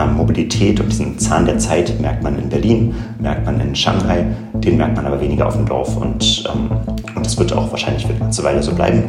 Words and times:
Ähm, 0.00 0.16
Mobilität 0.16 0.80
und 0.80 0.88
diesen 0.90 1.18
Zahn 1.18 1.44
der 1.44 1.58
Zeit 1.58 2.00
merkt 2.00 2.22
man 2.22 2.38
in 2.38 2.48
Berlin, 2.48 2.94
merkt 3.18 3.44
man 3.44 3.60
in 3.60 3.74
Shanghai, 3.74 4.24
den 4.54 4.76
merkt 4.76 4.96
man 4.96 5.06
aber 5.06 5.20
weniger 5.20 5.46
auf 5.46 5.56
dem 5.56 5.66
Dorf 5.66 5.96
und, 5.96 6.44
ähm, 6.52 6.70
und 7.14 7.26
das 7.26 7.38
wird 7.38 7.52
auch 7.52 7.70
wahrscheinlich 7.70 8.06
für 8.06 8.12
eine 8.12 8.20
ganze 8.20 8.42
Weile 8.44 8.62
so 8.62 8.72
bleiben. 8.74 9.04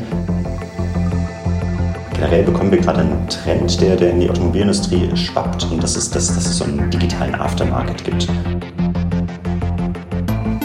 Generell 2.13 2.43
bekommen 2.43 2.71
wir 2.71 2.79
gerade 2.79 2.99
einen 2.99 3.27
Trend, 3.29 3.79
der, 3.81 3.95
der 3.95 4.11
in 4.11 4.19
die 4.19 4.29
Automobilindustrie 4.29 5.09
schwappt 5.15 5.67
und 5.71 5.81
das 5.81 5.95
ist, 5.95 6.15
dass, 6.15 6.27
dass 6.27 6.45
es 6.45 6.57
so 6.57 6.65
einen 6.65 6.89
digitalen 6.89 7.35
Aftermarket 7.35 8.03
gibt. 8.03 8.27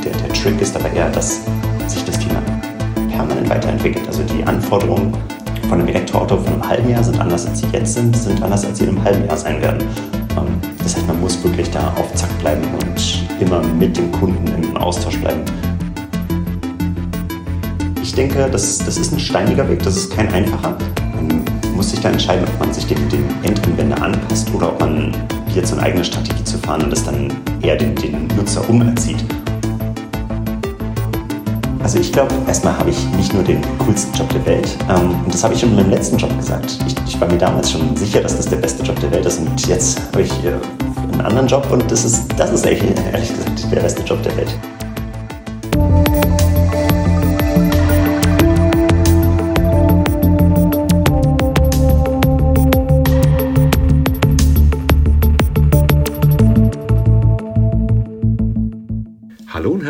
Der, 0.04 0.12
der 0.12 0.32
Trick 0.32 0.60
ist 0.60 0.76
aber 0.76 0.92
eher, 0.92 1.10
dass 1.10 1.40
sich 1.86 2.04
das 2.04 2.18
Thema 2.18 2.42
permanent 3.10 3.48
weiterentwickelt. 3.48 4.06
Also 4.06 4.22
die 4.24 4.44
Anforderungen 4.44 5.14
von 5.68 5.80
einem 5.80 5.88
Elektroauto 5.88 6.36
von 6.36 6.52
einem 6.52 6.68
halben 6.68 6.88
Jahr 6.88 7.02
sind 7.02 7.20
anders, 7.20 7.46
als 7.46 7.60
sie 7.60 7.66
jetzt 7.72 7.94
sind, 7.94 8.16
sind 8.16 8.42
anders, 8.42 8.64
als 8.64 8.78
sie 8.78 8.84
in 8.84 8.90
einem 8.90 9.04
halben 9.04 9.26
Jahr 9.26 9.36
sein 9.36 9.60
werden. 9.60 9.82
Ähm, 10.36 10.60
das 10.82 10.96
heißt, 10.96 11.06
man 11.06 11.20
muss 11.20 11.42
wirklich 11.42 11.70
da 11.70 11.92
auf 11.96 12.12
Zack 12.14 12.30
bleiben 12.38 12.62
und 12.74 13.24
immer 13.40 13.62
mit 13.78 13.96
dem 13.96 14.10
Kunden 14.12 14.46
im 14.62 14.76
Austausch 14.76 15.18
bleiben. 15.18 15.40
Ich 18.02 18.14
denke, 18.14 18.48
das, 18.50 18.78
das 18.78 18.96
ist 18.96 19.12
ein 19.12 19.18
steiniger 19.18 19.68
Weg, 19.68 19.82
das 19.82 19.96
ist 19.96 20.14
kein 20.14 20.32
einfacher. 20.32 20.76
Man 21.14 21.44
muss 21.74 21.90
sich 21.90 22.00
da 22.00 22.10
entscheiden, 22.10 22.44
ob 22.46 22.60
man 22.60 22.72
sich 22.72 22.86
dem, 22.86 23.08
dem 23.08 23.24
Endanwender 23.42 24.00
anpasst 24.02 24.48
oder 24.54 24.68
ob 24.68 24.80
man 24.80 25.12
jetzt 25.54 25.72
eine 25.72 25.82
eigene 25.82 26.04
Strategie 26.04 26.44
zu 26.44 26.58
fahren 26.58 26.82
und 26.84 26.90
das 26.90 27.04
dann 27.04 27.32
eher 27.62 27.76
den, 27.76 27.94
den 27.96 28.28
Nutzer 28.36 28.68
umerzieht. 28.70 29.24
Also 31.86 32.00
ich 32.00 32.10
glaube, 32.10 32.34
erstmal 32.48 32.76
habe 32.76 32.90
ich 32.90 33.06
nicht 33.16 33.32
nur 33.32 33.44
den 33.44 33.60
coolsten 33.78 34.12
Job 34.12 34.28
der 34.30 34.44
Welt. 34.44 34.76
Ähm, 34.88 35.14
und 35.24 35.32
das 35.32 35.44
habe 35.44 35.54
ich 35.54 35.60
schon 35.60 35.68
in 35.68 35.76
meinem 35.76 35.90
letzten 35.90 36.16
Job 36.16 36.36
gesagt. 36.36 36.78
Ich, 36.84 36.96
ich, 37.06 37.20
war 37.20 37.28
mir 37.28 37.38
damals 37.38 37.70
schon 37.70 37.96
sicher, 37.96 38.20
dass 38.22 38.36
das 38.36 38.46
der 38.46 38.56
beste 38.56 38.82
Job 38.82 38.98
der 38.98 39.12
Welt 39.12 39.24
ist. 39.24 39.38
Und 39.38 39.68
jetzt 39.68 40.00
habe 40.10 40.22
ich 40.22 40.32
äh, 40.44 40.54
einen 41.12 41.20
anderen 41.20 41.46
Job 41.46 41.64
und 41.70 41.88
das 41.88 42.04
ist, 42.04 42.26
das 42.36 42.50
ist 42.50 42.66
ehrlich, 42.66 42.82
ehrlich 43.12 43.28
gesagt 43.28 43.70
der 43.70 43.82
beste 43.82 44.02
Job 44.02 44.20
der 44.24 44.36
Welt. 44.36 44.58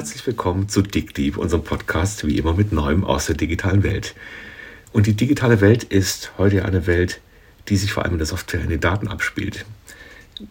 Herzlich 0.07 0.27
willkommen 0.29 0.69
zu 0.69 0.83
Dick 0.83 1.37
unserem 1.37 1.65
Podcast, 1.65 2.25
wie 2.25 2.39
immer 2.39 2.55
mit 2.55 2.71
Neuem 2.71 3.03
aus 3.03 3.27
der 3.27 3.35
digitalen 3.35 3.83
Welt. 3.83 4.15
Und 4.93 5.09
die 5.09 5.15
digitale 5.15 5.61
Welt 5.61 5.83
ist 5.83 6.31
heute 6.39 6.65
eine 6.65 6.87
Welt, 6.87 7.21
die 7.69 7.77
sich 7.77 7.93
vor 7.93 8.05
allem 8.05 8.13
in 8.13 8.19
der 8.19 8.29
Software, 8.29 8.61
in 8.61 8.69
den 8.69 8.79
Daten 8.79 9.09
abspielt. 9.09 9.67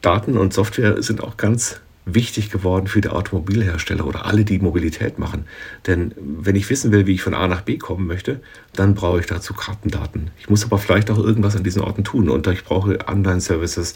Daten 0.01 0.37
und 0.37 0.53
Software 0.53 1.01
sind 1.01 1.23
auch 1.23 1.37
ganz 1.37 1.79
wichtig 2.03 2.49
geworden 2.49 2.87
für 2.87 2.99
die 2.99 3.07
Automobilhersteller 3.07 4.05
oder 4.05 4.25
alle, 4.25 4.43
die 4.43 4.59
Mobilität 4.59 5.19
machen. 5.19 5.45
Denn 5.87 6.13
wenn 6.17 6.57
ich 6.57 6.69
wissen 6.69 6.91
will, 6.91 7.07
wie 7.07 7.13
ich 7.13 7.21
von 7.21 7.33
A 7.33 7.47
nach 7.47 7.61
B 7.61 7.77
kommen 7.77 8.07
möchte, 8.07 8.41
dann 8.73 8.93
brauche 8.93 9.21
ich 9.21 9.25
dazu 9.25 9.53
Kartendaten. 9.53 10.31
Ich 10.37 10.49
muss 10.49 10.65
aber 10.65 10.79
vielleicht 10.79 11.09
auch 11.09 11.17
irgendwas 11.17 11.55
an 11.55 11.63
diesen 11.63 11.81
Orten 11.81 12.03
tun 12.03 12.29
und 12.29 12.45
ich 12.47 12.65
brauche 12.65 13.07
Online-Services, 13.07 13.93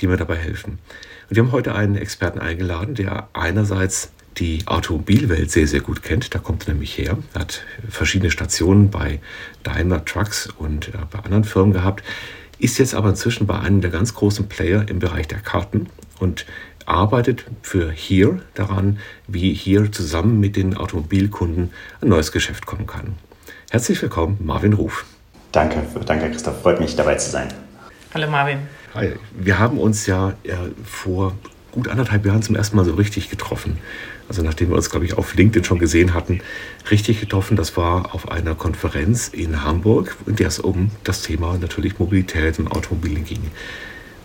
die 0.00 0.08
mir 0.08 0.16
dabei 0.16 0.34
helfen. 0.34 0.80
Und 1.30 1.36
wir 1.36 1.44
haben 1.44 1.52
heute 1.52 1.76
einen 1.76 1.94
Experten 1.94 2.40
eingeladen, 2.40 2.96
der 2.96 3.28
einerseits 3.34 4.10
die 4.38 4.66
Automobilwelt 4.66 5.50
sehr, 5.50 5.66
sehr 5.66 5.80
gut 5.80 6.02
kennt. 6.02 6.34
Da 6.34 6.38
kommt 6.38 6.66
er 6.66 6.74
nämlich 6.74 6.96
her. 6.98 7.16
Er 7.34 7.40
hat 7.40 7.62
verschiedene 7.88 8.30
Stationen 8.30 8.90
bei 8.90 9.20
Daimler 9.62 10.04
Trucks 10.04 10.48
und 10.58 10.88
äh, 10.88 10.92
bei 11.10 11.20
anderen 11.20 11.44
Firmen 11.44 11.72
gehabt, 11.72 12.04
ist 12.58 12.78
jetzt 12.78 12.94
aber 12.94 13.10
inzwischen 13.10 13.46
bei 13.46 13.58
einem 13.58 13.80
der 13.80 13.90
ganz 13.90 14.14
großen 14.14 14.48
Player 14.48 14.88
im 14.88 14.98
Bereich 14.98 15.28
der 15.28 15.38
Karten 15.38 15.88
und 16.18 16.46
arbeitet 16.86 17.44
für 17.62 17.90
Here 17.90 18.40
daran, 18.54 18.98
wie 19.26 19.52
Here 19.52 19.90
zusammen 19.90 20.38
mit 20.40 20.56
den 20.56 20.76
Automobilkunden 20.76 21.72
ein 22.00 22.08
neues 22.08 22.32
Geschäft 22.32 22.64
kommen 22.64 22.86
kann. 22.86 23.14
Herzlich 23.70 24.00
willkommen, 24.00 24.38
Marvin 24.40 24.72
Ruf. 24.72 25.04
Danke, 25.52 25.82
danke 26.04 26.30
Christoph, 26.30 26.62
freut 26.62 26.80
mich 26.80 26.94
dabei 26.96 27.16
zu 27.16 27.30
sein. 27.30 27.48
Hallo 28.14 28.30
Marvin. 28.30 28.58
Hi. 28.94 29.12
Wir 29.38 29.58
haben 29.58 29.78
uns 29.78 30.06
ja 30.06 30.34
äh, 30.44 30.54
vor 30.84 31.34
gut 31.72 31.88
anderthalb 31.88 32.24
Jahren 32.24 32.42
zum 32.42 32.56
ersten 32.56 32.76
Mal 32.76 32.84
so 32.84 32.94
richtig 32.94 33.28
getroffen 33.28 33.78
also 34.28 34.42
nachdem 34.42 34.70
wir 34.70 34.76
uns, 34.76 34.90
glaube 34.90 35.06
ich, 35.06 35.16
auf 35.16 35.34
LinkedIn 35.34 35.64
schon 35.64 35.78
gesehen 35.78 36.14
hatten, 36.14 36.40
richtig 36.90 37.20
getroffen. 37.20 37.56
Das 37.56 37.76
war 37.76 38.14
auf 38.14 38.30
einer 38.30 38.54
Konferenz 38.54 39.28
in 39.28 39.62
Hamburg, 39.62 40.16
in 40.26 40.36
der 40.36 40.48
es 40.48 40.58
um 40.58 40.90
das 41.04 41.22
Thema 41.22 41.58
natürlich 41.58 41.98
Mobilität 41.98 42.58
und 42.58 42.68
Automobilen 42.68 43.24
ging. 43.24 43.50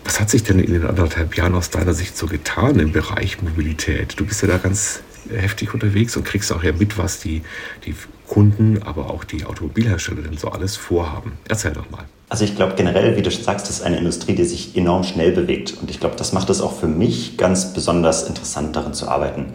Was 0.04 0.18
hat 0.18 0.30
sich 0.30 0.42
denn 0.42 0.58
in 0.58 0.72
den 0.72 0.84
anderthalb 0.84 1.36
Jahren 1.36 1.54
aus 1.54 1.70
deiner 1.70 1.94
Sicht 1.94 2.16
so 2.16 2.26
getan 2.26 2.78
im 2.80 2.92
Bereich 2.92 3.40
Mobilität? 3.40 4.18
Du 4.18 4.26
bist 4.26 4.42
ja 4.42 4.48
da 4.48 4.58
ganz 4.58 5.00
heftig 5.30 5.72
unterwegs 5.72 6.16
und 6.16 6.24
kriegst 6.24 6.52
auch 6.52 6.64
ja 6.64 6.72
mit, 6.72 6.98
was 6.98 7.20
die, 7.20 7.42
die 7.86 7.94
Kunden, 8.26 8.82
aber 8.82 9.10
auch 9.10 9.22
die 9.22 9.44
Automobilhersteller 9.44 10.22
denn 10.22 10.36
so 10.36 10.48
alles 10.48 10.76
vorhaben. 10.76 11.32
Erzähl 11.48 11.72
doch 11.72 11.88
mal. 11.90 12.04
Also 12.28 12.44
ich 12.44 12.56
glaube 12.56 12.74
generell, 12.76 13.16
wie 13.16 13.22
du 13.22 13.30
sagst, 13.30 13.68
das 13.68 13.76
ist 13.76 13.82
eine 13.82 13.98
Industrie, 13.98 14.34
die 14.34 14.44
sich 14.44 14.76
enorm 14.76 15.04
schnell 15.04 15.32
bewegt. 15.32 15.74
Und 15.80 15.90
ich 15.90 16.00
glaube, 16.00 16.16
das 16.16 16.32
macht 16.32 16.50
es 16.50 16.60
auch 16.60 16.74
für 16.80 16.88
mich 16.88 17.36
ganz 17.36 17.72
besonders 17.74 18.26
interessant, 18.26 18.74
darin 18.74 18.94
zu 18.94 19.06
arbeiten 19.06 19.52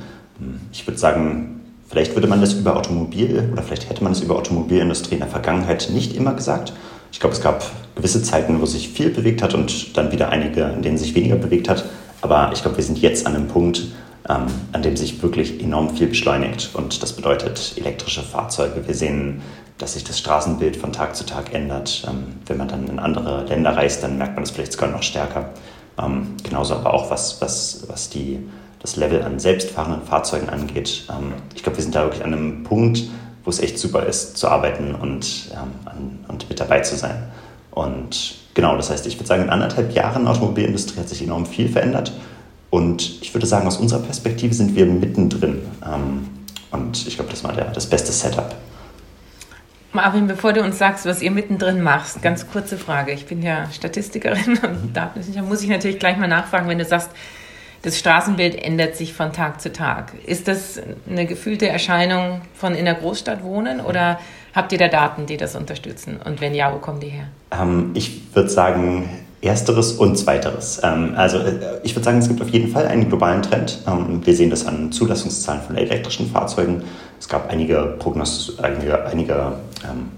ich 0.71 0.85
würde 0.85 0.97
sagen, 0.97 1.61
vielleicht 1.89 2.15
würde 2.15 2.27
man 2.27 2.41
das 2.41 2.53
über 2.53 2.75
Automobil 2.75 3.49
oder 3.51 3.63
vielleicht 3.63 3.89
hätte 3.89 4.03
man 4.03 4.13
das 4.13 4.21
über 4.21 4.35
Automobilindustrie 4.35 5.15
in 5.15 5.21
der 5.21 5.29
Vergangenheit 5.29 5.89
nicht 5.91 6.15
immer 6.15 6.33
gesagt. 6.33 6.73
Ich 7.11 7.19
glaube, 7.19 7.35
es 7.35 7.41
gab 7.41 7.63
gewisse 7.95 8.21
Zeiten, 8.21 8.61
wo 8.61 8.65
sich 8.65 8.89
viel 8.89 9.09
bewegt 9.09 9.41
hat 9.41 9.53
und 9.53 9.97
dann 9.97 10.11
wieder 10.11 10.29
einige, 10.29 10.63
in 10.63 10.81
denen 10.81 10.97
sich 10.97 11.15
weniger 11.15 11.35
bewegt 11.35 11.69
hat. 11.69 11.85
Aber 12.21 12.51
ich 12.53 12.61
glaube, 12.61 12.77
wir 12.77 12.83
sind 12.83 12.99
jetzt 12.99 13.25
an 13.25 13.35
einem 13.35 13.47
Punkt, 13.47 13.87
ähm, 14.29 14.45
an 14.73 14.81
dem 14.81 14.97
sich 14.97 15.21
wirklich 15.21 15.61
enorm 15.63 15.95
viel 15.95 16.07
beschleunigt. 16.07 16.71
Und 16.73 17.01
das 17.01 17.13
bedeutet 17.13 17.73
elektrische 17.77 18.21
Fahrzeuge. 18.21 18.85
Wir 18.85 18.93
sehen, 18.93 19.41
dass 19.77 19.93
sich 19.93 20.03
das 20.03 20.19
Straßenbild 20.19 20.75
von 20.75 20.91
Tag 20.91 21.15
zu 21.15 21.25
Tag 21.25 21.53
ändert. 21.53 22.05
Ähm, 22.07 22.25
wenn 22.45 22.57
man 22.57 22.67
dann 22.67 22.87
in 22.87 22.99
andere 22.99 23.45
Länder 23.45 23.75
reist, 23.75 24.03
dann 24.03 24.17
merkt 24.17 24.35
man 24.35 24.43
das 24.43 24.51
vielleicht 24.51 24.73
sogar 24.73 24.89
noch 24.89 25.03
stärker. 25.03 25.49
Ähm, 25.97 26.35
genauso 26.43 26.75
aber 26.75 26.93
auch, 26.93 27.09
was, 27.09 27.41
was, 27.41 27.85
was 27.87 28.09
die 28.09 28.39
das 28.87 28.95
Level 28.95 29.21
an 29.21 29.37
selbstfahrenden 29.37 30.03
Fahrzeugen 30.03 30.49
angeht. 30.49 31.03
Ähm, 31.09 31.33
ich 31.53 31.61
glaube, 31.61 31.77
wir 31.77 31.83
sind 31.83 31.93
da 31.93 32.03
wirklich 32.03 32.23
an 32.23 32.33
einem 32.33 32.63
Punkt, 32.63 33.03
wo 33.43 33.49
es 33.49 33.59
echt 33.59 33.77
super 33.77 34.05
ist, 34.05 34.37
zu 34.37 34.47
arbeiten 34.47 34.95
und, 34.95 35.49
ähm, 35.51 35.71
an, 35.85 36.19
und 36.29 36.47
mit 36.49 36.59
dabei 36.59 36.79
zu 36.79 36.95
sein. 36.95 37.23
Und 37.71 38.35
genau, 38.53 38.77
das 38.77 38.89
heißt, 38.89 39.05
ich 39.05 39.17
würde 39.17 39.27
sagen, 39.27 39.43
in 39.43 39.49
anderthalb 39.49 39.93
Jahren 39.93 40.27
Automobilindustrie 40.27 40.99
hat 40.99 41.09
sich 41.09 41.21
enorm 41.21 41.45
viel 41.45 41.67
verändert. 41.67 42.13
Und 42.69 43.21
ich 43.21 43.33
würde 43.33 43.45
sagen, 43.45 43.67
aus 43.67 43.77
unserer 43.77 43.99
Perspektive 43.99 44.53
sind 44.53 44.75
wir 44.75 44.85
mittendrin. 44.85 45.61
Ähm, 45.85 46.29
und 46.71 47.07
ich 47.07 47.15
glaube, 47.15 47.31
das 47.31 47.43
war 47.43 47.53
der, 47.53 47.65
das 47.65 47.87
beste 47.87 48.11
Setup. 48.11 48.55
Marvin, 49.91 50.27
bevor 50.27 50.53
du 50.53 50.61
uns 50.61 50.77
sagst, 50.77 51.05
was 51.05 51.21
ihr 51.21 51.31
mittendrin 51.31 51.81
machst, 51.81 52.21
ganz 52.21 52.49
kurze 52.49 52.77
Frage. 52.77 53.11
Ich 53.11 53.25
bin 53.25 53.41
ja 53.41 53.69
Statistikerin 53.71 54.59
und 54.63 54.93
da 54.93 55.11
muss 55.47 55.61
ich 55.61 55.69
natürlich 55.69 55.99
gleich 55.99 56.17
mal 56.17 56.27
nachfragen, 56.27 56.69
wenn 56.69 56.77
du 56.77 56.85
sagst, 56.85 57.09
das 57.81 57.97
Straßenbild 57.97 58.55
ändert 58.55 58.95
sich 58.95 59.13
von 59.13 59.33
Tag 59.33 59.61
zu 59.61 59.71
Tag. 59.71 60.13
Ist 60.25 60.47
das 60.47 60.79
eine 61.09 61.25
gefühlte 61.25 61.67
Erscheinung 61.67 62.41
von 62.53 62.75
in 62.75 62.85
der 62.85 62.95
Großstadt 62.95 63.43
wohnen 63.43 63.79
oder 63.79 64.19
habt 64.53 64.71
ihr 64.71 64.77
da 64.77 64.87
Daten, 64.87 65.25
die 65.25 65.37
das 65.37 65.55
unterstützen? 65.55 66.19
Und 66.23 66.41
wenn 66.41 66.53
ja, 66.53 66.73
wo 66.73 66.79
kommen 66.79 66.99
die 66.99 67.09
her? 67.09 67.27
Ähm, 67.51 67.91
ich 67.93 68.35
würde 68.35 68.49
sagen, 68.49 69.09
ersteres 69.41 69.93
und 69.93 70.17
zweiteres. 70.17 70.81
Ähm, 70.83 71.13
also 71.15 71.37
äh, 71.37 71.79
ich 71.83 71.95
würde 71.95 72.05
sagen, 72.05 72.17
es 72.17 72.27
gibt 72.27 72.41
auf 72.41 72.49
jeden 72.49 72.69
Fall 72.69 72.87
einen 72.87 73.07
globalen 73.07 73.43
Trend. 73.43 73.79
Ähm, 73.87 74.25
wir 74.25 74.35
sehen 74.35 74.49
das 74.49 74.65
an 74.65 74.91
Zulassungszahlen 74.91 75.61
von 75.61 75.77
elektrischen 75.77 76.29
Fahrzeugen. 76.29 76.83
Es 77.19 77.29
gab 77.29 77.49
einige 77.49 77.95
Prognos, 77.99 78.57
einige, 78.61 79.05
einige 79.05 79.53
ähm, 79.83 80.09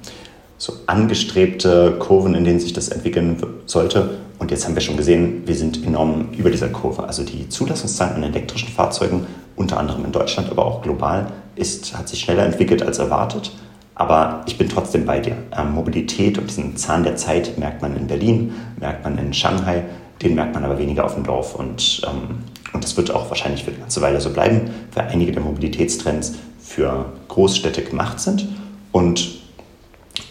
so 0.57 0.73
angestrebte 0.87 1.95
Kurven, 1.99 2.35
in 2.35 2.43
denen 2.43 2.59
sich 2.59 2.73
das 2.73 2.89
entwickeln 2.89 3.41
sollte. 3.65 4.17
Und 4.39 4.51
jetzt 4.51 4.65
haben 4.65 4.73
wir 4.73 4.81
schon 4.81 4.97
gesehen, 4.97 5.43
wir 5.45 5.55
sind 5.55 5.85
enorm 5.85 6.29
über 6.37 6.49
dieser 6.49 6.69
Kurve. 6.69 7.03
Also 7.03 7.23
die 7.23 7.49
Zulassungszahlen 7.49 8.15
an 8.15 8.23
elektrischen 8.23 8.69
Fahrzeugen, 8.69 9.27
unter 9.55 9.77
anderem 9.77 10.05
in 10.05 10.11
Deutschland, 10.13 10.49
aber 10.49 10.65
auch 10.65 10.81
global, 10.81 11.27
ist, 11.55 11.95
hat 11.97 12.07
sich 12.07 12.21
schneller 12.21 12.45
entwickelt 12.45 12.81
als 12.81 12.99
erwartet. 12.99 13.51
Aber 13.95 14.43
ich 14.47 14.57
bin 14.57 14.69
trotzdem 14.69 15.05
bei 15.05 15.19
dir. 15.19 15.35
Ähm, 15.55 15.73
Mobilität 15.73 16.37
und 16.37 16.49
diesen 16.49 16.77
Zahn 16.77 17.03
der 17.03 17.17
Zeit 17.17 17.57
merkt 17.57 17.81
man 17.81 17.97
in 17.97 18.07
Berlin, 18.07 18.53
merkt 18.79 19.03
man 19.03 19.17
in 19.17 19.33
Shanghai, 19.33 19.83
den 20.21 20.35
merkt 20.35 20.53
man 20.53 20.63
aber 20.63 20.79
weniger 20.79 21.03
auf 21.03 21.15
dem 21.15 21.25
Dorf. 21.25 21.55
Und, 21.55 22.01
ähm, 22.07 22.39
und 22.71 22.81
das 22.81 22.95
wird 22.95 23.11
auch 23.11 23.29
wahrscheinlich 23.29 23.65
für 23.65 23.71
eine 23.71 23.81
ganze 23.81 24.01
Weile 24.01 24.21
so 24.21 24.29
bleiben, 24.29 24.69
weil 24.93 25.07
einige 25.07 25.33
der 25.33 25.41
Mobilitätstrends 25.41 26.35
für 26.59 27.11
Großstädte 27.27 27.83
gemacht 27.83 28.21
sind. 28.21 28.47
Und 28.93 29.39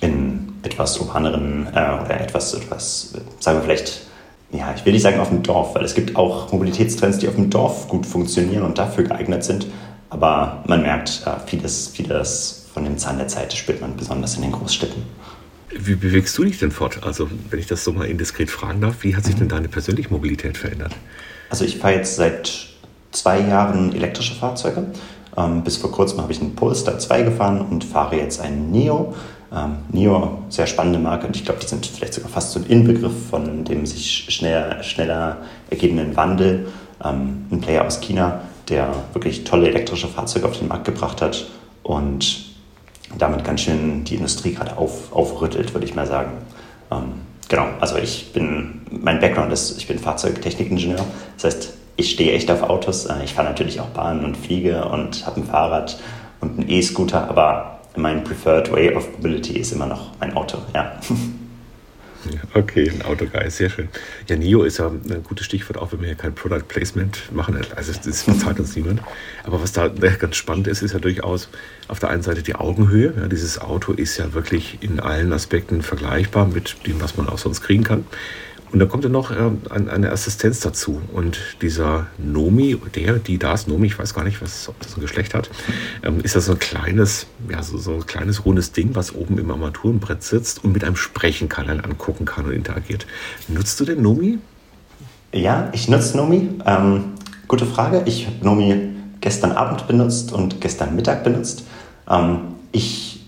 in 0.00 0.27
etwas 0.72 0.98
urbaneren 0.98 1.66
äh, 1.68 1.70
oder 1.70 2.20
etwas, 2.20 2.54
etwas, 2.54 3.14
sagen 3.40 3.58
wir 3.58 3.62
vielleicht, 3.62 4.02
ja, 4.50 4.72
ich 4.74 4.84
will 4.84 4.92
nicht 4.92 5.02
sagen 5.02 5.20
auf 5.20 5.28
dem 5.28 5.42
Dorf, 5.42 5.74
weil 5.74 5.84
es 5.84 5.94
gibt 5.94 6.16
auch 6.16 6.52
Mobilitätstrends, 6.52 7.18
die 7.18 7.28
auf 7.28 7.34
dem 7.34 7.50
Dorf 7.50 7.88
gut 7.88 8.06
funktionieren 8.06 8.62
und 8.62 8.78
dafür 8.78 9.04
geeignet 9.04 9.44
sind. 9.44 9.66
Aber 10.10 10.62
man 10.66 10.82
merkt, 10.82 11.22
äh, 11.26 11.30
vieles, 11.46 11.88
vieles 11.88 12.66
von 12.72 12.84
dem 12.84 12.96
Zahn 12.96 13.18
der 13.18 13.28
Zeit 13.28 13.52
spürt 13.52 13.80
man 13.80 13.96
besonders 13.96 14.36
in 14.36 14.42
den 14.42 14.52
Großstädten. 14.52 15.02
Wie 15.70 15.96
bewegst 15.96 16.36
du 16.38 16.44
dich 16.44 16.58
denn 16.58 16.70
fort? 16.70 17.00
Also, 17.02 17.28
wenn 17.50 17.58
ich 17.58 17.66
das 17.66 17.84
so 17.84 17.92
mal 17.92 18.06
indiskret 18.06 18.50
fragen 18.50 18.80
darf, 18.80 19.02
wie 19.02 19.14
hat 19.14 19.24
sich 19.24 19.34
denn 19.34 19.48
deine 19.48 19.68
persönliche 19.68 20.08
Mobilität 20.10 20.56
verändert? 20.56 20.94
Also, 21.50 21.66
ich 21.66 21.76
fahre 21.76 21.94
jetzt 21.94 22.16
seit 22.16 22.68
zwei 23.12 23.40
Jahren 23.40 23.94
elektrische 23.94 24.34
Fahrzeuge. 24.34 24.86
Ähm, 25.36 25.62
bis 25.62 25.76
vor 25.76 25.92
kurzem 25.92 26.20
habe 26.20 26.32
ich 26.32 26.40
einen 26.40 26.54
Polestar 26.54 26.98
2 26.98 27.22
gefahren 27.22 27.60
und 27.60 27.84
fahre 27.84 28.16
jetzt 28.16 28.40
einen 28.40 28.70
Neo. 28.70 29.14
Ähm, 29.54 29.76
Neo, 29.92 30.42
sehr 30.50 30.66
spannende 30.66 30.98
Marke 30.98 31.26
und 31.26 31.34
ich 31.34 31.44
glaube, 31.44 31.60
die 31.60 31.66
sind 31.66 31.86
vielleicht 31.86 32.14
sogar 32.14 32.30
fast 32.30 32.52
so 32.52 32.60
ein 32.60 32.66
Inbegriff 32.66 33.28
von 33.30 33.64
dem 33.64 33.86
sich 33.86 34.26
schneller, 34.28 34.82
schneller 34.82 35.38
ergebenden 35.70 36.16
Wandel. 36.16 36.68
Ähm, 37.02 37.46
ein 37.50 37.60
Player 37.60 37.86
aus 37.86 38.00
China, 38.00 38.42
der 38.68 38.92
wirklich 39.12 39.44
tolle 39.44 39.68
elektrische 39.68 40.08
Fahrzeuge 40.08 40.46
auf 40.46 40.58
den 40.58 40.68
Markt 40.68 40.84
gebracht 40.84 41.22
hat 41.22 41.46
und 41.82 42.44
damit 43.16 43.44
ganz 43.44 43.62
schön 43.62 44.04
die 44.04 44.16
Industrie 44.16 44.52
gerade 44.52 44.76
auf, 44.76 45.12
aufrüttelt, 45.12 45.72
würde 45.72 45.86
ich 45.86 45.94
mal 45.94 46.06
sagen. 46.06 46.32
Ähm, 46.90 47.12
genau, 47.48 47.68
also 47.80 47.96
ich 47.96 48.32
bin, 48.34 48.82
mein 48.90 49.20
Background 49.20 49.52
ist, 49.52 49.78
ich 49.78 49.86
bin 49.86 49.98
Fahrzeugtechnikingenieur. 49.98 51.04
Das 51.36 51.44
heißt, 51.44 51.74
ich 51.96 52.10
stehe 52.10 52.32
echt 52.32 52.50
auf 52.50 52.62
Autos. 52.62 53.06
Äh, 53.06 53.24
ich 53.24 53.32
fahre 53.32 53.48
natürlich 53.48 53.80
auch 53.80 53.88
Bahn 53.88 54.24
und 54.24 54.36
fliege 54.36 54.84
und 54.84 55.24
habe 55.26 55.40
ein 55.40 55.44
Fahrrad 55.44 55.98
und 56.40 56.58
einen 56.58 56.68
E-Scooter, 56.68 57.28
aber 57.30 57.77
mein 57.98 58.24
preferred 58.24 58.70
way 58.72 58.94
of 58.94 59.10
mobility 59.12 59.58
ist 59.58 59.72
immer 59.72 59.86
noch 59.86 60.12
mein 60.20 60.34
Auto, 60.34 60.58
ja. 60.74 60.98
Okay, 62.52 62.90
ein 62.90 63.02
Autogeist, 63.02 63.58
sehr 63.58 63.70
schön. 63.70 63.88
Ja, 64.28 64.36
NIO 64.36 64.64
ist 64.64 64.78
ja 64.78 64.88
ein 64.88 65.22
gutes 65.22 65.46
Stichwort, 65.46 65.78
auch 65.78 65.92
wenn 65.92 66.00
wir 66.00 66.08
hier 66.08 66.16
kein 66.16 66.34
Product 66.34 66.64
Placement 66.66 67.32
machen. 67.32 67.56
Also 67.76 67.92
das 67.92 68.24
bezahlt 68.24 68.58
uns 68.58 68.74
niemand. 68.74 69.00
Aber 69.44 69.62
was 69.62 69.72
da 69.72 69.88
ganz 69.88 70.36
spannend 70.36 70.66
ist, 70.66 70.82
ist 70.82 70.92
ja 70.92 70.98
durchaus 70.98 71.48
auf 71.86 72.00
der 72.00 72.10
einen 72.10 72.22
Seite 72.22 72.42
die 72.42 72.54
Augenhöhe. 72.54 73.14
Ja, 73.16 73.28
dieses 73.28 73.60
Auto 73.60 73.92
ist 73.92 74.16
ja 74.18 74.34
wirklich 74.34 74.78
in 74.80 75.00
allen 75.00 75.32
Aspekten 75.32 75.80
vergleichbar 75.80 76.46
mit 76.46 76.76
dem, 76.86 77.00
was 77.00 77.16
man 77.16 77.28
auch 77.28 77.38
sonst 77.38 77.60
kriegen 77.60 77.84
kann. 77.84 78.04
Und 78.70 78.78
dann 78.78 78.88
kommt 78.88 79.04
dann 79.04 79.12
noch 79.12 79.30
äh, 79.30 79.36
eine 79.70 80.10
Assistenz 80.10 80.60
dazu. 80.60 81.00
Und 81.12 81.38
dieser 81.62 82.06
Nomi, 82.18 82.76
der, 82.94 83.14
die, 83.14 83.38
das, 83.38 83.66
Nomi, 83.66 83.86
ich 83.86 83.98
weiß 83.98 84.14
gar 84.14 84.24
nicht, 84.24 84.42
was, 84.42 84.68
ob 84.68 84.78
das 84.80 84.96
ein 84.96 85.00
Geschlecht 85.00 85.34
hat, 85.34 85.50
ähm, 86.02 86.20
ist 86.22 86.36
das 86.36 86.46
so 86.46 86.52
ein 86.52 86.58
kleines, 86.58 87.26
ja, 87.50 87.62
so, 87.62 87.78
so 87.78 87.94
ein 87.94 88.06
kleines 88.06 88.44
rundes 88.44 88.72
Ding, 88.72 88.90
was 88.94 89.14
oben 89.14 89.38
im 89.38 89.50
Armaturenbrett 89.50 90.22
sitzt 90.22 90.64
und 90.64 90.72
mit 90.72 90.84
einem 90.84 90.96
sprechen 90.96 91.48
kann, 91.48 91.68
einen 91.68 91.80
angucken 91.80 92.24
kann 92.24 92.46
und 92.46 92.52
interagiert. 92.52 93.06
Nutzt 93.48 93.80
du 93.80 93.84
den 93.84 94.02
Nomi? 94.02 94.38
Ja, 95.32 95.70
ich 95.72 95.88
nutze 95.88 96.16
Nomi. 96.16 96.48
Ähm, 96.66 97.12
gute 97.46 97.66
Frage. 97.66 98.02
Ich 98.06 98.26
habe 98.26 98.36
Nomi 98.42 98.90
gestern 99.20 99.52
Abend 99.52 99.86
benutzt 99.86 100.32
und 100.32 100.60
gestern 100.60 100.94
Mittag 100.94 101.24
benutzt. 101.24 101.64
Ähm, 102.08 102.40
ich 102.72 103.18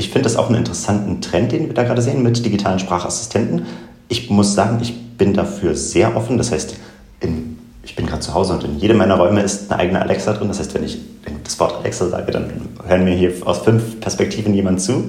ich 0.00 0.08
finde 0.08 0.22
das 0.22 0.36
auch 0.36 0.46
einen 0.46 0.56
interessanten 0.56 1.20
Trend, 1.20 1.52
den 1.52 1.66
wir 1.66 1.74
da 1.74 1.82
gerade 1.82 2.00
sehen 2.00 2.22
mit 2.22 2.42
digitalen 2.42 2.78
Sprachassistenten 2.78 3.66
ich 4.10 4.28
muss 4.28 4.54
sagen, 4.54 4.78
ich 4.82 5.16
bin 5.16 5.32
dafür 5.32 5.74
sehr 5.74 6.14
offen. 6.16 6.36
Das 6.36 6.50
heißt, 6.52 6.76
in, 7.20 7.58
ich 7.82 7.96
bin 7.96 8.06
gerade 8.06 8.20
zu 8.20 8.34
Hause 8.34 8.54
und 8.54 8.64
in 8.64 8.78
jedem 8.78 8.98
meiner 8.98 9.16
Räume 9.16 9.40
ist 9.40 9.70
eine 9.70 9.80
eigene 9.80 10.02
Alexa 10.02 10.34
drin. 10.34 10.48
Das 10.48 10.58
heißt, 10.58 10.74
wenn 10.74 10.84
ich, 10.84 10.98
das 11.44 11.58
Wort 11.60 11.76
Alexa 11.78 12.08
sage, 12.08 12.32
dann 12.32 12.50
hören 12.86 13.04
mir 13.04 13.14
hier 13.14 13.32
aus 13.46 13.58
fünf 13.58 14.00
Perspektiven 14.00 14.52
jemand 14.52 14.80
zu. 14.80 15.04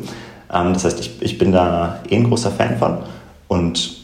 Ähm, 0.54 0.74
das 0.74 0.86
heißt, 0.86 1.00
ich, 1.00 1.22
ich 1.22 1.38
bin 1.38 1.52
da 1.52 2.00
eh 2.10 2.16
ein 2.16 2.26
großer 2.26 2.52
Fan 2.52 2.78
von 2.78 3.00
und 3.48 3.98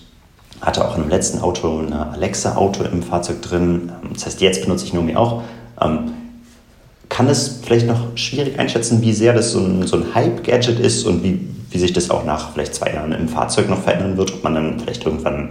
hatte 0.62 0.84
auch 0.84 0.96
dem 0.96 1.10
letzten 1.10 1.40
Auto 1.40 1.80
ein 1.80 1.94
Alexa-Auto 1.94 2.84
im 2.84 3.04
Fahrzeug 3.04 3.44
drin. 3.44 3.92
Ähm, 4.04 4.10
das 4.14 4.26
heißt, 4.26 4.42
jetzt 4.42 4.64
benutze 4.64 4.86
ich 4.86 4.94
Nomi 4.94 5.16
auch. 5.16 5.44
Ähm, 5.80 6.14
kann 7.10 7.28
es 7.28 7.60
vielleicht 7.64 7.88
noch 7.88 8.16
schwierig 8.16 8.60
einschätzen, 8.60 9.02
wie 9.02 9.14
sehr 9.14 9.34
das 9.34 9.52
so 9.52 9.60
ein, 9.60 9.88
so 9.88 9.98
ein 9.98 10.14
Hype-Gadget 10.14 10.80
ist 10.80 11.06
und 11.06 11.24
wie, 11.24 11.48
wie 11.70 11.80
sich 11.80 11.94
das 11.94 12.10
auch 12.10 12.26
nach 12.26 12.54
vielleicht 12.54 12.76
zwei 12.76 12.94
Jahren 12.94 13.12
im 13.12 13.30
Fahrzeug 13.30 13.70
noch 13.70 13.82
verändern 13.82 14.18
wird, 14.18 14.34
ob 14.34 14.44
man 14.44 14.56
dann 14.56 14.80
vielleicht 14.80 15.06
irgendwann 15.06 15.50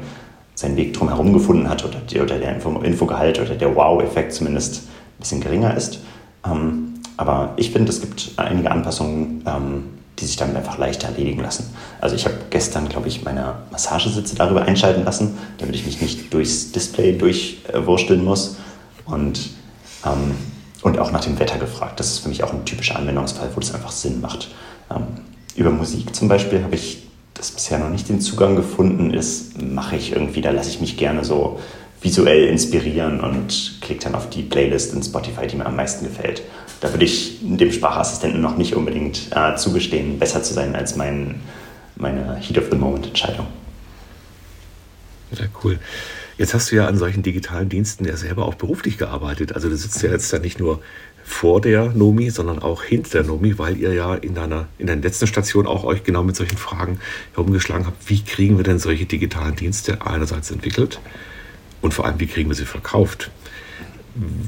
seinen 0.54 0.76
Weg 0.76 0.94
drumherum 0.94 1.32
gefunden 1.32 1.68
hat 1.68 1.84
oder, 1.84 1.98
die, 2.10 2.20
oder 2.20 2.38
der 2.38 2.54
Info, 2.54 2.70
Infogehalt 2.80 3.38
oder 3.40 3.54
der 3.54 3.74
Wow-Effekt 3.74 4.32
zumindest 4.32 4.82
ein 4.84 5.20
bisschen 5.20 5.40
geringer 5.40 5.76
ist. 5.76 6.00
Ähm, 6.46 6.94
aber 7.16 7.54
ich 7.56 7.70
finde, 7.70 7.90
es 7.90 8.00
gibt 8.00 8.32
einige 8.36 8.70
Anpassungen, 8.70 9.42
ähm, 9.46 9.84
die 10.18 10.24
sich 10.24 10.36
damit 10.36 10.56
einfach 10.56 10.78
leichter 10.78 11.08
erledigen 11.08 11.42
lassen. 11.42 11.74
Also 12.00 12.16
ich 12.16 12.24
habe 12.24 12.36
gestern, 12.48 12.88
glaube 12.88 13.08
ich, 13.08 13.22
meine 13.24 13.54
Massagesitze 13.70 14.34
darüber 14.34 14.62
einschalten 14.62 15.04
lassen, 15.04 15.36
damit 15.58 15.74
ich 15.74 15.84
mich 15.84 16.00
nicht 16.00 16.32
durchs 16.32 16.72
Display 16.72 17.12
durchwursteln 17.12 18.24
muss. 18.24 18.56
Und, 19.04 19.50
ähm, 20.06 20.34
und 20.86 21.00
auch 21.00 21.10
nach 21.10 21.24
dem 21.24 21.36
Wetter 21.40 21.58
gefragt. 21.58 21.98
Das 21.98 22.06
ist 22.06 22.20
für 22.20 22.28
mich 22.28 22.44
auch 22.44 22.52
ein 22.52 22.64
typischer 22.64 22.94
Anwendungsfall, 22.94 23.48
wo 23.52 23.58
das 23.58 23.74
einfach 23.74 23.90
Sinn 23.90 24.20
macht. 24.20 24.54
Ähm, 24.88 25.02
über 25.56 25.70
Musik 25.70 26.14
zum 26.14 26.28
Beispiel 26.28 26.62
habe 26.62 26.76
ich 26.76 27.02
das 27.34 27.50
bisher 27.50 27.80
noch 27.80 27.88
nicht 27.88 28.08
den 28.08 28.20
Zugang 28.20 28.54
gefunden. 28.54 29.12
Das 29.12 29.46
mache 29.60 29.96
ich 29.96 30.12
irgendwie, 30.12 30.42
da 30.42 30.52
lasse 30.52 30.68
ich 30.70 30.80
mich 30.80 30.96
gerne 30.96 31.24
so 31.24 31.58
visuell 32.00 32.46
inspirieren 32.46 33.18
und 33.18 33.78
klicke 33.80 34.04
dann 34.04 34.14
auf 34.14 34.30
die 34.30 34.42
Playlist 34.42 34.94
in 34.94 35.02
Spotify, 35.02 35.48
die 35.48 35.56
mir 35.56 35.66
am 35.66 35.74
meisten 35.74 36.04
gefällt. 36.06 36.42
Da 36.80 36.92
würde 36.92 37.04
ich 37.04 37.38
dem 37.40 37.72
Sprachassistenten 37.72 38.40
noch 38.40 38.56
nicht 38.56 38.76
unbedingt 38.76 39.32
äh, 39.34 39.56
zugestehen, 39.56 40.20
besser 40.20 40.44
zu 40.44 40.54
sein 40.54 40.76
als 40.76 40.94
mein, 40.94 41.40
meine 41.96 42.36
Heat 42.36 42.58
of 42.58 42.66
the 42.70 42.76
Moment 42.76 43.08
Entscheidung. 43.08 43.48
Ja, 45.32 45.46
cool. 45.64 45.80
Jetzt 46.38 46.52
hast 46.52 46.70
du 46.70 46.76
ja 46.76 46.86
an 46.86 46.98
solchen 46.98 47.22
digitalen 47.22 47.68
Diensten 47.70 48.04
ja 48.04 48.16
selber 48.16 48.44
auch 48.44 48.56
beruflich 48.56 48.98
gearbeitet. 48.98 49.54
Also 49.54 49.70
du 49.70 49.76
sitzt 49.76 50.02
ja 50.02 50.10
jetzt 50.10 50.32
ja 50.32 50.38
nicht 50.38 50.60
nur 50.60 50.82
vor 51.24 51.60
der 51.60 51.90
Nomi, 51.90 52.30
sondern 52.30 52.58
auch 52.60 52.82
hinter 52.82 53.22
der 53.22 53.24
Nomi, 53.24 53.58
weil 53.58 53.76
ihr 53.78 53.94
ja 53.94 54.14
in 54.14 54.34
deiner 54.34 54.68
in 54.78 54.86
der 54.86 54.96
letzten 54.96 55.26
Station 55.26 55.66
auch 55.66 55.82
euch 55.84 56.04
genau 56.04 56.22
mit 56.22 56.36
solchen 56.36 56.58
Fragen 56.58 57.00
herumgeschlagen 57.34 57.86
habt. 57.86 58.08
Wie 58.08 58.22
kriegen 58.22 58.58
wir 58.58 58.64
denn 58.64 58.78
solche 58.78 59.06
digitalen 59.06 59.56
Dienste 59.56 60.06
einerseits 60.06 60.50
entwickelt 60.50 61.00
und 61.80 61.94
vor 61.94 62.04
allem, 62.04 62.20
wie 62.20 62.26
kriegen 62.26 62.48
wir 62.50 62.54
sie 62.54 62.66
verkauft? 62.66 63.30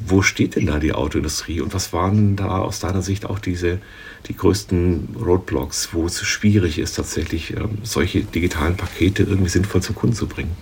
Wo 0.06 0.23
steht 0.23 0.56
denn 0.56 0.67
da 0.67 0.79
die 0.79 0.93
Autoindustrie 0.93 1.61
und 1.61 1.75
was 1.75 1.93
waren 1.93 2.37
da 2.37 2.58
aus 2.58 2.81
deiner 2.81 3.02
Sicht 3.02 3.26
auch 3.26 3.38
diese 3.38 3.79
die 4.26 4.37
größten 4.37 5.17
Roadblocks, 5.20 5.90
wo 5.93 6.06
es 6.06 6.23
schwierig 6.23 6.79
ist, 6.79 6.96
tatsächlich 6.96 7.56
ähm, 7.56 7.79
solche 7.82 8.23
digitalen 8.23 8.76
Pakete 8.76 9.25
irgendwie 9.25 9.50
sinnvoll 9.50 9.82
zum 9.82 9.94
Kunden 9.94 10.17
zu 10.17 10.26
bringen? 10.26 10.56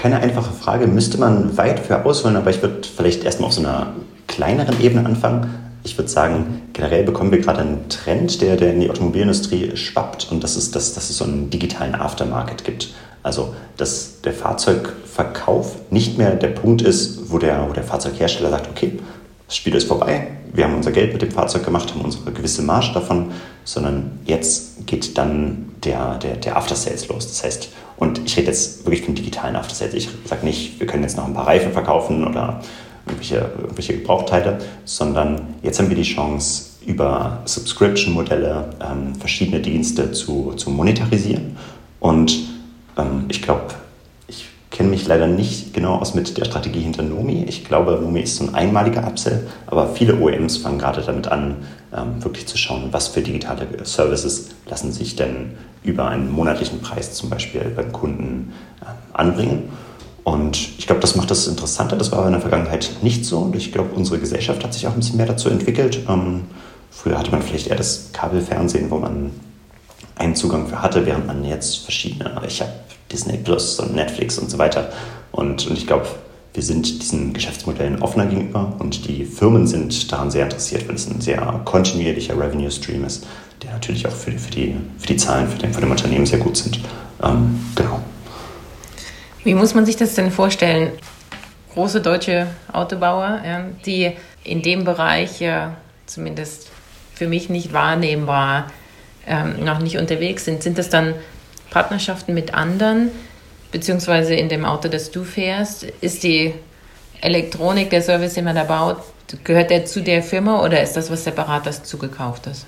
Keine 0.00 0.20
einfache 0.20 0.52
Frage, 0.52 0.86
müsste 0.86 1.18
man 1.18 1.56
weit 1.56 1.80
für 1.80 2.04
ausholen, 2.04 2.36
aber 2.36 2.50
ich 2.50 2.62
würde 2.62 2.86
vielleicht 2.96 3.24
erstmal 3.24 3.48
auf 3.48 3.54
so 3.54 3.62
einer 3.62 3.94
kleineren 4.28 4.80
Ebene 4.80 5.04
anfangen. 5.04 5.52
Ich 5.82 5.98
würde 5.98 6.08
sagen, 6.08 6.62
generell 6.72 7.02
bekommen 7.02 7.32
wir 7.32 7.40
gerade 7.40 7.62
einen 7.62 7.88
Trend, 7.88 8.40
der, 8.40 8.54
der 8.54 8.74
in 8.74 8.80
die 8.80 8.90
Automobilindustrie 8.90 9.76
schwappt 9.76 10.28
und 10.30 10.44
das 10.44 10.56
ist, 10.56 10.76
dass, 10.76 10.94
dass 10.94 11.10
es 11.10 11.18
so 11.18 11.24
einen 11.24 11.50
digitalen 11.50 11.96
Aftermarket 11.96 12.62
gibt. 12.62 12.94
Also, 13.24 13.56
dass 13.76 14.20
der 14.20 14.34
Fahrzeugverkauf 14.34 15.74
nicht 15.90 16.16
mehr 16.16 16.36
der 16.36 16.50
Punkt 16.50 16.80
ist, 16.82 17.32
wo 17.32 17.38
der, 17.38 17.68
wo 17.68 17.72
der 17.72 17.82
Fahrzeughersteller 17.82 18.50
sagt, 18.50 18.68
okay, 18.70 19.00
das 19.48 19.56
Spiel 19.56 19.74
ist 19.74 19.88
vorbei, 19.88 20.28
wir 20.52 20.62
haben 20.62 20.76
unser 20.76 20.92
Geld 20.92 21.12
mit 21.12 21.22
dem 21.22 21.32
Fahrzeug 21.32 21.64
gemacht, 21.64 21.92
haben 21.92 22.02
unsere 22.02 22.30
gewisse 22.30 22.62
Marge 22.62 22.92
davon, 22.94 23.32
sondern 23.64 24.20
jetzt 24.26 24.86
geht 24.86 25.18
dann 25.18 25.70
der, 25.82 26.18
der, 26.18 26.36
der 26.36 26.56
After-Sales 26.56 27.08
los. 27.08 27.26
Das 27.26 27.42
heißt, 27.42 27.70
und 27.98 28.20
ich 28.24 28.36
rede 28.36 28.48
jetzt 28.48 28.84
wirklich 28.84 29.02
vom 29.02 29.14
digitalen 29.14 29.56
After-Sales. 29.56 29.94
Ich 29.94 30.08
sage 30.24 30.44
nicht, 30.46 30.78
wir 30.78 30.86
können 30.86 31.02
jetzt 31.02 31.16
noch 31.16 31.26
ein 31.26 31.34
paar 31.34 31.46
Reifen 31.46 31.72
verkaufen 31.72 32.26
oder 32.26 32.60
irgendwelche, 33.06 33.50
irgendwelche 33.60 33.94
Gebrauchteile, 33.98 34.58
sondern 34.84 35.54
jetzt 35.62 35.78
haben 35.78 35.88
wir 35.88 35.96
die 35.96 36.02
Chance, 36.02 36.68
über 36.86 37.42
Subscription-Modelle 37.44 38.70
ähm, 38.80 39.14
verschiedene 39.14 39.60
Dienste 39.60 40.10
zu, 40.12 40.54
zu 40.56 40.70
monetarisieren. 40.70 41.56
Und 42.00 42.48
ähm, 42.96 43.26
ich 43.28 43.42
glaube, 43.42 43.74
ich 44.26 44.48
kenne 44.70 44.88
mich 44.88 45.06
leider 45.06 45.26
nicht 45.26 45.74
genau 45.74 45.96
aus 45.96 46.14
mit 46.14 46.38
der 46.38 46.46
Strategie 46.46 46.80
hinter 46.80 47.02
Nomi. 47.02 47.44
Ich 47.46 47.64
glaube, 47.64 47.98
Nomi 48.00 48.20
ist 48.20 48.36
so 48.36 48.44
ein 48.44 48.54
einmaliger 48.54 49.06
Upsell, 49.06 49.46
aber 49.66 49.88
viele 49.88 50.18
OEMs 50.18 50.58
fangen 50.58 50.78
gerade 50.78 51.02
damit 51.02 51.28
an, 51.28 51.56
ähm, 51.94 52.24
wirklich 52.24 52.46
zu 52.46 52.56
schauen, 52.56 52.88
was 52.90 53.08
für 53.08 53.20
digitale 53.20 53.66
Services 53.84 54.50
lassen 54.66 54.90
sich 54.90 55.14
denn 55.14 55.56
über 55.82 56.08
einen 56.08 56.30
monatlichen 56.30 56.80
Preis 56.80 57.14
zum 57.14 57.30
Beispiel 57.30 57.62
beim 57.74 57.92
Kunden 57.92 58.52
äh, 58.80 58.86
anbringen. 59.12 59.70
Und 60.24 60.56
ich 60.78 60.86
glaube, 60.86 61.00
das 61.00 61.16
macht 61.16 61.30
das 61.30 61.46
interessanter. 61.46 61.96
Das 61.96 62.12
war 62.12 62.26
in 62.26 62.32
der 62.32 62.40
Vergangenheit 62.40 62.90
nicht 63.02 63.24
so. 63.24 63.38
Und 63.38 63.56
ich 63.56 63.72
glaube, 63.72 63.94
unsere 63.94 64.18
Gesellschaft 64.18 64.62
hat 64.62 64.74
sich 64.74 64.86
auch 64.86 64.92
ein 64.92 64.98
bisschen 64.98 65.16
mehr 65.16 65.26
dazu 65.26 65.48
entwickelt. 65.48 66.00
Ähm, 66.08 66.42
früher 66.90 67.18
hatte 67.18 67.30
man 67.30 67.40
vielleicht 67.40 67.68
eher 67.68 67.76
das 67.76 68.10
Kabelfernsehen, 68.12 68.90
wo 68.90 68.98
man 68.98 69.30
einen 70.16 70.34
Zugang 70.34 70.66
für 70.66 70.82
hatte, 70.82 71.06
während 71.06 71.26
man 71.26 71.44
jetzt 71.44 71.78
verschiedene, 71.78 72.42
ich 72.46 72.60
habe 72.60 72.72
Disney 73.10 73.38
Plus 73.38 73.78
und 73.80 73.94
Netflix 73.94 74.38
und 74.38 74.50
so 74.50 74.58
weiter. 74.58 74.90
Und, 75.32 75.66
und 75.66 75.78
ich 75.78 75.86
glaube, 75.86 76.06
wir 76.54 76.62
sind 76.62 77.02
diesen 77.02 77.32
Geschäftsmodellen 77.32 78.02
offener 78.02 78.26
gegenüber 78.26 78.74
und 78.78 79.06
die 79.06 79.24
Firmen 79.24 79.66
sind 79.66 80.10
daran 80.10 80.30
sehr 80.30 80.44
interessiert, 80.44 80.88
weil 80.88 80.96
es 80.96 81.08
ein 81.08 81.20
sehr 81.20 81.40
kontinuierlicher 81.64 82.38
Revenue 82.38 82.70
Stream 82.70 83.04
ist, 83.04 83.26
der 83.62 83.72
natürlich 83.72 84.06
auch 84.06 84.12
für 84.12 84.30
die, 84.30 84.38
für 84.38 84.50
die, 84.50 84.76
für 84.98 85.06
die 85.06 85.16
Zahlen 85.16 85.48
für 85.48 85.58
den, 85.58 85.72
für 85.72 85.80
den 85.80 85.90
Unternehmen 85.90 86.26
sehr 86.26 86.38
gut 86.38 86.56
sind. 86.56 86.80
Ähm, 87.22 87.60
genau. 87.74 88.00
Wie 89.44 89.54
muss 89.54 89.74
man 89.74 89.86
sich 89.86 89.96
das 89.96 90.14
denn 90.14 90.30
vorstellen? 90.30 90.92
Große 91.74 92.00
deutsche 92.00 92.48
Autobauer, 92.72 93.40
ja, 93.44 93.64
die 93.86 94.12
in 94.44 94.62
dem 94.62 94.84
Bereich 94.84 95.40
ja 95.40 95.76
zumindest 96.06 96.68
für 97.14 97.28
mich 97.28 97.48
nicht 97.48 97.72
wahrnehmbar 97.72 98.70
ähm, 99.26 99.64
noch 99.64 99.78
nicht 99.78 99.98
unterwegs 99.98 100.44
sind, 100.44 100.62
sind 100.62 100.78
das 100.78 100.88
dann 100.88 101.14
Partnerschaften 101.70 102.34
mit 102.34 102.54
anderen, 102.54 103.10
beziehungsweise 103.72 104.34
in 104.34 104.48
dem 104.48 104.64
Auto, 104.64 104.88
das 104.88 105.10
du 105.10 105.24
fährst, 105.24 105.84
ist 106.00 106.22
die 106.22 106.54
Elektronik, 107.20 107.90
der 107.90 108.02
Service, 108.02 108.34
den 108.34 108.44
man 108.44 108.56
da 108.56 108.64
baut, 108.64 108.98
gehört 109.44 109.70
der 109.70 109.84
zu 109.84 110.00
der 110.00 110.22
Firma 110.22 110.64
oder 110.64 110.82
ist 110.82 110.94
das 110.94 111.10
was 111.10 111.24
Separates 111.24 111.82
zugekauftes? 111.82 112.64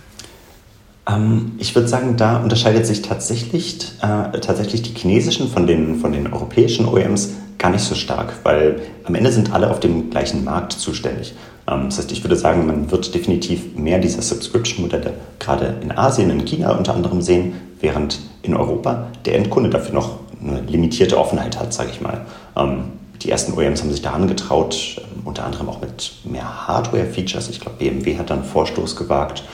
Ähm, 1.09 1.53
ich 1.59 1.75
würde 1.75 1.89
sagen, 1.89 2.17
da 2.17 2.39
unterscheidet 2.39 2.87
sich 2.87 3.03
tatsächlich, 3.03 3.93
äh, 4.03 4.39
tatsächlich 4.39 4.83
die 4.83 4.95
chinesischen 4.95 5.49
von 5.49 5.67
den, 5.67 5.97
von 5.97 6.13
den 6.13 6.33
europäischen 6.33 6.87
OEMs 6.87 7.31
gar 7.59 7.71
nicht 7.71 7.85
so 7.85 7.95
stark, 7.95 8.33
weil 8.43 8.81
am 9.05 9.15
Ende 9.15 9.31
sind 9.31 9.53
alle 9.53 9.71
auf 9.71 9.81
dem 9.81 10.11
gleichen 10.11 10.45
Markt 10.45 10.73
zuständig. 10.73 11.35
Ähm, 11.69 11.87
das 11.87 11.99
heißt, 11.99 12.13
ich 12.13 12.25
würde 12.25 12.37
sagen, 12.37 12.67
man 12.67 12.91
wird 12.91 13.15
definitiv 13.15 13.77
mehr 13.77 13.99
dieser 13.99 14.23
Subscription-Modelle 14.23 15.15
gerade 15.39 15.77
in 15.83 15.93
Asien, 15.93 16.31
in 16.31 16.45
China 16.45 16.77
unter 16.77 16.95
anderem 16.95 17.23
sehen, 17.23 17.55
während 17.81 18.19
in 18.43 18.55
Europa 18.55 19.09
der 19.25 19.37
Endkunde 19.37 19.71
dafür 19.71 19.95
noch 19.95 20.21
eine 20.41 20.61
limitierte 20.63 21.19
Offenheit 21.19 21.59
hat, 21.59 21.73
sage 21.73 21.91
ich 21.93 22.01
mal. 22.01 22.27
Ähm, 22.57 22.85
die 23.23 23.31
ersten 23.31 23.53
OEMs 23.53 23.83
haben 23.83 23.91
sich 23.91 24.01
da 24.03 24.13
angetraut, 24.13 24.97
ähm, 24.99 25.23
unter 25.27 25.45
anderem 25.45 25.69
auch 25.69 25.81
mit 25.81 26.13
mehr 26.25 26.67
Hardware-Features. 26.67 27.51
Ich 27.51 27.61
glaube, 27.61 27.77
BMW 27.79 28.17
hat 28.19 28.31
dann 28.31 28.45
Vorstoß 28.45 28.97
gewagt. 28.97 29.45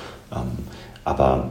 Aber 1.07 1.51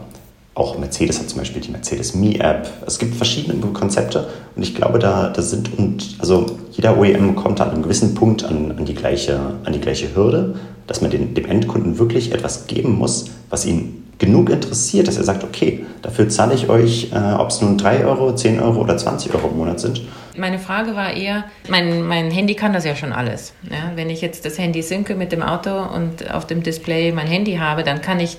auch 0.53 0.77
Mercedes 0.77 1.19
hat 1.19 1.29
zum 1.29 1.39
Beispiel 1.39 1.61
die 1.61 1.71
Mercedes 1.71 2.13
Me 2.13 2.39
App. 2.39 2.67
Es 2.85 2.99
gibt 2.99 3.15
verschiedene 3.15 3.59
Konzepte 3.71 4.27
und 4.55 4.61
ich 4.61 4.75
glaube, 4.75 4.99
da, 4.99 5.29
da 5.29 5.41
sind 5.41 5.77
und 5.77 6.17
also 6.19 6.45
jeder 6.71 6.97
OEM 6.97 7.35
kommt 7.35 7.61
an 7.61 7.71
einem 7.71 7.81
gewissen 7.81 8.15
Punkt 8.15 8.43
an, 8.43 8.73
an, 8.77 8.85
die, 8.85 8.93
gleiche, 8.93 9.39
an 9.63 9.73
die 9.73 9.79
gleiche 9.79 10.13
Hürde, 10.13 10.55
dass 10.87 11.01
man 11.01 11.09
den, 11.09 11.33
dem 11.33 11.45
Endkunden 11.45 11.97
wirklich 11.97 12.33
etwas 12.33 12.67
geben 12.67 12.97
muss, 12.97 13.31
was 13.49 13.65
ihn 13.65 14.03
genug 14.17 14.49
interessiert, 14.49 15.07
dass 15.07 15.17
er 15.17 15.23
sagt, 15.23 15.43
okay, 15.43 15.85
dafür 16.01 16.29
zahle 16.29 16.53
ich 16.53 16.69
euch, 16.69 17.11
äh, 17.13 17.33
ob 17.33 17.49
es 17.49 17.61
nun 17.61 17.77
3 17.77 18.05
Euro, 18.05 18.33
10 18.33 18.59
Euro 18.61 18.81
oder 18.81 18.97
20 18.97 19.33
Euro 19.35 19.49
im 19.49 19.57
Monat 19.57 19.79
sind. 19.79 20.01
Meine 20.37 20.59
Frage 20.59 20.95
war 20.95 21.13
eher, 21.13 21.45
mein, 21.69 22.03
mein 22.03 22.31
Handy 22.31 22.55
kann 22.55 22.73
das 22.73 22.85
ja 22.85 22.95
schon 22.95 23.11
alles. 23.11 23.53
Ja? 23.69 23.91
Wenn 23.95 24.09
ich 24.09 24.21
jetzt 24.21 24.45
das 24.45 24.57
Handy 24.57 24.81
synke 24.81 25.15
mit 25.15 25.31
dem 25.31 25.41
Auto 25.41 25.71
und 25.93 26.33
auf 26.33 26.45
dem 26.45 26.63
Display 26.63 27.11
mein 27.11 27.27
Handy 27.27 27.57
habe, 27.57 27.83
dann 27.83 28.01
kann 28.01 28.19
ich 28.19 28.37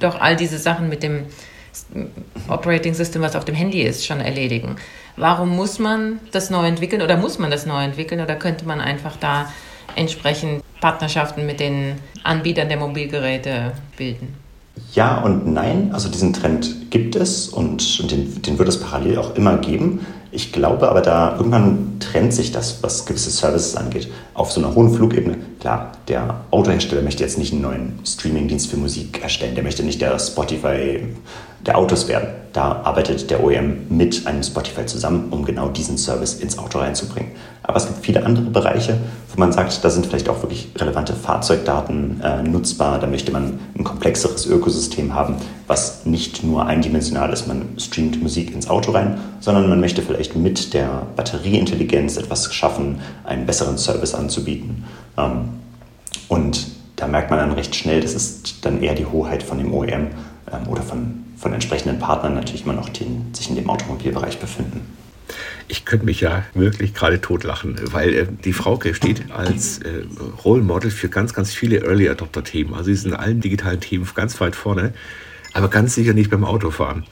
doch 0.00 0.20
all 0.20 0.36
diese 0.36 0.58
Sachen 0.58 0.88
mit 0.88 1.02
dem 1.02 1.24
Operating 2.48 2.94
System, 2.94 3.22
was 3.22 3.36
auf 3.36 3.44
dem 3.44 3.54
Handy 3.54 3.82
ist, 3.82 4.06
schon 4.06 4.20
erledigen. 4.20 4.76
Warum 5.16 5.54
muss 5.54 5.78
man 5.78 6.20
das 6.32 6.50
neu 6.50 6.66
entwickeln 6.66 7.02
oder 7.02 7.16
muss 7.16 7.38
man 7.38 7.50
das 7.50 7.66
neu 7.66 7.82
entwickeln 7.82 8.20
oder 8.20 8.36
könnte 8.36 8.66
man 8.66 8.80
einfach 8.80 9.16
da 9.16 9.50
entsprechend 9.94 10.62
Partnerschaften 10.80 11.46
mit 11.46 11.60
den 11.60 11.94
Anbietern 12.22 12.68
der 12.68 12.78
Mobilgeräte 12.78 13.72
bilden? 13.96 14.34
Ja 14.92 15.22
und 15.22 15.46
nein. 15.46 15.90
Also 15.92 16.08
diesen 16.08 16.32
Trend 16.32 16.90
gibt 16.90 17.16
es 17.16 17.48
und, 17.48 17.98
und 18.00 18.10
den, 18.10 18.42
den 18.42 18.58
wird 18.58 18.68
es 18.68 18.80
parallel 18.80 19.18
auch 19.18 19.34
immer 19.34 19.56
geben. 19.56 20.06
Ich 20.32 20.52
glaube 20.52 20.90
aber, 20.90 21.00
da 21.00 21.36
irgendwann 21.36 21.96
trennt 21.98 22.34
sich 22.34 22.52
das, 22.52 22.82
was 22.82 23.06
gewisse 23.06 23.30
Services 23.30 23.74
angeht, 23.74 24.08
auf 24.34 24.52
so 24.52 24.60
einer 24.60 24.74
hohen 24.74 24.92
Flugebene. 24.92 25.38
Klar, 25.60 25.92
der 26.08 26.42
Autohersteller 26.50 27.02
möchte 27.02 27.22
jetzt 27.22 27.38
nicht 27.38 27.52
einen 27.52 27.62
neuen 27.62 27.98
Streamingdienst 28.04 28.70
für 28.70 28.76
Musik 28.76 29.22
erstellen. 29.22 29.54
Der 29.54 29.64
möchte 29.64 29.82
nicht 29.82 30.00
der 30.00 30.18
Spotify 30.18 31.00
der 31.66 31.78
Autos 31.78 32.08
werden. 32.08 32.28
Da 32.52 32.80
arbeitet 32.84 33.30
der 33.30 33.42
OEM 33.42 33.86
mit 33.88 34.26
einem 34.26 34.42
Spotify 34.42 34.86
zusammen, 34.86 35.28
um 35.30 35.44
genau 35.44 35.68
diesen 35.68 35.98
Service 35.98 36.34
ins 36.34 36.58
Auto 36.58 36.78
reinzubringen. 36.78 37.32
Aber 37.62 37.76
es 37.76 37.86
gibt 37.86 38.04
viele 38.04 38.24
andere 38.24 38.46
Bereiche, 38.46 38.96
wo 39.34 39.40
man 39.40 39.52
sagt, 39.52 39.84
da 39.84 39.90
sind 39.90 40.06
vielleicht 40.06 40.28
auch 40.28 40.42
wirklich 40.42 40.68
relevante 40.76 41.12
Fahrzeugdaten 41.12 42.20
äh, 42.22 42.42
nutzbar. 42.42 42.98
Da 42.98 43.06
möchte 43.06 43.32
man 43.32 43.58
ein 43.76 43.84
komplexeres 43.84 44.46
Ökosystem 44.46 45.14
haben, 45.14 45.36
was 45.66 46.06
nicht 46.06 46.44
nur 46.44 46.64
eindimensional 46.64 47.32
ist. 47.32 47.46
Man 47.48 47.78
streamt 47.78 48.22
Musik 48.22 48.54
ins 48.54 48.70
Auto 48.70 48.92
rein, 48.92 49.18
sondern 49.40 49.68
man 49.68 49.80
möchte 49.80 50.00
vielleicht 50.00 50.36
mit 50.36 50.72
der 50.72 51.02
Batterieintelligenz 51.16 52.16
etwas 52.16 52.54
schaffen, 52.54 53.00
einen 53.24 53.44
besseren 53.44 53.76
Service 53.76 54.14
anzubieten. 54.14 54.84
Ähm, 55.18 55.48
und 56.28 56.68
da 56.96 57.06
merkt 57.06 57.30
man 57.30 57.38
dann 57.38 57.52
recht 57.52 57.74
schnell, 57.76 58.00
das 58.00 58.14
ist 58.14 58.64
dann 58.64 58.82
eher 58.82 58.94
die 58.94 59.06
Hoheit 59.06 59.42
von 59.42 59.58
dem 59.58 59.72
OEM 59.72 60.08
ähm, 60.52 60.68
oder 60.68 60.82
von 60.82 61.26
von 61.36 61.52
entsprechenden 61.52 61.98
Partnern 61.98 62.34
natürlich 62.34 62.64
immer 62.64 62.72
noch, 62.72 62.88
die 62.88 63.06
sich 63.32 63.50
in 63.50 63.56
dem 63.56 63.68
Automobilbereich 63.68 64.38
befinden. 64.38 64.80
Ich 65.68 65.84
könnte 65.84 66.06
mich 66.06 66.20
ja 66.20 66.44
wirklich 66.54 66.94
gerade 66.94 67.20
totlachen, 67.20 67.76
weil 67.92 68.14
äh, 68.14 68.26
die 68.44 68.52
Frauke 68.52 68.94
steht 68.94 69.30
als 69.32 69.78
äh, 69.78 70.04
Role 70.44 70.62
Model 70.62 70.90
für 70.90 71.08
ganz, 71.08 71.34
ganz 71.34 71.52
viele 71.52 71.82
Early 71.84 72.08
Adopter 72.08 72.44
Themen. 72.44 72.74
Also 72.74 72.84
sie 72.84 72.92
ist 72.92 73.04
in 73.04 73.12
allen 73.12 73.40
digitalen 73.40 73.80
Themen 73.80 74.08
ganz 74.14 74.40
weit 74.40 74.54
vorne, 74.54 74.94
aber 75.56 75.68
ganz 75.68 75.94
sicher 75.94 76.12
nicht 76.12 76.30
beim 76.30 76.44
Autofahren. 76.44 77.04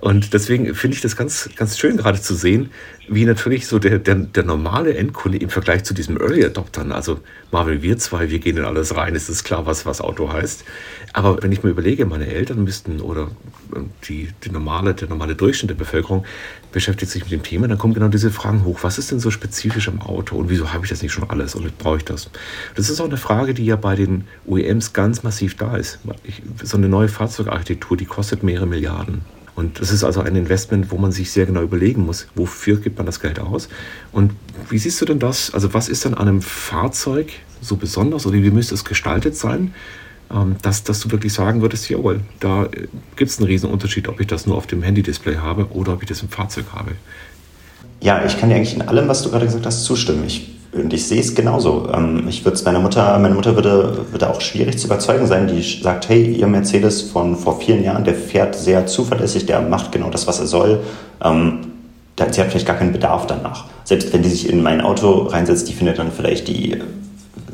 Und 0.00 0.34
deswegen 0.34 0.74
finde 0.74 0.96
ich 0.96 1.00
das 1.00 1.16
ganz, 1.16 1.48
ganz 1.56 1.78
schön 1.78 1.96
gerade 1.96 2.20
zu 2.20 2.34
sehen, 2.34 2.70
wie 3.08 3.24
natürlich 3.24 3.66
so 3.66 3.78
der, 3.78 3.98
der, 3.98 4.14
der 4.14 4.44
normale 4.44 4.94
Endkunde 4.94 5.38
im 5.38 5.48
Vergleich 5.48 5.84
zu 5.84 5.94
diesem 5.94 6.20
Early 6.20 6.44
Adoptern, 6.44 6.92
also 6.92 7.20
Marvel, 7.50 7.80
wir 7.80 7.96
zwei, 7.96 8.30
wir 8.30 8.40
gehen 8.40 8.58
in 8.58 8.64
alles 8.64 8.94
rein, 8.94 9.16
es 9.16 9.30
ist 9.30 9.42
klar, 9.42 9.64
was, 9.64 9.86
was 9.86 10.02
Auto 10.02 10.30
heißt. 10.30 10.64
Aber 11.14 11.42
wenn 11.42 11.50
ich 11.50 11.62
mir 11.62 11.70
überlege, 11.70 12.04
meine 12.04 12.26
Eltern 12.26 12.62
müssten 12.62 13.00
oder 13.00 13.30
die, 14.06 14.28
die 14.44 14.50
normale, 14.50 14.92
der 14.92 15.08
normale 15.08 15.34
Durchschnitt 15.34 15.70
der 15.70 15.76
Bevölkerung 15.76 16.26
beschäftigt 16.78 17.10
sich 17.10 17.24
mit 17.24 17.32
dem 17.32 17.42
Thema, 17.42 17.66
dann 17.66 17.76
kommen 17.76 17.92
genau 17.92 18.06
diese 18.06 18.30
Fragen 18.30 18.64
hoch. 18.64 18.78
Was 18.82 18.98
ist 18.98 19.10
denn 19.10 19.18
so 19.18 19.32
spezifisch 19.32 19.88
am 19.88 20.00
Auto 20.00 20.36
und 20.36 20.48
wieso 20.48 20.72
habe 20.72 20.84
ich 20.84 20.90
das 20.90 21.02
nicht 21.02 21.10
schon 21.10 21.28
alles 21.28 21.56
und 21.56 21.76
brauche 21.76 21.96
ich 21.96 22.04
das? 22.04 22.30
Das 22.76 22.88
ist 22.88 23.00
auch 23.00 23.06
eine 23.06 23.16
Frage, 23.16 23.52
die 23.52 23.64
ja 23.64 23.74
bei 23.74 23.96
den 23.96 24.28
OEMs 24.46 24.92
ganz 24.92 25.24
massiv 25.24 25.56
da 25.56 25.76
ist. 25.76 25.98
Ich, 26.22 26.40
so 26.62 26.76
eine 26.76 26.88
neue 26.88 27.08
Fahrzeugarchitektur, 27.08 27.96
die 27.96 28.04
kostet 28.04 28.44
mehrere 28.44 28.66
Milliarden. 28.66 29.22
Und 29.56 29.80
das 29.80 29.90
ist 29.90 30.04
also 30.04 30.20
ein 30.20 30.36
Investment, 30.36 30.92
wo 30.92 30.98
man 30.98 31.10
sich 31.10 31.32
sehr 31.32 31.46
genau 31.46 31.62
überlegen 31.62 32.06
muss, 32.06 32.28
wofür 32.36 32.76
gibt 32.76 32.96
man 32.96 33.06
das 33.06 33.18
Geld 33.18 33.40
aus. 33.40 33.68
Und 34.12 34.30
wie 34.70 34.78
siehst 34.78 35.00
du 35.00 35.04
denn 35.04 35.18
das? 35.18 35.52
Also 35.52 35.74
was 35.74 35.88
ist 35.88 36.04
denn 36.04 36.14
an 36.14 36.28
einem 36.28 36.42
Fahrzeug 36.42 37.32
so 37.60 37.74
besonders 37.74 38.24
oder 38.24 38.36
wie 38.36 38.52
müsste 38.52 38.76
es 38.76 38.84
gestaltet 38.84 39.34
sein, 39.34 39.74
dass, 40.62 40.84
dass 40.84 41.00
du 41.00 41.10
wirklich 41.10 41.32
sagen 41.32 41.62
würdest, 41.62 41.88
jawohl, 41.88 42.20
da 42.40 42.64
äh, 42.64 42.88
gibt 43.16 43.30
es 43.30 43.38
einen 43.38 43.46
riesen 43.46 43.70
Unterschied, 43.70 44.08
ob 44.08 44.20
ich 44.20 44.26
das 44.26 44.46
nur 44.46 44.56
auf 44.56 44.66
dem 44.66 44.82
Handy-Display 44.82 45.36
habe 45.36 45.66
oder 45.70 45.94
ob 45.94 46.02
ich 46.02 46.08
das 46.08 46.22
im 46.22 46.28
Fahrzeug 46.28 46.66
habe. 46.74 46.92
Ja, 48.00 48.24
ich 48.24 48.38
kann 48.38 48.48
dir 48.48 48.56
eigentlich 48.56 48.74
in 48.74 48.82
allem, 48.82 49.08
was 49.08 49.22
du 49.22 49.30
gerade 49.30 49.46
gesagt 49.46 49.66
hast, 49.66 49.84
zustimmen. 49.84 50.24
Ich 50.26 50.58
und 50.72 50.92
ich 50.92 51.06
sehe 51.06 51.20
es 51.20 51.34
genauso. 51.34 51.88
Ähm, 51.92 52.26
ich 52.28 52.44
würde 52.44 52.56
es 52.56 52.64
meiner 52.64 52.80
Mutter, 52.80 53.18
meine 53.18 53.34
Mutter 53.34 53.54
würde, 53.54 54.06
würde 54.10 54.28
auch 54.28 54.40
schwierig 54.40 54.78
zu 54.78 54.86
überzeugen 54.86 55.26
sein, 55.26 55.48
die 55.48 55.62
sagt, 55.62 56.08
hey, 56.08 56.32
ihr 56.32 56.46
Mercedes 56.46 57.02
von 57.02 57.36
vor 57.36 57.60
vielen 57.60 57.82
Jahren, 57.82 58.04
der 58.04 58.14
fährt 58.14 58.54
sehr 58.54 58.86
zuverlässig, 58.86 59.46
der 59.46 59.62
macht 59.62 59.92
genau 59.92 60.10
das, 60.10 60.26
was 60.26 60.40
er 60.40 60.46
soll. 60.46 60.80
Ähm, 61.24 61.72
sie 62.18 62.40
hat 62.40 62.50
vielleicht 62.50 62.66
gar 62.66 62.76
keinen 62.76 62.92
Bedarf 62.92 63.26
danach. 63.26 63.64
Selbst 63.84 64.12
wenn 64.12 64.22
die 64.22 64.28
sich 64.28 64.48
in 64.48 64.62
mein 64.62 64.80
Auto 64.82 65.22
reinsetzt, 65.22 65.68
die 65.68 65.72
findet 65.72 65.98
dann 65.98 66.12
vielleicht 66.12 66.48
die, 66.48 66.76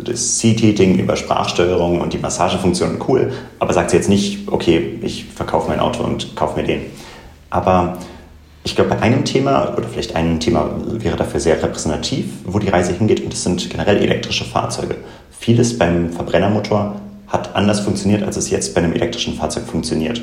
das 0.03 0.39
Seat-Heating 0.39 0.99
über 0.99 1.17
Sprachsteuerung 1.17 2.01
und 2.01 2.13
die 2.13 2.19
Massagefunktion 2.19 3.01
cool, 3.09 3.33
aber 3.59 3.73
sagt 3.73 3.91
sie 3.91 3.97
jetzt 3.97 4.09
nicht, 4.09 4.49
okay, 4.49 4.99
ich 5.03 5.27
verkaufe 5.27 5.69
mein 5.69 5.81
Auto 5.81 6.03
und 6.03 6.35
kaufe 6.37 6.61
mir 6.61 6.67
den. 6.67 6.83
Aber 7.51 7.99
ich 8.65 8.75
glaube, 8.75 8.91
bei 8.91 9.01
einem 9.01 9.25
Thema 9.25 9.75
oder 9.77 9.87
vielleicht 9.89 10.17
ein 10.17 10.41
Thema 10.41 10.71
wäre 10.87 11.17
dafür 11.17 11.39
sehr 11.39 11.63
repräsentativ, 11.63 12.27
wo 12.45 12.59
die 12.59 12.69
Reise 12.69 12.93
hingeht, 12.93 13.23
und 13.23 13.33
das 13.33 13.43
sind 13.43 13.69
generell 13.71 13.99
elektrische 13.99 14.45
Fahrzeuge. 14.45 14.97
Vieles 15.39 15.79
beim 15.79 16.13
Verbrennermotor 16.13 16.97
hat 17.29 17.55
anders 17.55 17.81
funktioniert, 17.81 18.23
als 18.23 18.37
es 18.37 18.51
jetzt 18.51 18.75
bei 18.75 18.83
einem 18.83 18.95
elektrischen 18.95 19.35
Fahrzeug 19.35 19.65
funktioniert. 19.67 20.23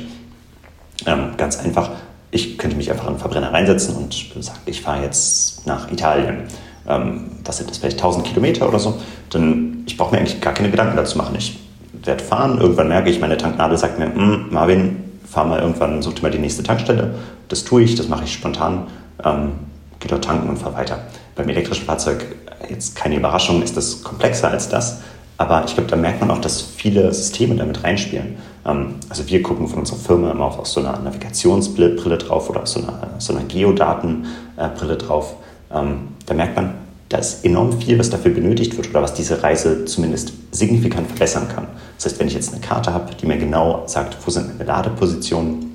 Ähm, 1.06 1.30
ganz 1.36 1.58
einfach, 1.58 1.90
ich 2.30 2.58
könnte 2.58 2.76
mich 2.76 2.90
einfach 2.90 3.04
in 3.04 3.10
einen 3.10 3.18
Verbrenner 3.18 3.52
reinsetzen 3.52 3.94
und 3.96 4.14
sagen, 4.40 4.58
ich 4.66 4.80
fahre 4.80 5.02
jetzt 5.02 5.66
nach 5.66 5.90
Italien. 5.92 6.44
Ähm, 6.88 7.30
was 7.44 7.58
sind 7.58 7.70
das, 7.70 7.78
vielleicht 7.78 7.98
1000 7.98 8.26
Kilometer 8.26 8.68
oder 8.68 8.78
so? 8.78 8.94
Dann, 9.30 9.84
ich 9.86 9.96
brauche 9.96 10.12
mir 10.12 10.18
eigentlich 10.18 10.40
gar 10.40 10.54
keine 10.54 10.70
Gedanken 10.70 10.96
dazu 10.96 11.18
machen. 11.18 11.34
Ich 11.36 11.58
werde 11.92 12.22
fahren, 12.22 12.58
irgendwann 12.60 12.88
merke 12.88 13.10
ich, 13.10 13.20
meine 13.20 13.36
Tanknadel 13.36 13.78
sagt 13.78 13.98
mir, 13.98 14.12
hm, 14.12 14.46
Marvin, 14.50 14.96
fahr 15.24 15.44
mal 15.44 15.60
irgendwann, 15.60 16.02
such 16.02 16.14
dir 16.14 16.22
mal 16.22 16.30
die 16.30 16.38
nächste 16.38 16.62
Tankstelle. 16.62 17.14
Das 17.48 17.64
tue 17.64 17.82
ich, 17.82 17.94
das 17.94 18.08
mache 18.08 18.24
ich 18.24 18.32
spontan, 18.32 18.88
ähm, 19.24 19.52
gehe 20.00 20.08
dort 20.08 20.24
tanken 20.24 20.48
und 20.48 20.58
fahre 20.58 20.74
weiter. 20.74 20.98
Beim 21.36 21.48
elektrischen 21.48 21.86
Fahrzeug, 21.86 22.24
jetzt 22.68 22.96
keine 22.96 23.16
Überraschung, 23.16 23.62
ist 23.62 23.76
das 23.76 24.02
komplexer 24.02 24.50
als 24.50 24.68
das. 24.68 25.00
Aber 25.38 25.64
ich 25.66 25.74
glaube, 25.74 25.90
da 25.90 25.96
merkt 25.96 26.20
man 26.20 26.30
auch, 26.30 26.40
dass 26.40 26.60
viele 26.60 27.12
Systeme 27.12 27.56
damit 27.56 27.82
reinspielen. 27.82 28.36
Ähm, 28.66 28.96
also 29.08 29.26
wir 29.28 29.42
gucken 29.42 29.68
von 29.68 29.80
unserer 29.80 29.98
Firma 29.98 30.30
immer 30.30 30.44
auf, 30.44 30.58
auf 30.58 30.68
so 30.68 30.80
einer 30.80 30.98
Navigationsbrille 30.98 32.18
drauf 32.18 32.50
oder 32.50 32.62
auf 32.62 32.68
so 32.68 32.80
einer, 32.80 33.14
so 33.18 33.34
einer 33.34 33.44
Geodatenbrille 33.44 34.96
drauf. 34.98 35.34
Ähm, 35.74 36.08
da 36.26 36.34
merkt 36.34 36.56
man, 36.56 36.74
da 37.08 37.18
ist 37.18 37.44
enorm 37.44 37.78
viel, 37.80 37.98
was 37.98 38.10
dafür 38.10 38.32
benötigt 38.32 38.76
wird 38.76 38.88
oder 38.90 39.02
was 39.02 39.12
diese 39.14 39.42
Reise 39.42 39.84
zumindest 39.84 40.32
signifikant 40.50 41.08
verbessern 41.08 41.46
kann. 41.48 41.66
Das 41.96 42.06
heißt, 42.06 42.18
wenn 42.18 42.26
ich 42.26 42.34
jetzt 42.34 42.52
eine 42.52 42.62
Karte 42.62 42.94
habe, 42.94 43.14
die 43.14 43.26
mir 43.26 43.36
genau 43.36 43.82
sagt, 43.86 44.16
wo 44.24 44.30
sind 44.30 44.48
meine 44.48 44.64
Ladepositionen, 44.64 45.72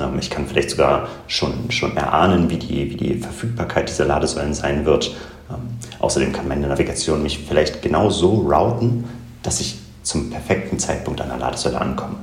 ähm, 0.00 0.18
ich 0.18 0.30
kann 0.30 0.46
vielleicht 0.46 0.70
sogar 0.70 1.08
schon, 1.26 1.70
schon 1.70 1.96
erahnen, 1.96 2.50
wie 2.50 2.56
die, 2.56 2.90
wie 2.90 2.96
die 2.96 3.14
Verfügbarkeit 3.14 3.88
dieser 3.88 4.06
Ladesäulen 4.06 4.54
sein 4.54 4.84
wird. 4.84 5.14
Ähm, 5.50 5.56
außerdem 6.00 6.32
kann 6.32 6.48
meine 6.48 6.66
Navigation 6.66 7.22
mich 7.22 7.38
vielleicht 7.46 7.82
genau 7.82 8.10
so 8.10 8.34
routen, 8.34 9.04
dass 9.42 9.60
ich 9.60 9.76
zum 10.02 10.30
perfekten 10.30 10.78
Zeitpunkt 10.78 11.20
an 11.20 11.28
der 11.28 11.38
Ladesäule 11.38 11.80
ankomme. 11.80 12.16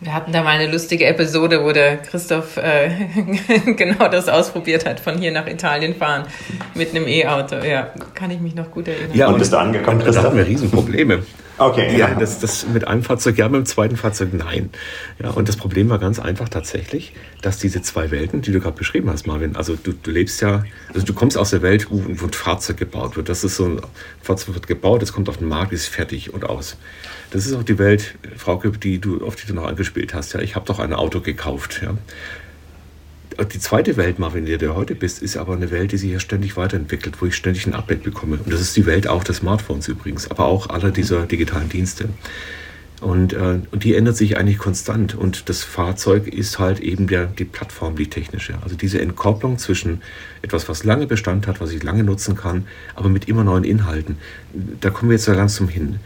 Wir 0.00 0.12
hatten 0.12 0.30
da 0.30 0.42
mal 0.42 0.58
eine 0.58 0.70
lustige 0.70 1.06
Episode, 1.06 1.64
wo 1.64 1.72
der 1.72 1.96
Christoph 1.96 2.58
äh, 2.58 2.90
genau 3.76 4.08
das 4.08 4.28
ausprobiert 4.28 4.84
hat, 4.84 5.00
von 5.00 5.16
hier 5.16 5.32
nach 5.32 5.46
Italien 5.46 5.94
fahren 5.94 6.24
mit 6.74 6.90
einem 6.90 7.08
E-Auto. 7.08 7.56
Ja, 7.56 7.94
kann 8.14 8.30
ich 8.30 8.40
mich 8.40 8.54
noch 8.54 8.70
gut 8.70 8.88
erinnern. 8.88 9.16
Ja, 9.16 9.28
und 9.28 9.38
bist 9.38 9.54
du 9.54 9.58
angekommen, 9.58 10.00
Christoph? 10.00 10.22
Da 10.22 10.28
hatten 10.28 10.36
wir 10.36 10.46
Riesenprobleme. 10.46 11.22
Okay. 11.58 11.96
Ja, 11.96 12.14
das, 12.14 12.40
das 12.40 12.66
mit 12.66 12.86
einem 12.86 13.02
Fahrzeug 13.02 13.38
ja, 13.38 13.48
mit 13.48 13.60
dem 13.60 13.64
zweiten 13.64 13.96
Fahrzeug 13.96 14.34
nein. 14.34 14.68
Ja, 15.18 15.30
und 15.30 15.48
das 15.48 15.56
Problem 15.56 15.88
war 15.88 15.98
ganz 15.98 16.18
einfach 16.18 16.50
tatsächlich, 16.50 17.14
dass 17.40 17.58
diese 17.58 17.80
zwei 17.80 18.10
Welten, 18.10 18.42
die 18.42 18.52
du 18.52 18.60
gerade 18.60 18.76
beschrieben 18.76 19.08
hast, 19.08 19.26
Marvin, 19.26 19.56
also 19.56 19.76
du, 19.82 19.92
du 19.92 20.10
lebst 20.10 20.42
ja, 20.42 20.64
also 20.92 21.06
du 21.06 21.14
kommst 21.14 21.38
aus 21.38 21.50
der 21.50 21.62
Welt, 21.62 21.90
wo, 21.90 22.02
wo 22.20 22.26
ein 22.26 22.32
Fahrzeug 22.32 22.76
gebaut 22.76 23.16
wird. 23.16 23.30
Das 23.30 23.42
ist 23.42 23.56
so 23.56 23.64
ein 23.64 23.80
Fahrzeug 24.20 24.54
wird 24.56 24.66
gebaut, 24.66 25.02
es 25.02 25.14
kommt 25.14 25.30
auf 25.30 25.38
den 25.38 25.48
Markt, 25.48 25.72
ist 25.72 25.86
fertig 25.86 26.34
und 26.34 26.44
aus. 26.44 26.76
Das 27.36 27.44
ist 27.44 27.52
auch 27.52 27.64
die 27.64 27.78
Welt, 27.78 28.14
Frauke, 28.38 28.70
die 28.70 28.98
du, 28.98 29.22
auf 29.22 29.36
die 29.36 29.46
du 29.46 29.52
noch 29.52 29.66
angespielt 29.66 30.14
hast. 30.14 30.32
Ja, 30.32 30.40
ich 30.40 30.56
habe 30.56 30.64
doch 30.64 30.78
ein 30.78 30.94
Auto 30.94 31.20
gekauft. 31.20 31.82
Ja. 31.82 31.94
Die 33.44 33.58
zweite 33.58 33.98
Welt, 33.98 34.18
Marvin, 34.18 34.44
in 34.44 34.46
der 34.46 34.56
du 34.56 34.74
heute 34.74 34.94
bist, 34.94 35.20
ist 35.20 35.36
aber 35.36 35.52
eine 35.52 35.70
Welt, 35.70 35.92
die 35.92 35.98
sich 35.98 36.10
ja 36.10 36.18
ständig 36.18 36.56
weiterentwickelt, 36.56 37.20
wo 37.20 37.26
ich 37.26 37.36
ständig 37.36 37.66
ein 37.66 37.74
Update 37.74 38.04
bekomme. 38.04 38.38
Und 38.42 38.50
das 38.50 38.62
ist 38.62 38.74
die 38.74 38.86
Welt 38.86 39.06
auch 39.06 39.22
des 39.22 39.36
Smartphones 39.36 39.86
übrigens, 39.86 40.30
aber 40.30 40.46
auch 40.46 40.70
aller 40.70 40.90
dieser 40.90 41.26
digitalen 41.26 41.68
Dienste. 41.68 42.08
Und, 43.02 43.34
äh, 43.34 43.58
und 43.70 43.84
die 43.84 43.94
ändert 43.94 44.16
sich 44.16 44.38
eigentlich 44.38 44.56
konstant. 44.56 45.14
Und 45.14 45.50
das 45.50 45.62
Fahrzeug 45.62 46.28
ist 46.28 46.58
halt 46.58 46.80
eben 46.80 47.06
der, 47.06 47.26
die 47.26 47.44
Plattform, 47.44 47.96
die 47.96 48.08
technische. 48.08 48.54
Also 48.62 48.76
diese 48.76 48.98
Entkopplung 49.02 49.58
zwischen 49.58 50.00
etwas, 50.40 50.70
was 50.70 50.84
lange 50.84 51.06
Bestand 51.06 51.46
hat, 51.46 51.60
was 51.60 51.72
ich 51.72 51.82
lange 51.82 52.02
nutzen 52.02 52.34
kann, 52.34 52.66
aber 52.94 53.10
mit 53.10 53.28
immer 53.28 53.44
neuen 53.44 53.64
Inhalten. 53.64 54.16
Da 54.80 54.88
kommen 54.88 55.10
wir 55.10 55.16
jetzt 55.16 55.28
ja 55.28 55.34
langsam 55.34 55.68
hin. 55.68 56.00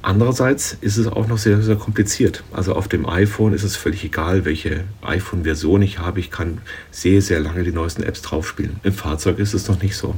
Andererseits 0.00 0.76
ist 0.80 0.96
es 0.96 1.06
auch 1.06 1.26
noch 1.26 1.38
sehr, 1.38 1.60
sehr 1.60 1.76
kompliziert. 1.76 2.44
Also 2.52 2.74
auf 2.74 2.88
dem 2.88 3.06
iPhone 3.06 3.52
ist 3.52 3.64
es 3.64 3.76
völlig 3.76 4.04
egal, 4.04 4.44
welche 4.44 4.84
iPhone-Version 5.02 5.82
ich 5.82 5.98
habe. 5.98 6.20
Ich 6.20 6.30
kann 6.30 6.58
sehr, 6.90 7.20
sehr 7.20 7.40
lange 7.40 7.64
die 7.64 7.72
neuesten 7.72 8.04
Apps 8.04 8.22
draufspielen. 8.22 8.80
Im 8.84 8.92
Fahrzeug 8.92 9.38
ist 9.38 9.54
es 9.54 9.68
noch 9.68 9.82
nicht 9.82 9.96
so. 9.96 10.14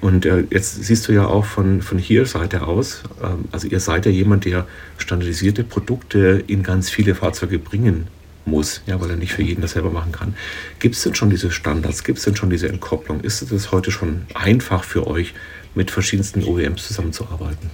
Und 0.00 0.24
äh, 0.24 0.44
jetzt 0.50 0.84
siehst 0.84 1.06
du 1.08 1.12
ja 1.12 1.26
auch 1.26 1.44
von, 1.44 1.82
von 1.82 1.98
hier 1.98 2.26
Seite 2.26 2.66
aus, 2.66 3.02
ähm, 3.22 3.44
also 3.52 3.68
ihr 3.68 3.80
seid 3.80 4.06
ja 4.06 4.12
jemand, 4.12 4.44
der 4.44 4.66
standardisierte 4.98 5.62
Produkte 5.62 6.42
in 6.46 6.62
ganz 6.62 6.90
viele 6.90 7.14
Fahrzeuge 7.14 7.58
bringen 7.58 8.08
muss, 8.44 8.82
ja, 8.86 9.00
weil 9.00 9.10
er 9.10 9.16
nicht 9.16 9.32
für 9.32 9.42
jeden 9.42 9.62
das 9.62 9.72
selber 9.72 9.90
machen 9.90 10.10
kann. 10.10 10.34
Gibt 10.80 10.96
es 10.96 11.02
denn 11.02 11.14
schon 11.14 11.30
diese 11.30 11.50
Standards? 11.50 12.02
Gibt 12.02 12.18
es 12.18 12.24
denn 12.24 12.34
schon 12.34 12.50
diese 12.50 12.68
Entkopplung? 12.68 13.20
Ist 13.20 13.42
es 13.42 13.70
heute 13.70 13.92
schon 13.92 14.22
einfach 14.34 14.84
für 14.84 15.06
euch, 15.06 15.34
mit 15.74 15.90
verschiedensten 15.90 16.44
OEMs 16.44 16.86
zusammenzuarbeiten? 16.86 17.70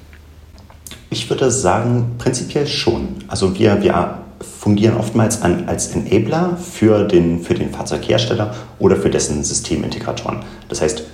Ich 1.10 1.30
würde 1.30 1.50
sagen, 1.50 2.16
prinzipiell 2.18 2.66
schon. 2.66 3.16
Also 3.28 3.58
wir, 3.58 3.82
wir 3.82 4.18
fungieren 4.60 4.96
oftmals 4.96 5.42
an, 5.42 5.64
als 5.66 5.88
Enabler 5.94 6.56
für 6.58 7.04
den, 7.04 7.42
für 7.42 7.54
den 7.54 7.70
Fahrzeughersteller 7.70 8.54
oder 8.78 8.96
für 8.96 9.08
dessen 9.08 9.42
Systemintegratoren. 9.42 10.40
Das 10.68 10.82
heißt, 10.82 11.04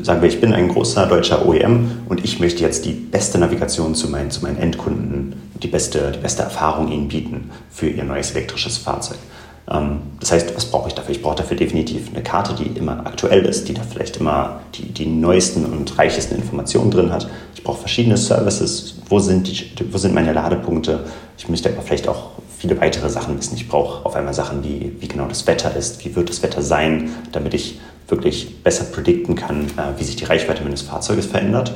sagen 0.00 0.22
wir, 0.22 0.28
ich 0.28 0.40
bin 0.40 0.52
ein 0.52 0.68
großer 0.68 1.06
deutscher 1.06 1.46
OEM 1.46 2.02
und 2.08 2.24
ich 2.24 2.38
möchte 2.38 2.62
jetzt 2.62 2.84
die 2.84 2.92
beste 2.92 3.38
Navigation 3.38 3.94
zu 3.94 4.08
meinen, 4.08 4.30
zu 4.30 4.42
meinen 4.42 4.58
Endkunden, 4.58 5.34
die 5.62 5.68
beste, 5.68 6.12
die 6.12 6.20
beste 6.20 6.42
Erfahrung 6.42 6.90
ihnen 6.90 7.08
bieten 7.08 7.50
für 7.70 7.88
ihr 7.88 8.04
neues 8.04 8.30
elektrisches 8.30 8.78
Fahrzeug. 8.78 9.18
Ähm, 9.70 10.00
das 10.20 10.32
heißt, 10.32 10.56
was 10.56 10.66
brauche 10.66 10.88
ich 10.88 10.94
dafür? 10.94 11.14
Ich 11.14 11.22
brauche 11.22 11.36
dafür 11.36 11.56
definitiv 11.56 12.08
eine 12.12 12.22
Karte, 12.22 12.54
die 12.54 12.78
immer 12.78 13.06
aktuell 13.06 13.44
ist, 13.44 13.68
die 13.68 13.74
da 13.74 13.82
vielleicht 13.82 14.16
immer 14.16 14.60
die, 14.74 14.86
die 14.86 15.06
neuesten 15.06 15.64
und 15.64 15.98
reichesten 15.98 16.36
Informationen 16.36 16.90
drin 16.90 17.12
hat. 17.12 17.28
Ich 17.54 17.62
brauche 17.62 17.78
verschiedene 17.78 18.16
Services. 18.16 18.96
Wo 19.08 19.18
sind, 19.18 19.48
die, 19.48 19.92
wo 19.92 19.98
sind 19.98 20.14
meine 20.14 20.32
Ladepunkte? 20.32 21.04
Ich 21.38 21.48
möchte 21.48 21.68
aber 21.70 21.82
vielleicht 21.82 22.08
auch 22.08 22.30
viele 22.58 22.80
weitere 22.80 23.08
Sachen 23.08 23.38
wissen. 23.38 23.56
Ich 23.56 23.68
brauche 23.68 24.04
auf 24.06 24.14
einmal 24.14 24.34
Sachen 24.34 24.62
wie, 24.64 24.92
wie 25.00 25.08
genau 25.08 25.26
das 25.26 25.46
Wetter 25.46 25.74
ist, 25.76 26.04
wie 26.04 26.14
wird 26.14 26.28
das 26.28 26.42
Wetter 26.42 26.62
sein, 26.62 27.10
damit 27.32 27.54
ich 27.54 27.80
wirklich 28.08 28.62
besser 28.62 28.84
predikten 28.84 29.34
kann, 29.34 29.66
äh, 29.76 29.98
wie 29.98 30.04
sich 30.04 30.16
die 30.16 30.24
Reichweite 30.24 30.62
meines 30.62 30.82
Fahrzeuges 30.82 31.26
verändert. 31.26 31.74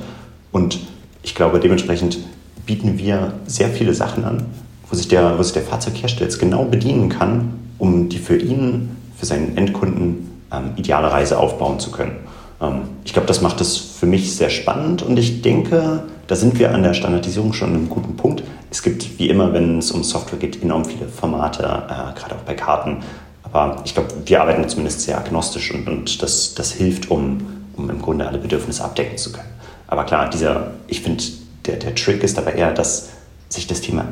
Und 0.53 0.79
ich 1.23 1.35
glaube, 1.35 1.61
dementsprechend 1.61 2.19
bieten 2.67 2.99
wir 2.99 3.33
sehr 3.47 3.69
viele 3.71 3.95
Sachen 3.95 4.25
an, 4.25 4.47
wo 4.89 4.97
sich 4.97 5.09
der, 5.09 5.39
wo 5.39 5.43
sich 5.43 5.53
der 5.53 5.63
Fahrzeughersteller 5.63 6.27
jetzt 6.27 6.39
genau 6.39 6.65
bedienen 6.65 7.09
kann, 7.09 7.66
um 7.79 8.09
die 8.09 8.19
für 8.19 8.37
ihn, 8.37 8.97
für 9.17 9.27
seinen 9.27 9.57
Endkunden 9.57 10.43
ähm, 10.53 10.73
ideale 10.77 11.11
Reise 11.11 11.39
aufbauen 11.39 11.79
zu 11.79 11.91
können. 11.91 12.17
Ähm, 12.61 12.83
ich 13.05 13.13
glaube, 13.13 13.29
das 13.29 13.41
macht 13.41 13.61
es 13.61 13.77
für 13.77 14.07
mich 14.07 14.37
sehr 14.37 14.51
spannend 14.51 15.03
und 15.03 15.19
ich 15.19 15.43
denke, 15.43 16.05
da 16.27 16.37
sind 16.37 16.59
wir 16.59 16.75
an 16.75 16.83
der 16.83 16.95
Standardisierung 16.95 17.53
schon 17.53 17.71
an 17.71 17.77
einem 17.77 17.89
guten 17.89 18.17
Punkt. 18.17 18.43
Es 18.71 18.83
gibt, 18.83 19.19
wie 19.19 19.29
immer, 19.29 19.53
wenn 19.53 19.79
es 19.79 19.91
um 19.93 20.03
Software 20.03 20.39
geht, 20.39 20.63
enorm 20.63 20.85
viele 20.85 21.09
Formate, 21.09 21.63
äh, 21.63 22.19
gerade 22.19 22.35
auch 22.35 22.45
bei 22.45 22.55
Karten. 22.55 22.99
Aber 23.43 23.81
ich 23.85 23.95
glaube, 23.95 24.09
wir 24.25 24.41
arbeiten 24.41 24.69
zumindest 24.69 25.03
sehr 25.03 25.19
agnostisch 25.19 25.73
und, 25.73 25.89
und 25.89 26.23
das, 26.23 26.55
das 26.55 26.73
hilft, 26.73 27.11
um, 27.11 27.39
um 27.77 27.89
im 27.91 28.03
Grunde 28.03 28.27
alle 28.27 28.39
Bedürfnisse 28.39 28.85
abdecken 28.85 29.17
zu 29.17 29.33
können. 29.33 29.49
Aber 29.87 30.05
klar, 30.05 30.29
dieser, 30.29 30.73
ich 30.89 31.01
finde, 31.01 31.23
der, 31.65 31.77
der 31.77 31.95
Trick 31.95 32.23
ist 32.25 32.37
dabei 32.37 32.53
eher, 32.53 32.73
dass 32.73 33.11
sich 33.49 33.67
das 33.67 33.81
Thema 33.81 34.05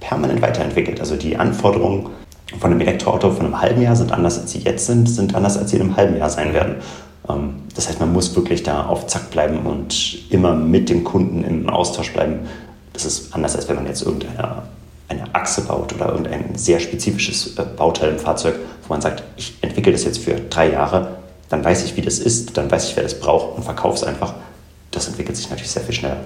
permanent 0.00 0.42
weiterentwickelt. 0.42 1.00
Also 1.00 1.16
die 1.16 1.36
Anforderungen 1.36 2.10
von 2.58 2.70
einem 2.70 2.80
Elektroauto 2.80 3.32
von 3.32 3.46
einem 3.46 3.60
halben 3.60 3.82
Jahr 3.82 3.96
sind 3.96 4.12
anders, 4.12 4.38
als 4.38 4.52
sie 4.52 4.60
jetzt 4.60 4.86
sind, 4.86 5.08
sind 5.08 5.34
anders, 5.34 5.58
als 5.58 5.70
sie 5.70 5.76
in 5.76 5.82
einem 5.82 5.96
halben 5.96 6.16
Jahr 6.16 6.30
sein 6.30 6.54
werden. 6.54 6.76
Ähm, 7.28 7.54
das 7.74 7.88
heißt, 7.88 8.00
man 8.00 8.12
muss 8.12 8.34
wirklich 8.36 8.62
da 8.62 8.86
auf 8.86 9.06
Zack 9.06 9.30
bleiben 9.30 9.66
und 9.66 10.30
immer 10.30 10.54
mit 10.54 10.88
dem 10.88 11.04
Kunden 11.04 11.44
im 11.44 11.68
Austausch 11.68 12.12
bleiben. 12.12 12.40
Das 12.92 13.04
ist 13.04 13.34
anders, 13.34 13.56
als 13.56 13.68
wenn 13.68 13.76
man 13.76 13.86
jetzt 13.86 14.02
irgendeine 14.02 14.62
eine 15.08 15.34
Achse 15.34 15.60
baut 15.62 15.94
oder 15.94 16.08
irgendein 16.08 16.56
sehr 16.56 16.80
spezifisches 16.80 17.56
äh, 17.56 17.62
Bauteil 17.76 18.10
im 18.10 18.18
Fahrzeug, 18.18 18.56
wo 18.86 18.92
man 18.92 19.00
sagt, 19.00 19.22
ich 19.36 19.54
entwickle 19.60 19.92
das 19.92 20.04
jetzt 20.04 20.18
für 20.18 20.34
drei 20.34 20.72
Jahre, 20.72 21.18
dann 21.48 21.64
weiß 21.64 21.84
ich, 21.84 21.96
wie 21.96 22.02
das 22.02 22.18
ist, 22.18 22.56
dann 22.56 22.70
weiß 22.70 22.88
ich, 22.88 22.96
wer 22.96 23.04
das 23.04 23.18
braucht 23.18 23.56
und 23.56 23.62
verkaufe 23.62 23.96
es 23.96 24.02
einfach. 24.02 24.34
Das 24.90 25.06
entwickelt 25.06 25.36
sich 25.36 25.48
natürlich 25.48 25.70
sehr 25.70 25.82
viel 25.82 25.94
schneller. 25.94 26.18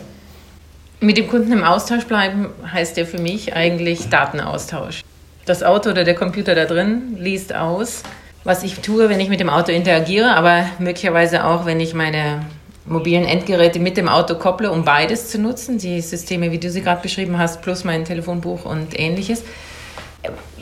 Mit 1.00 1.18
dem 1.18 1.28
Kunden 1.28 1.52
im 1.52 1.62
Austausch 1.62 2.04
bleiben 2.04 2.50
heißt 2.72 2.96
ja 2.96 3.04
für 3.04 3.18
mich 3.18 3.54
eigentlich 3.54 4.08
Datenaustausch. 4.08 5.02
Das 5.50 5.64
Auto 5.64 5.90
oder 5.90 6.04
der 6.04 6.14
Computer 6.14 6.54
da 6.54 6.64
drin 6.64 7.16
liest 7.18 7.52
aus, 7.52 8.04
was 8.44 8.62
ich 8.62 8.78
tue, 8.78 9.08
wenn 9.08 9.18
ich 9.18 9.28
mit 9.28 9.40
dem 9.40 9.50
Auto 9.50 9.72
interagiere, 9.72 10.36
aber 10.36 10.64
möglicherweise 10.78 11.44
auch, 11.44 11.66
wenn 11.66 11.80
ich 11.80 11.92
meine 11.92 12.46
mobilen 12.86 13.24
Endgeräte 13.24 13.80
mit 13.80 13.96
dem 13.96 14.08
Auto 14.08 14.36
kopple, 14.36 14.70
um 14.70 14.84
beides 14.84 15.28
zu 15.28 15.40
nutzen, 15.40 15.78
die 15.78 16.02
Systeme, 16.02 16.52
wie 16.52 16.58
du 16.58 16.70
sie 16.70 16.82
gerade 16.82 17.02
beschrieben 17.02 17.36
hast, 17.36 17.62
plus 17.62 17.82
mein 17.82 18.04
Telefonbuch 18.04 18.64
und 18.64 18.96
ähnliches. 18.96 19.42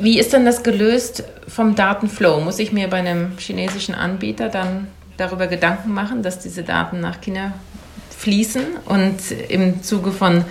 Wie 0.00 0.18
ist 0.18 0.32
denn 0.32 0.46
das 0.46 0.62
gelöst 0.62 1.22
vom 1.46 1.74
Datenflow? 1.74 2.40
Muss 2.40 2.58
ich 2.58 2.72
mir 2.72 2.88
bei 2.88 2.96
einem 2.96 3.36
chinesischen 3.36 3.94
Anbieter 3.94 4.48
dann 4.48 4.86
darüber 5.18 5.48
Gedanken 5.48 5.92
machen, 5.92 6.22
dass 6.22 6.38
diese 6.38 6.62
Daten 6.62 7.00
nach 7.00 7.20
China 7.20 7.52
fließen 8.16 8.64
und 8.86 9.18
im 9.50 9.82
Zuge 9.82 10.12
von 10.12 10.46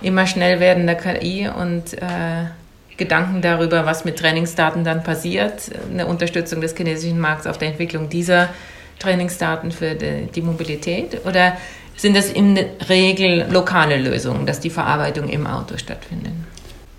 immer 0.00 0.26
schnell 0.26 0.60
werdender 0.60 0.94
KI 0.94 1.50
und 1.54 1.92
äh, 1.92 2.46
Gedanken 2.96 3.42
darüber, 3.42 3.84
was 3.86 4.04
mit 4.04 4.18
Trainingsdaten 4.18 4.84
dann 4.84 5.02
passiert, 5.02 5.70
eine 5.90 6.06
Unterstützung 6.06 6.60
des 6.60 6.74
chinesischen 6.76 7.20
Markts 7.20 7.46
auf 7.46 7.58
der 7.58 7.68
Entwicklung 7.68 8.08
dieser 8.08 8.48
Trainingsdaten 8.98 9.70
für 9.70 9.94
die, 9.94 10.28
die 10.34 10.42
Mobilität? 10.42 11.24
Oder 11.26 11.56
sind 11.96 12.16
das 12.16 12.30
in 12.30 12.54
der 12.54 12.66
Regel 12.88 13.46
lokale 13.50 13.98
Lösungen, 13.98 14.46
dass 14.46 14.60
die 14.60 14.70
Verarbeitung 14.70 15.28
im 15.28 15.46
Auto 15.46 15.76
stattfindet? 15.76 16.32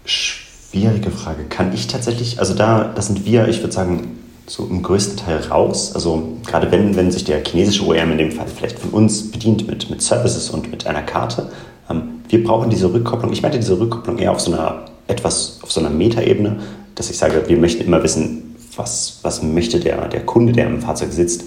Schwierige 0.06 1.12
Frage. 1.12 1.46
Kann 1.46 1.74
ich 1.74 1.88
tatsächlich, 1.88 2.40
also 2.40 2.54
da, 2.54 2.92
da 2.96 3.02
sind 3.02 3.26
wir, 3.26 3.48
ich 3.48 3.62
würde 3.62 3.74
sagen, 3.74 4.18
so 4.48 4.66
im 4.66 4.82
größten 4.82 5.18
Teil 5.18 5.40
raus. 5.50 5.94
Also 5.94 6.38
gerade 6.46 6.72
wenn, 6.72 6.96
wenn 6.96 7.12
sich 7.12 7.26
der 7.26 7.44
chinesische 7.44 7.86
OEM 7.86 8.14
in 8.14 8.18
dem 8.18 8.32
Fall 8.32 8.48
vielleicht 8.48 8.80
von 8.80 8.92
uns 8.92 9.30
bedient 9.32 9.68
mit, 9.68 9.90
mit 9.90 10.02
Services 10.02 10.50
und 10.50 10.72
mit 10.72 10.88
einer 10.88 11.04
Karte, 11.04 11.52
ähm, 11.90 12.22
wir 12.30 12.44
brauchen 12.44 12.70
diese 12.70 12.92
Rückkopplung. 12.92 13.32
Ich 13.34 13.42
meinte 13.42 13.60
diese 13.60 13.80
Rückkopplung 13.80 14.18
eher 14.18 14.32
auf 14.32 14.40
so 14.40 14.54
einer 14.54 14.86
etwas 15.08 15.60
auf 15.62 15.72
so 15.72 15.80
einer 15.80 15.90
Metaebene, 15.90 16.58
dass 16.96 17.10
ich 17.10 17.18
sage, 17.18 17.44
wir 17.48 17.58
möchten 17.58 17.84
immer 17.84 18.04
wissen, 18.04 18.56
was, 18.76 19.20
was 19.24 19.42
möchte 19.42 19.80
der, 19.80 20.08
der 20.08 20.26
Kunde, 20.26 20.54
der 20.54 20.68
im 20.68 20.82
Fahrzeug 20.82 21.12
sitzt, 21.12 21.46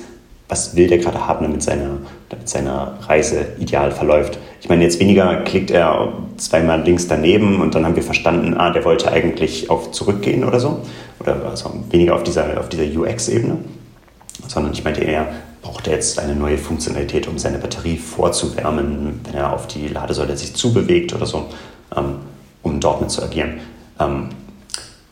was 0.48 0.74
will 0.74 0.88
der 0.88 0.98
gerade 0.98 1.26
haben, 1.26 1.44
damit 1.44 1.62
seine, 1.62 1.98
damit 2.28 2.48
seine 2.48 2.94
Reise 3.06 3.46
ideal 3.60 3.92
verläuft. 3.92 4.38
Ich 4.60 4.68
meine, 4.68 4.82
jetzt 4.82 4.98
weniger 4.98 5.36
klickt 5.44 5.70
er 5.70 6.12
zweimal 6.36 6.82
links 6.82 7.06
daneben 7.06 7.60
und 7.60 7.74
dann 7.74 7.84
haben 7.84 7.94
wir 7.94 8.02
verstanden, 8.02 8.54
ah, 8.54 8.70
der 8.70 8.84
wollte 8.84 9.12
eigentlich 9.12 9.70
auf 9.70 9.92
zurückgehen 9.92 10.44
oder 10.44 10.58
so. 10.58 10.80
Oder 11.20 11.36
also 11.48 11.72
weniger 11.90 12.16
auf 12.16 12.24
dieser, 12.24 12.58
auf 12.58 12.68
dieser 12.68 12.84
UX-Ebene. 12.84 13.58
Sondern 14.48 14.72
ich 14.72 14.82
meinte 14.82 15.02
eher, 15.02 15.28
braucht 15.62 15.86
er 15.86 15.94
jetzt 15.94 16.18
eine 16.18 16.34
neue 16.34 16.58
Funktionalität, 16.58 17.28
um 17.28 17.38
seine 17.38 17.58
Batterie 17.58 17.96
vorzuwärmen, 17.96 19.20
wenn 19.24 19.34
er 19.34 19.52
auf 19.52 19.68
die 19.68 19.86
Ladesäule 19.86 20.36
sich 20.36 20.54
zubewegt 20.54 21.14
oder 21.14 21.26
so. 21.26 21.46
Ähm, 21.96 22.16
dort 22.80 23.00
mit 23.00 23.10
zu 23.10 23.22
agieren. 23.22 23.60
Ähm, 23.98 24.28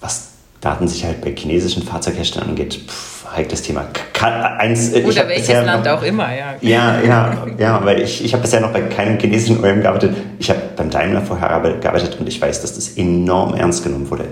was 0.01 0.31
Datensicherheit 0.61 1.21
bei 1.21 1.35
chinesischen 1.37 1.83
Fahrzeugherstellern 1.83 2.51
angeht, 2.51 2.81
pff, 2.87 3.27
heikles 3.37 3.63
Thema. 3.63 3.87
Kann, 4.13 4.33
eins, 4.33 4.93
Oder 4.95 5.29
welches 5.29 5.49
Land 5.49 5.85
noch, 5.85 5.93
auch 5.93 6.03
immer, 6.03 6.29
ja. 6.35 6.55
Ja, 6.61 7.01
ja, 7.01 7.47
ja, 7.59 7.85
weil 7.85 8.01
ich, 8.01 8.25
ich 8.25 8.33
habe 8.33 8.43
bisher 8.43 8.61
noch 8.61 8.73
bei 8.73 8.83
keinem 8.83 9.19
chinesischen 9.19 9.63
OEM 9.63 9.83
gearbeitet. 9.83 10.17
Ich 10.39 10.51
habe 10.51 10.61
beim 10.77 10.91
Daimler 10.91 11.23
vorher 11.23 11.49
gearbeitet 11.81 12.17
und 12.19 12.27
ich 12.27 12.41
weiß, 12.41 12.63
dass 12.63 12.75
das 12.75 12.97
enorm 12.97 13.55
ernst 13.55 13.85
genommen 13.85 14.11
wurde. 14.11 14.25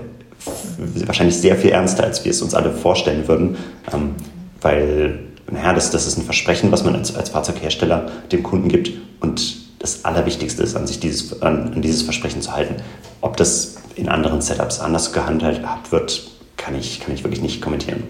wahrscheinlich 1.05 1.37
sehr 1.37 1.55
viel 1.55 1.71
ernster, 1.71 2.03
als 2.03 2.23
wir 2.25 2.31
es 2.31 2.41
uns 2.41 2.53
alle 2.53 2.71
vorstellen 2.71 3.27
würden, 3.27 3.57
ähm, 3.93 4.15
weil 4.61 5.19
naja, 5.49 5.73
das, 5.73 5.91
das 5.91 6.07
ist 6.07 6.17
ein 6.17 6.25
Versprechen, 6.25 6.71
was 6.71 6.83
man 6.83 6.95
als, 6.95 7.15
als 7.15 7.29
Fahrzeughersteller 7.29 8.07
dem 8.31 8.43
Kunden 8.43 8.67
gibt 8.67 8.91
und 9.21 9.66
das 9.79 10.05
Allerwichtigste 10.05 10.63
ist, 10.63 10.75
an 10.75 10.87
sich 10.87 10.99
dieses, 10.99 11.41
an, 11.41 11.73
an 11.73 11.81
dieses 11.81 12.01
Versprechen 12.01 12.41
zu 12.41 12.51
halten. 12.51 12.75
Ob 13.21 13.37
das 13.37 13.75
in 13.95 14.09
anderen 14.09 14.41
Setups 14.41 14.79
anders 14.79 15.13
gehandhabt 15.13 15.91
wird, 15.91 16.31
kann 16.55 16.75
ich, 16.75 16.99
kann 16.99 17.13
ich 17.13 17.23
wirklich 17.23 17.41
nicht 17.41 17.61
kommentieren. 17.61 18.03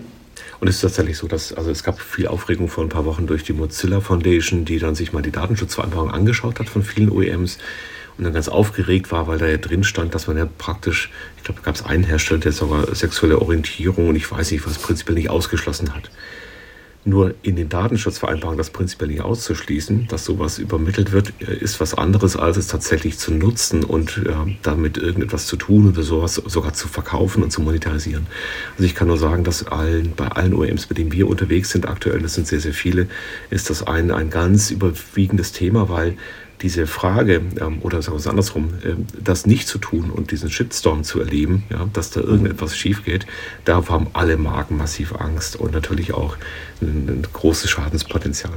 Und 0.60 0.68
es 0.68 0.76
ist 0.76 0.82
tatsächlich 0.82 1.18
so, 1.18 1.28
dass 1.28 1.54
also 1.54 1.70
es 1.70 1.84
gab 1.84 2.00
viel 2.00 2.28
Aufregung 2.28 2.68
vor 2.68 2.84
ein 2.84 2.90
paar 2.90 3.06
Wochen 3.06 3.28
durch 3.28 3.44
die 3.44 3.54
Mozilla 3.54 4.02
Foundation, 4.02 4.66
die 4.66 4.80
dann 4.80 4.96
sich 4.96 5.14
mal 5.14 5.22
die 5.22 5.32
Datenschutzvereinbarung 5.32 6.10
angeschaut 6.10 6.60
hat 6.60 6.68
von 6.68 6.82
vielen 6.82 7.12
OEMs 7.12 7.60
und 8.18 8.24
dann 8.24 8.34
ganz 8.34 8.48
aufgeregt 8.48 9.12
war, 9.12 9.28
weil 9.28 9.38
da 9.38 9.46
ja 9.46 9.58
drin 9.58 9.84
stand, 9.84 10.16
dass 10.16 10.26
man 10.28 10.38
ja 10.38 10.48
praktisch, 10.58 11.12
ich 11.38 11.44
glaube, 11.44 11.62
gab 11.62 11.76
es 11.76 11.86
einen 11.86 12.04
Hersteller, 12.04 12.40
der 12.40 12.52
sogar 12.52 12.94
sexuelle 12.96 13.40
Orientierung 13.40 14.10
und 14.10 14.16
ich 14.16 14.32
weiß 14.32 14.52
nicht, 14.52 14.66
was 14.66 14.80
prinzipiell 14.80 15.16
nicht 15.16 15.30
ausgeschlossen 15.30 15.94
hat. 15.94 16.10
Nur 17.06 17.36
in 17.42 17.56
den 17.56 17.70
Datenschutzvereinbarungen 17.70 18.58
das 18.58 18.70
prinzipiell 18.70 19.10
nicht 19.10 19.22
auszuschließen, 19.22 20.08
dass 20.10 20.26
sowas 20.26 20.60
übermittelt 20.60 21.12
wird, 21.12 21.34
äh, 21.40 21.56
ist 21.56 21.80
was 21.80 21.94
anderes, 21.94 22.36
als 22.36 22.58
es 22.58 22.68
tatsächlich 22.68 23.18
zu 23.18 23.34
nutzen 23.34 23.84
und 23.84 24.22
ja, 24.26 24.46
damit 24.62 24.98
irgendetwas 24.98 25.48
zu 25.48 25.56
tun 25.56 25.88
oder 25.90 26.04
sowas 26.04 26.36
sogar 26.36 26.74
zu 26.74 26.88
verkaufen 26.88 27.44
und 27.44 27.52
zu 27.52 27.62
monetarisieren. 27.62 28.28
Also 28.74 28.84
ich 28.84 28.96
kann 28.96 29.08
nur 29.08 29.18
sagen, 29.18 29.44
dass 29.44 29.66
allen, 29.68 30.14
bei 30.16 30.28
allen 30.28 30.54
OEMs, 30.54 30.88
bei 30.88 30.96
denen 30.96 31.12
wir 31.12 31.28
unterwegs 31.28 31.70
sind, 31.70 31.88
aktuell, 31.88 32.20
das 32.20 32.34
sind 32.34 32.48
sehr, 32.48 32.60
sehr 32.60 32.74
viele, 32.74 33.08
ist 33.50 33.70
das 33.70 33.84
ein, 33.84 34.12
ein 34.12 34.30
ganz 34.30 34.72
überwiegendes 34.72 35.54
Thema, 35.54 35.90
weil 35.90 36.18
diese 36.62 36.88
Frage, 36.88 37.42
ähm, 37.60 37.80
oder 37.82 38.02
sagen 38.02 38.16
wir 38.16 38.20
es 38.20 38.28
andersrum, 38.28 38.70
äh, 38.84 38.96
das 39.24 39.46
nicht 39.46 39.68
zu 39.68 39.78
tun 39.78 40.10
und 40.10 40.32
diesen 40.32 40.50
Shitstorm 40.50 41.04
zu 41.04 41.20
erleben, 41.20 41.64
ja, 41.70 41.88
dass 41.94 42.10
da 42.10 42.22
irgendetwas 42.22 42.76
schief 42.76 43.06
geht, 43.06 43.28
da 43.66 43.84
haben 43.88 44.08
alle 44.14 44.38
Marken 44.38 44.78
massiv 44.78 45.14
Angst 45.14 45.56
und 45.56 45.74
natürlich 45.74 46.14
auch 46.14 46.36
ein, 46.82 47.08
ein 47.08 47.28
großes 47.32 47.70
Schadenspotenzial. 47.70 48.54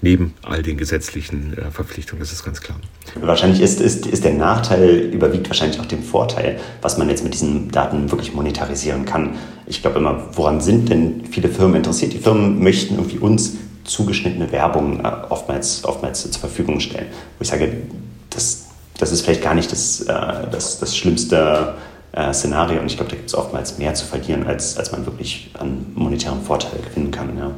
Neben 0.00 0.34
all 0.42 0.62
den 0.62 0.78
gesetzlichen 0.78 1.56
äh, 1.56 1.70
Verpflichtungen, 1.70 2.20
das 2.20 2.32
ist 2.32 2.44
ganz 2.44 2.60
klar. 2.60 2.78
Wahrscheinlich 3.20 3.60
ist, 3.60 3.80
ist, 3.80 4.06
ist 4.06 4.24
der 4.24 4.34
Nachteil, 4.34 5.10
überwiegt 5.12 5.48
wahrscheinlich 5.48 5.78
auch 5.80 5.86
den 5.86 6.02
Vorteil, 6.02 6.58
was 6.80 6.96
man 6.96 7.08
jetzt 7.10 7.24
mit 7.24 7.34
diesen 7.34 7.70
Daten 7.70 8.10
wirklich 8.10 8.34
monetarisieren 8.34 9.04
kann. 9.04 9.36
Ich 9.66 9.82
glaube 9.82 9.98
immer, 9.98 10.28
woran 10.32 10.60
sind 10.60 10.88
denn 10.88 11.24
viele 11.30 11.48
Firmen 11.48 11.76
interessiert? 11.76 12.12
Die 12.12 12.18
Firmen 12.18 12.62
möchten 12.62 12.94
irgendwie 12.94 13.18
uns 13.18 13.56
zugeschnittene 13.84 14.50
Werbung 14.52 15.04
äh, 15.04 15.08
oftmals, 15.28 15.84
oftmals 15.84 16.30
zur 16.30 16.40
Verfügung 16.40 16.80
stellen. 16.80 17.06
Wo 17.38 17.42
ich 17.42 17.48
sage, 17.48 17.82
das, 18.30 18.66
das 18.98 19.12
ist 19.12 19.22
vielleicht 19.22 19.42
gar 19.42 19.54
nicht 19.54 19.70
das, 19.70 20.00
äh, 20.00 20.14
das, 20.50 20.80
das 20.80 20.96
schlimmste 20.96 21.74
äh, 22.12 22.32
Szenario 22.32 22.80
und 22.80 22.86
ich 22.86 22.96
glaube, 22.96 23.10
da 23.10 23.16
gibt 23.16 23.28
es 23.28 23.34
oftmals 23.34 23.78
mehr 23.78 23.94
zu 23.94 24.06
verlieren, 24.06 24.46
als, 24.46 24.76
als 24.78 24.92
man 24.92 25.04
wirklich 25.06 25.50
an 25.58 25.86
monetärem 25.94 26.42
Vorteil 26.42 26.80
gewinnen 26.80 27.10
kann. 27.10 27.36
Ja. 27.36 27.50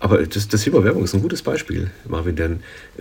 Aber 0.00 0.24
das, 0.24 0.48
das 0.48 0.62
Thema 0.62 0.84
Werbung 0.84 1.04
ist 1.04 1.14
ein 1.14 1.22
gutes 1.22 1.42
Beispiel, 1.42 1.90
Marvin, 2.06 2.36
denn 2.36 2.60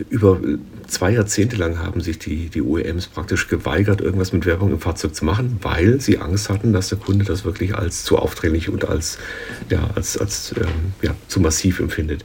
über 0.10 0.40
zwei 0.88 1.12
Jahrzehnte 1.12 1.56
lang 1.56 1.78
haben 1.80 2.02
sich 2.02 2.18
die, 2.18 2.50
die 2.50 2.62
OEMs 2.62 3.08
praktisch 3.08 3.48
geweigert, 3.48 4.02
irgendwas 4.02 4.34
mit 4.34 4.46
Werbung 4.46 4.72
im 4.72 4.80
Fahrzeug 4.80 5.14
zu 5.14 5.24
machen, 5.24 5.60
weil 5.62 6.02
sie 6.02 6.18
Angst 6.18 6.50
hatten, 6.50 6.74
dass 6.74 6.90
der 6.90 6.98
Kunde 6.98 7.24
das 7.24 7.46
wirklich 7.46 7.76
als 7.76 8.04
zu 8.04 8.18
aufdringlich 8.18 8.70
und 8.70 8.86
als, 8.86 9.20
ja, 9.70 9.90
als, 9.96 10.18
als 10.18 10.56
ähm, 10.58 10.94
ja, 11.02 11.16
zu 11.28 11.40
massiv 11.40 11.80
empfindet. 11.80 12.24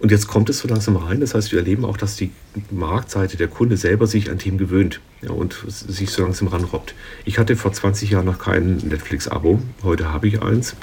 Und 0.00 0.12
jetzt 0.12 0.28
kommt 0.28 0.48
es 0.48 0.58
so 0.58 0.68
langsam 0.68 0.96
rein. 0.96 1.20
Das 1.20 1.34
heißt, 1.34 1.50
wir 1.50 1.58
erleben 1.58 1.84
auch, 1.84 1.96
dass 1.96 2.14
die 2.14 2.30
Marktseite, 2.70 3.36
der 3.36 3.48
Kunde 3.48 3.76
selber 3.76 4.06
sich 4.06 4.30
an 4.30 4.38
Themen 4.38 4.56
gewöhnt 4.56 5.00
ja, 5.22 5.30
und 5.30 5.64
sich 5.66 6.10
so 6.10 6.22
langsam 6.22 6.48
ranrobbt. 6.48 6.94
Ich 7.24 7.38
hatte 7.38 7.56
vor 7.56 7.72
20 7.72 8.10
Jahren 8.10 8.26
noch 8.26 8.38
kein 8.38 8.76
Netflix-Abo. 8.76 9.60
Heute 9.82 10.12
habe 10.12 10.28
ich 10.28 10.40
eins. 10.40 10.76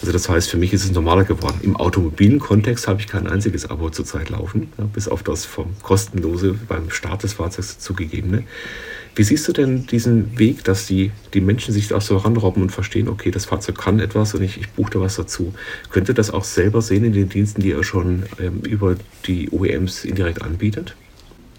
Also 0.00 0.12
das 0.12 0.28
heißt, 0.28 0.48
für 0.48 0.56
mich 0.56 0.72
ist 0.72 0.84
es 0.84 0.92
normaler 0.92 1.24
geworden. 1.24 1.58
Im 1.62 1.76
automobilen 1.76 2.38
Kontext 2.38 2.86
habe 2.86 3.00
ich 3.00 3.08
kein 3.08 3.26
einziges 3.26 3.68
Abo 3.68 3.90
zurzeit 3.90 4.30
laufen, 4.30 4.72
ja, 4.78 4.84
bis 4.84 5.08
auf 5.08 5.24
das 5.24 5.44
vom 5.44 5.74
kostenlose 5.82 6.54
beim 6.68 6.90
Start 6.90 7.24
des 7.24 7.34
Fahrzeugs 7.34 7.80
zugegebene. 7.80 8.44
Wie 9.20 9.24
siehst 9.24 9.46
du 9.46 9.52
denn 9.52 9.86
diesen 9.86 10.38
Weg, 10.38 10.64
dass 10.64 10.86
die, 10.86 11.10
die 11.34 11.42
Menschen 11.42 11.74
sich 11.74 11.92
auch 11.92 12.00
so 12.00 12.16
ranrobben 12.16 12.62
und 12.62 12.70
verstehen, 12.72 13.06
okay, 13.06 13.30
das 13.30 13.44
Fahrzeug 13.44 13.76
kann 13.76 14.00
etwas 14.00 14.32
und 14.32 14.42
ich, 14.42 14.56
ich 14.56 14.70
buche 14.70 14.92
da 14.92 15.00
was 15.00 15.16
dazu? 15.16 15.52
Könnte 15.90 16.14
das 16.14 16.30
auch 16.30 16.44
selber 16.44 16.80
sehen 16.80 17.04
in 17.04 17.12
den 17.12 17.28
Diensten, 17.28 17.60
die 17.60 17.72
er 17.72 17.84
schon 17.84 18.22
ähm, 18.40 18.62
über 18.62 18.96
die 19.26 19.50
OEMs 19.50 20.06
indirekt 20.06 20.40
anbietet? 20.40 20.96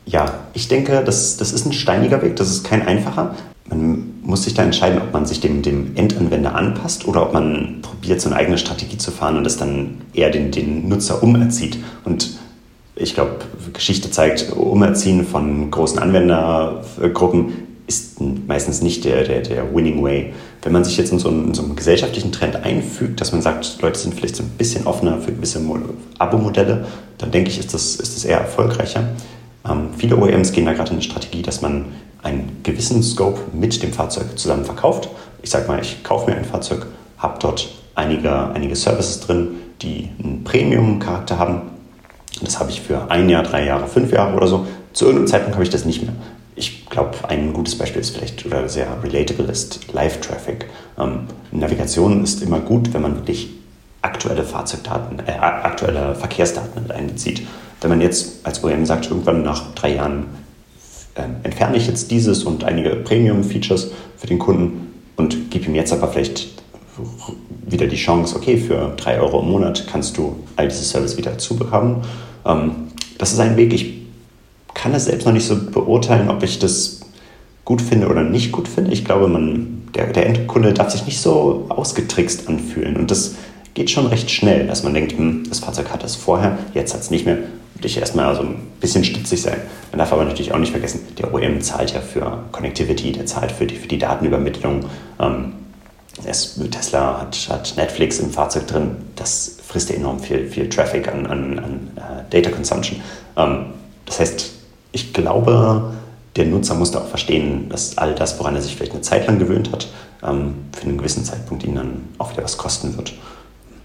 Ja, 0.08 0.40
ich 0.56 0.70
denke, 0.70 1.04
das, 1.06 1.38
das 1.38 1.54
ist 1.54 1.68
ein 1.68 1.74
steiniger 1.74 2.24
Weg, 2.24 2.36
das 2.36 2.50
ist 2.50 2.64
kein 2.64 2.82
einfacher. 2.82 3.36
Man 3.70 4.10
muss 4.24 4.46
sich 4.46 4.56
da 4.56 4.64
entscheiden, 4.64 5.00
ob 5.00 5.14
man 5.14 5.28
sich 5.28 5.40
dem, 5.40 5.62
dem 5.62 5.96
Endanwender 5.96 6.56
anpasst 6.56 7.08
oder 7.08 7.22
ob 7.22 7.34
man 7.34 7.84
probiert, 7.84 8.22
so 8.22 8.30
eine 8.30 8.38
eigene 8.38 8.58
Strategie 8.58 8.98
zu 8.98 9.12
fahren 9.12 9.38
und 9.38 9.46
es 9.46 9.58
dann 9.58 10.02
eher 10.14 10.32
den, 10.32 10.50
den 10.50 10.90
Nutzer 10.90 11.22
umerzieht. 11.22 11.78
Und 12.06 12.41
ich 13.02 13.14
glaube, 13.14 13.32
Geschichte 13.74 14.12
zeigt, 14.12 14.52
Umerziehen 14.56 15.26
von 15.26 15.72
großen 15.72 16.00
Anwendergruppen 16.00 17.68
ist 17.88 18.22
meistens 18.22 18.82
nicht 18.82 19.04
der, 19.04 19.24
der, 19.24 19.42
der 19.42 19.76
Winning 19.76 20.04
Way. 20.04 20.34
Wenn 20.62 20.72
man 20.72 20.84
sich 20.84 20.98
jetzt 20.98 21.12
in 21.12 21.20
so, 21.20 21.30
einen, 21.30 21.48
in 21.48 21.54
so 21.54 21.64
einen 21.64 21.76
gesellschaftlichen 21.76 22.32
Trend 22.32 22.56
einfügt, 22.56 23.20
dass 23.20 23.32
man 23.32 23.42
sagt, 23.42 23.82
Leute 23.82 24.00
sind 24.00 24.14
vielleicht 24.14 24.36
so 24.36 24.44
ein 24.44 24.50
bisschen 24.58 24.88
offener 24.88 25.20
für 25.20 25.32
gewisse 25.32 25.60
Abo-Modelle, 26.20 26.86
dann 27.18 27.32
denke 27.32 27.50
ich, 27.50 27.60
ist 27.60 27.74
das, 27.74 27.96
ist 27.96 28.16
das 28.16 28.24
eher 28.24 28.40
erfolgreicher. 28.40 29.10
Ähm, 29.70 29.90
viele 29.98 30.16
OEMs 30.18 30.52
gehen 30.52 30.66
da 30.66 30.74
gerade 30.74 30.92
in 30.92 30.98
eine 30.98 31.02
Strategie, 31.02 31.42
dass 31.42 31.62
man 31.62 31.86
einen 32.24 32.60
gewissen 32.64 33.02
Scope 33.04 33.40
mit 33.54 33.82
dem 33.82 33.92
Fahrzeug 33.92 34.38
zusammen 34.38 34.64
verkauft. 34.64 35.10
Ich 35.42 35.50
sage 35.50 35.68
mal, 35.68 35.82
ich 35.82 36.04
kaufe 36.04 36.30
mir 36.30 36.38
ein 36.38 36.46
Fahrzeug, 36.46 36.86
habe 37.18 37.40
dort 37.40 37.68
einige, 37.96 38.52
einige 38.52 38.76
Services 38.76 39.20
drin, 39.20 39.50
die 39.82 40.10
einen 40.24 40.44
Premium-Charakter 40.44 41.40
haben. 41.40 41.62
Das 42.42 42.60
habe 42.60 42.72
ich 42.72 42.82
für 42.82 43.10
ein 43.10 43.30
Jahr, 43.30 43.44
drei 43.44 43.66
Jahre, 43.66 43.88
fünf 43.88 44.12
Jahre 44.12 44.36
oder 44.36 44.48
so. 44.48 44.66
Zu 44.94 45.06
irgendeinem 45.06 45.28
Zeitpunkt 45.28 45.56
habe 45.56 45.64
ich 45.64 45.70
das 45.70 45.86
nicht 45.86 46.02
mehr. 46.02 46.14
Ich 46.56 46.86
glaube, 46.90 47.18
ein 47.28 47.54
gutes 47.54 47.78
Beispiel 47.78 48.02
ist 48.02 48.16
vielleicht 48.16 48.46
oder 48.46 48.68
sehr 48.68 48.88
relatable 49.04 49.46
ist 49.46 49.94
Live-Traffic. 49.94 50.66
Ähm, 51.00 51.22
Navigation 51.52 52.24
ist 52.24 52.42
immer 52.44 52.60
gut, 52.60 52.94
wenn 52.94 53.02
man 53.02 53.16
wirklich 53.16 53.50
aktuelle 54.02 54.44
Fahrzeugdaten, 54.44 55.20
äh, 55.26 55.32
aktuelle 55.32 56.16
Verkehrsdaten 56.16 56.84
mit 56.84 56.92
einbezieht. 56.92 57.48
Wenn 57.80 57.90
man 57.90 58.02
jetzt 58.02 58.46
als 58.46 58.64
OEM 58.64 58.86
sagt, 58.86 59.10
irgendwann 59.10 59.44
nach 59.44 59.74
drei 59.74 59.96
Jahren 59.96 60.26
äh, 61.16 61.24
entferne 61.44 61.78
ich 61.78 61.88
jetzt 61.88 62.12
dieses 62.12 62.44
und 62.44 62.64
einige 62.64 62.92
Premium-Features 62.92 63.92
für 64.18 64.28
den 64.28 64.40
Kunden 64.40 64.94
und 65.16 65.52
gebe 65.52 65.66
ihm 65.66 65.76
jetzt 65.76 65.94
aber 65.94 66.08
vielleicht 66.08 66.62
wieder 67.66 67.88
die 67.88 67.96
Chance, 67.96 68.36
okay, 68.36 68.58
für 68.58 68.94
drei 68.98 69.20
Euro 69.20 69.40
im 69.42 69.50
Monat 69.50 69.88
kannst 69.90 70.18
du 70.18 70.36
all 70.56 70.68
diese 70.68 70.84
Service 70.84 71.18
wieder 71.18 71.38
zubekommen. 71.38 72.02
Ähm, 72.46 72.72
das 73.18 73.34
ist 73.34 73.40
ein 73.40 73.58
Weg, 73.58 73.74
ich 73.74 74.02
kann 74.74 74.94
es 74.94 75.06
selbst 75.06 75.26
noch 75.26 75.34
nicht 75.34 75.46
so 75.46 75.58
beurteilen, 75.72 76.30
ob 76.30 76.44
ich 76.44 76.60
das 76.60 77.02
gut 77.66 77.82
finde 77.82 78.08
oder 78.08 78.24
nicht 78.24 78.52
gut 78.52 78.68
finde. 78.68 78.92
Ich 78.92 79.06
glaube, 79.06 79.28
man, 79.28 79.84
der, 79.94 80.08
der 80.12 80.26
Endkunde 80.26 80.74
darf 80.74 80.90
sich 80.90 81.06
nicht 81.06 81.20
so 81.20 81.66
ausgetrickst 81.70 82.48
anfühlen 82.48 82.98
und 82.98 83.12
das 83.12 83.36
geht 83.74 83.90
schon 83.90 84.08
recht 84.08 84.30
schnell, 84.32 84.68
dass 84.68 84.84
man 84.84 84.94
denkt, 84.94 85.14
hm, 85.14 85.44
das 85.48 85.60
Fahrzeug 85.60 85.92
hat 85.92 86.04
das 86.04 86.16
vorher, 86.16 86.58
jetzt 86.74 86.94
hat 86.94 87.02
es 87.02 87.12
nicht 87.12 87.26
mehr 87.26 87.38
würde 87.82 87.88
ich 87.88 87.98
erstmal 87.98 88.26
also 88.26 88.44
ein 88.44 88.58
bisschen 88.80 89.04
stützig 89.04 89.42
sein. 89.42 89.58
Man 89.90 89.98
darf 89.98 90.14
aber 90.14 90.24
natürlich 90.24 90.54
auch 90.54 90.60
nicht 90.60 90.70
vergessen, 90.70 91.00
der 91.18 91.34
OEM 91.34 91.62
zahlt 91.62 91.92
ja 91.92 92.00
für 92.00 92.44
Connectivity, 92.52 93.12
der 93.12 93.26
zahlt 93.26 93.52
für 93.52 93.66
die, 93.66 93.76
für 93.76 93.88
die 93.88 93.98
Datenübermittlung. 93.98 94.86
Ähm, 95.20 95.54
Tesla 96.24 97.22
hat, 97.22 97.48
hat, 97.50 97.74
Netflix 97.78 98.20
im 98.20 98.32
Fahrzeug 98.32 98.68
drin, 98.68 98.96
das 99.16 99.58
frisst 99.66 99.90
ja 99.90 99.96
enorm 99.96 100.20
viel, 100.20 100.48
viel 100.48 100.70
Traffic 100.70 101.08
an, 101.08 101.26
an, 101.26 101.60
an 101.60 101.92
uh, 101.98 102.02
Data 102.30 102.50
Consumption. 102.50 103.02
Ähm, 103.38 103.68
das 104.06 104.20
heißt, 104.20 104.52
ich 104.92 105.14
glaube, 105.14 105.94
der 106.36 106.46
Nutzer 106.46 106.76
muss 106.76 106.92
da 106.92 107.00
auch 107.00 107.08
verstehen, 107.08 107.70
dass 107.70 107.98
all 107.98 108.16
das, 108.16 108.40
woran 108.40 108.56
er 108.56 108.62
sich 108.62 108.76
vielleicht 108.76 108.94
eine 108.94 109.02
Zeit 109.02 109.28
lang 109.28 109.40
gewöhnt 109.40 109.72
hat, 109.72 109.88
ähm, 110.24 110.56
für 110.74 110.84
einen 110.84 110.98
gewissen 110.98 111.26
Zeitpunkt 111.26 111.64
ihn 111.64 111.76
dann 111.76 112.10
auch 112.18 112.32
wieder 112.32 112.44
was 112.44 112.58
kosten 112.58 112.96
wird. 112.98 113.14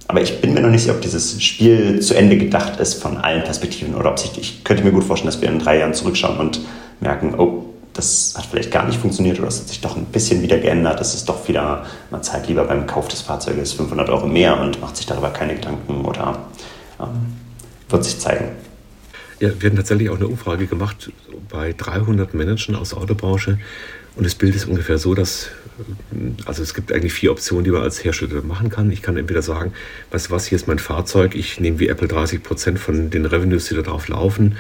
Aber 0.08 0.20
ich 0.20 0.40
bin 0.40 0.54
mir 0.54 0.60
noch 0.60 0.70
nicht 0.70 0.82
sicher, 0.82 0.94
ob 0.94 1.00
dieses 1.00 1.42
Spiel 1.42 2.00
zu 2.00 2.14
Ende 2.14 2.38
gedacht 2.38 2.78
ist 2.78 2.94
von 2.94 3.16
allen 3.16 3.42
Perspektiven 3.42 3.94
oder 3.96 4.10
ob 4.10 4.18
sich, 4.18 4.38
ich 4.38 4.62
könnte 4.62 4.84
mir 4.84 4.92
gut 4.92 5.02
vorstellen, 5.02 5.32
dass 5.32 5.40
wir 5.40 5.48
in 5.48 5.58
drei 5.58 5.78
Jahren 5.78 5.94
zurückschauen 5.94 6.38
und 6.38 6.60
merken, 7.00 7.34
oh, 7.36 7.64
das 7.96 8.34
hat 8.36 8.46
vielleicht 8.46 8.70
gar 8.70 8.86
nicht 8.86 8.98
funktioniert 8.98 9.38
oder 9.38 9.48
es 9.48 9.60
hat 9.60 9.68
sich 9.68 9.80
doch 9.80 9.96
ein 9.96 10.04
bisschen 10.06 10.42
wieder 10.42 10.58
geändert. 10.58 11.00
Es 11.00 11.14
ist 11.14 11.28
doch 11.28 11.48
wieder, 11.48 11.86
man 12.10 12.22
zahlt 12.22 12.46
lieber 12.48 12.64
beim 12.64 12.86
Kauf 12.86 13.08
des 13.08 13.22
Fahrzeuges 13.22 13.72
500 13.72 14.08
Euro 14.10 14.26
mehr 14.26 14.60
und 14.60 14.80
macht 14.80 14.96
sich 14.96 15.06
darüber 15.06 15.30
keine 15.30 15.54
Gedanken 15.54 16.04
oder 16.04 16.46
ähm, 17.00 17.34
wird 17.88 18.04
sich 18.04 18.18
zeigen. 18.18 18.50
Ja, 19.40 19.50
wir 19.58 19.70
haben 19.70 19.76
tatsächlich 19.76 20.10
auch 20.10 20.16
eine 20.16 20.28
Umfrage 20.28 20.66
gemacht 20.66 21.10
bei 21.48 21.74
300 21.76 22.34
Managern 22.34 22.76
aus 22.76 22.90
der 22.90 22.98
Autobranche. 22.98 23.58
Und 24.14 24.24
das 24.24 24.34
Bild 24.34 24.54
ist 24.54 24.66
ungefähr 24.66 24.96
so, 24.96 25.14
dass 25.14 25.50
also 26.46 26.62
es 26.62 26.72
gibt 26.72 26.90
eigentlich 26.90 27.12
vier 27.12 27.30
Optionen, 27.30 27.64
die 27.64 27.70
man 27.70 27.82
als 27.82 28.02
Hersteller 28.02 28.40
machen 28.42 28.70
kann. 28.70 28.90
Ich 28.90 29.02
kann 29.02 29.18
entweder 29.18 29.42
sagen, 29.42 29.72
weißt 30.10 30.28
du 30.28 30.30
was, 30.30 30.46
hier 30.46 30.56
ist 30.56 30.66
mein 30.66 30.78
Fahrzeug, 30.78 31.34
ich 31.34 31.60
nehme 31.60 31.78
wie 31.80 31.88
Apple 31.88 32.08
30 32.08 32.42
Prozent 32.42 32.78
von 32.78 33.10
den 33.10 33.26
Revenues, 33.26 33.66
die 33.66 33.74
da 33.74 33.82
drauf 33.82 34.08
laufen 34.08 34.56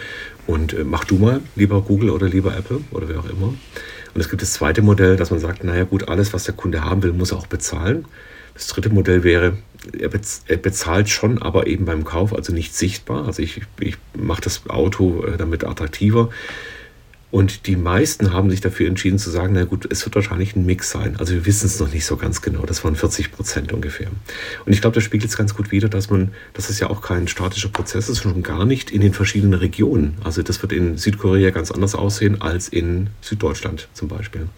und 0.46 0.72
äh, 0.72 0.84
mach 0.84 1.04
du 1.04 1.16
mal, 1.16 1.40
lieber 1.54 1.80
Google 1.82 2.10
oder 2.10 2.28
lieber 2.28 2.56
Apple 2.56 2.80
oder 2.90 3.08
wer 3.08 3.20
auch 3.20 3.28
immer. 3.28 3.48
Und 3.48 4.20
es 4.20 4.28
gibt 4.28 4.42
das 4.42 4.54
zweite 4.54 4.82
Modell, 4.82 5.16
dass 5.16 5.30
man 5.30 5.40
sagt, 5.40 5.64
naja 5.64 5.84
gut, 5.84 6.08
alles, 6.08 6.32
was 6.32 6.44
der 6.44 6.54
Kunde 6.54 6.84
haben 6.84 7.02
will, 7.02 7.12
muss 7.12 7.32
er 7.32 7.38
auch 7.38 7.46
bezahlen. 7.46 8.06
Das 8.54 8.68
dritte 8.68 8.88
Modell 8.88 9.22
wäre, 9.22 9.58
er 9.98 10.56
bezahlt 10.56 11.10
schon, 11.10 11.42
aber 11.42 11.66
eben 11.66 11.84
beim 11.84 12.04
Kauf, 12.04 12.34
also 12.34 12.54
nicht 12.54 12.74
sichtbar. 12.74 13.26
Also 13.26 13.42
ich, 13.42 13.60
ich 13.78 13.96
mache 14.14 14.40
das 14.40 14.62
Auto 14.68 15.24
äh, 15.24 15.36
damit 15.36 15.64
attraktiver. 15.64 16.30
Und 17.36 17.66
die 17.66 17.76
meisten 17.76 18.32
haben 18.32 18.48
sich 18.48 18.62
dafür 18.62 18.88
entschieden 18.88 19.18
zu 19.18 19.28
sagen, 19.28 19.52
na 19.52 19.64
gut, 19.64 19.86
es 19.92 20.06
wird 20.06 20.14
wahrscheinlich 20.14 20.56
ein 20.56 20.64
Mix 20.64 20.90
sein. 20.90 21.16
Also 21.18 21.34
wir 21.34 21.44
wissen 21.44 21.66
es 21.66 21.78
noch 21.78 21.92
nicht 21.92 22.06
so 22.06 22.16
ganz 22.16 22.40
genau. 22.40 22.64
Das 22.64 22.82
waren 22.82 22.96
40 22.96 23.30
Prozent 23.30 23.74
ungefähr. 23.74 24.06
Und 24.64 24.72
ich 24.72 24.80
glaube, 24.80 24.94
das 24.94 25.04
spiegelt 25.04 25.30
es 25.30 25.36
ganz 25.36 25.54
gut 25.54 25.70
wider, 25.70 25.90
dass 25.90 26.08
man, 26.08 26.32
dass 26.54 26.70
es 26.70 26.80
ja 26.80 26.88
auch 26.88 27.02
kein 27.02 27.28
statischer 27.28 27.68
Prozess 27.68 28.08
ist, 28.08 28.22
schon 28.22 28.42
gar 28.42 28.64
nicht 28.64 28.90
in 28.90 29.02
den 29.02 29.12
verschiedenen 29.12 29.52
Regionen. 29.52 30.14
Also 30.24 30.42
das 30.42 30.62
wird 30.62 30.72
in 30.72 30.96
Südkorea 30.96 31.50
ganz 31.50 31.70
anders 31.70 31.94
aussehen 31.94 32.40
als 32.40 32.68
in 32.68 33.10
Süddeutschland 33.20 33.88
zum 33.92 34.08
Beispiel. 34.08 34.48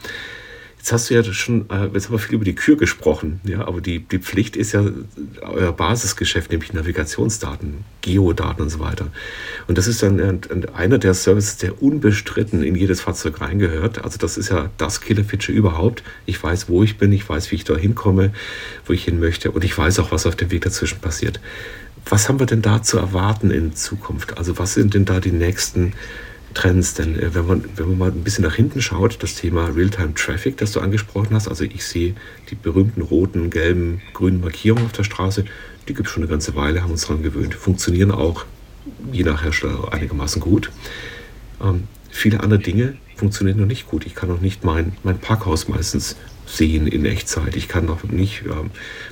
Jetzt 0.88 0.94
hast 0.94 1.10
du 1.10 1.14
ja 1.16 1.22
schon, 1.22 1.68
äh, 1.68 1.88
jetzt 1.92 2.06
haben 2.06 2.14
wir 2.14 2.18
viel 2.18 2.36
über 2.36 2.46
die 2.46 2.54
Kür 2.54 2.78
gesprochen, 2.78 3.42
ja, 3.44 3.68
aber 3.68 3.82
die, 3.82 3.98
die 3.98 4.20
Pflicht 4.20 4.56
ist 4.56 4.72
ja 4.72 4.86
euer 5.42 5.70
Basisgeschäft, 5.70 6.50
nämlich 6.50 6.72
Navigationsdaten, 6.72 7.84
Geodaten 8.00 8.62
und 8.62 8.70
so 8.70 8.80
weiter. 8.80 9.08
Und 9.66 9.76
das 9.76 9.86
ist 9.86 10.02
dann 10.02 10.40
einer 10.72 10.96
der 10.96 11.12
Services, 11.12 11.58
der 11.58 11.82
unbestritten 11.82 12.62
in 12.62 12.74
jedes 12.74 13.02
Fahrzeug 13.02 13.42
reingehört. 13.42 14.02
Also 14.02 14.16
das 14.16 14.38
ist 14.38 14.48
ja 14.48 14.70
das 14.78 15.02
Killer-Feature 15.02 15.54
überhaupt. 15.54 16.02
Ich 16.24 16.42
weiß, 16.42 16.70
wo 16.70 16.82
ich 16.82 16.96
bin, 16.96 17.12
ich 17.12 17.28
weiß, 17.28 17.50
wie 17.50 17.56
ich 17.56 17.64
da 17.64 17.76
hinkomme, 17.76 18.32
wo 18.86 18.94
ich 18.94 19.04
hin 19.04 19.20
möchte 19.20 19.50
und 19.50 19.64
ich 19.64 19.76
weiß 19.76 19.98
auch, 19.98 20.10
was 20.10 20.24
auf 20.24 20.36
dem 20.36 20.50
Weg 20.50 20.62
dazwischen 20.62 21.00
passiert. 21.00 21.38
Was 22.08 22.30
haben 22.30 22.38
wir 22.38 22.46
denn 22.46 22.62
da 22.62 22.82
zu 22.82 22.96
erwarten 22.96 23.50
in 23.50 23.74
Zukunft? 23.74 24.38
Also 24.38 24.56
was 24.58 24.72
sind 24.72 24.94
denn 24.94 25.04
da 25.04 25.20
die 25.20 25.32
nächsten 25.32 25.92
Trends. 26.54 26.94
Denn 26.94 27.18
äh, 27.18 27.34
wenn, 27.34 27.46
man, 27.46 27.64
wenn 27.76 27.88
man 27.88 27.98
mal 27.98 28.10
ein 28.10 28.24
bisschen 28.24 28.44
nach 28.44 28.54
hinten 28.54 28.82
schaut, 28.82 29.22
das 29.22 29.34
Thema 29.34 29.66
Real-Time 29.68 30.14
Traffic, 30.14 30.56
das 30.56 30.72
du 30.72 30.80
angesprochen 30.80 31.28
hast, 31.32 31.48
also 31.48 31.64
ich 31.64 31.84
sehe 31.84 32.14
die 32.50 32.54
berühmten 32.54 33.02
roten, 33.02 33.50
gelben, 33.50 34.00
grünen 34.14 34.40
Markierungen 34.40 34.86
auf 34.86 34.92
der 34.92 35.04
Straße, 35.04 35.44
die 35.88 35.94
gibt 35.94 36.08
es 36.08 36.12
schon 36.12 36.22
eine 36.22 36.30
ganze 36.30 36.54
Weile, 36.54 36.82
haben 36.82 36.90
uns 36.90 37.02
daran 37.02 37.22
gewöhnt, 37.22 37.54
funktionieren 37.54 38.10
auch 38.10 38.44
je 39.12 39.24
nach 39.24 39.42
Hersteller 39.42 39.92
einigermaßen 39.92 40.40
gut. 40.40 40.70
Ähm, 41.62 41.84
viele 42.10 42.40
andere 42.40 42.60
Dinge 42.60 42.96
funktionieren 43.16 43.58
noch 43.58 43.66
nicht 43.66 43.86
gut. 43.86 44.06
Ich 44.06 44.14
kann 44.14 44.28
noch 44.28 44.40
nicht 44.40 44.64
mein, 44.64 44.92
mein 45.02 45.18
Parkhaus 45.18 45.68
meistens 45.68 46.16
sehen 46.46 46.86
in 46.86 47.04
Echtzeit. 47.04 47.56
Ich 47.56 47.68
kann 47.68 47.84
noch 47.84 48.04
nicht 48.04 48.44
ähm, 48.46 48.70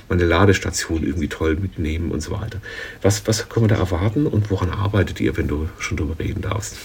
meine 0.09 0.25
Ladestation 0.25 1.03
irgendwie 1.03 1.27
toll 1.27 1.55
mitnehmen 1.55 2.11
und 2.11 2.21
so 2.21 2.31
weiter. 2.31 2.61
Was, 3.01 3.27
was 3.27 3.47
können 3.49 3.65
wir 3.65 3.75
da 3.75 3.81
erwarten 3.81 4.25
und 4.25 4.49
woran 4.49 4.69
arbeitet 4.69 5.19
ihr, 5.19 5.37
wenn 5.37 5.47
du 5.47 5.69
schon 5.79 5.97
darüber 5.97 6.17
reden 6.19 6.41
darfst? 6.41 6.77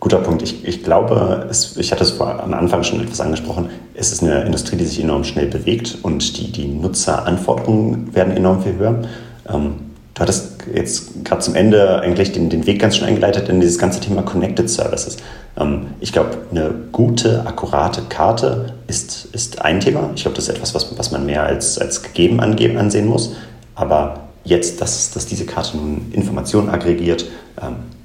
Guter 0.00 0.18
Punkt. 0.18 0.40
Ich, 0.42 0.66
ich 0.66 0.82
glaube, 0.82 1.46
es, 1.50 1.76
ich 1.76 1.92
hatte 1.92 2.04
es 2.04 2.12
vor, 2.12 2.42
am 2.42 2.54
Anfang 2.54 2.82
schon 2.82 3.02
etwas 3.02 3.20
angesprochen, 3.20 3.68
es 3.94 4.12
ist 4.12 4.22
eine 4.22 4.42
Industrie, 4.42 4.76
die 4.76 4.86
sich 4.86 5.02
enorm 5.02 5.24
schnell 5.24 5.46
bewegt 5.46 5.98
und 6.02 6.38
die, 6.38 6.50
die 6.50 6.66
Nutzeranforderungen 6.66 8.14
werden 8.14 8.34
enorm 8.34 8.62
viel 8.62 8.76
höher. 8.76 9.02
Ähm, 9.46 9.74
du 10.14 10.20
hattest 10.22 10.54
jetzt 10.74 11.22
gerade 11.26 11.42
zum 11.42 11.54
Ende 11.54 12.00
eigentlich 12.00 12.32
den, 12.32 12.48
den 12.48 12.66
Weg 12.66 12.80
ganz 12.80 12.96
schön 12.96 13.06
eingeleitet 13.06 13.50
in 13.50 13.60
dieses 13.60 13.78
ganze 13.78 14.00
Thema 14.00 14.22
Connected 14.22 14.70
Services. 14.70 15.18
Ähm, 15.58 15.88
ich 16.00 16.14
glaube, 16.14 16.30
eine 16.50 16.72
gute, 16.92 17.46
akkurate 17.46 18.00
Karte 18.08 18.72
ist, 18.86 19.26
ist 19.32 19.60
ein 19.60 19.80
Thema. 19.80 20.08
Ich 20.14 20.22
glaube, 20.22 20.36
das 20.36 20.48
ist 20.48 20.54
etwas, 20.54 20.74
was, 20.74 20.98
was 20.98 21.10
man 21.10 21.26
mehr 21.26 21.42
als, 21.42 21.78
als 21.78 22.02
gegeben 22.02 22.40
angeben, 22.40 22.78
ansehen 22.78 23.06
muss. 23.06 23.34
Aber 23.74 24.28
jetzt, 24.44 24.80
dass, 24.80 25.10
dass 25.10 25.26
diese 25.26 25.44
Karte 25.44 25.76
nun 25.76 26.10
Informationen 26.12 26.70
aggregiert, 26.70 27.26
ähm, 27.60 27.99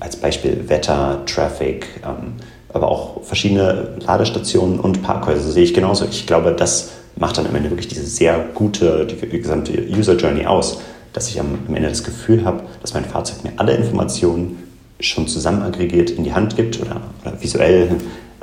als 0.00 0.16
Beispiel 0.16 0.68
Wetter, 0.68 1.22
Traffic, 1.26 1.86
ähm, 2.04 2.34
aber 2.72 2.88
auch 2.88 3.22
verschiedene 3.22 3.96
Ladestationen 4.00 4.80
und 4.80 5.02
Parkhäuser 5.02 5.50
sehe 5.50 5.64
ich 5.64 5.74
genauso. 5.74 6.06
Ich 6.06 6.26
glaube, 6.26 6.52
das 6.52 6.92
macht 7.16 7.38
dann 7.38 7.46
am 7.46 7.54
Ende 7.54 7.70
wirklich 7.70 7.88
diese 7.88 8.06
sehr 8.06 8.38
gute, 8.54 9.06
die, 9.06 9.38
gesamte 9.38 9.72
User 9.72 10.16
Journey 10.16 10.46
aus, 10.46 10.80
dass 11.12 11.28
ich 11.28 11.38
am, 11.38 11.58
am 11.68 11.74
Ende 11.74 11.88
das 11.88 12.04
Gefühl 12.04 12.44
habe, 12.44 12.62
dass 12.80 12.94
mein 12.94 13.04
Fahrzeug 13.04 13.44
mir 13.44 13.52
alle 13.56 13.74
Informationen 13.74 14.62
schon 15.00 15.26
zusammen 15.28 15.62
aggregiert 15.62 16.10
in 16.10 16.24
die 16.24 16.32
Hand 16.32 16.56
gibt 16.56 16.80
oder, 16.80 17.02
oder 17.22 17.40
visuell 17.40 17.96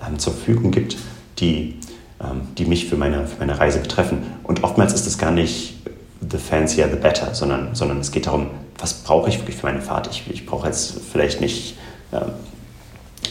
ähm, 0.05 0.19
zur 0.19 0.33
Verfügung 0.33 0.71
gibt, 0.71 0.97
die, 1.39 1.75
ähm, 2.21 2.41
die 2.57 2.65
mich 2.65 2.87
für 2.87 2.97
meine, 2.97 3.25
für 3.27 3.39
meine 3.39 3.57
Reise 3.57 3.79
betreffen. 3.79 4.23
Und 4.43 4.63
oftmals 4.63 4.93
ist 4.93 5.07
es 5.07 5.17
gar 5.17 5.31
nicht 5.31 5.75
the 6.31 6.37
fancier 6.37 6.87
the 6.89 6.95
better, 6.95 7.33
sondern, 7.33 7.75
sondern 7.75 7.99
es 7.99 8.11
geht 8.11 8.27
darum, 8.27 8.47
was 8.77 8.93
brauche 8.93 9.29
ich 9.29 9.39
wirklich 9.39 9.57
für 9.57 9.67
meine 9.67 9.81
Fahrt. 9.81 10.07
Ich, 10.11 10.23
ich 10.29 10.45
brauche 10.45 10.67
jetzt 10.67 10.99
vielleicht 11.11 11.41
nicht 11.41 11.75
äh, 12.11 12.21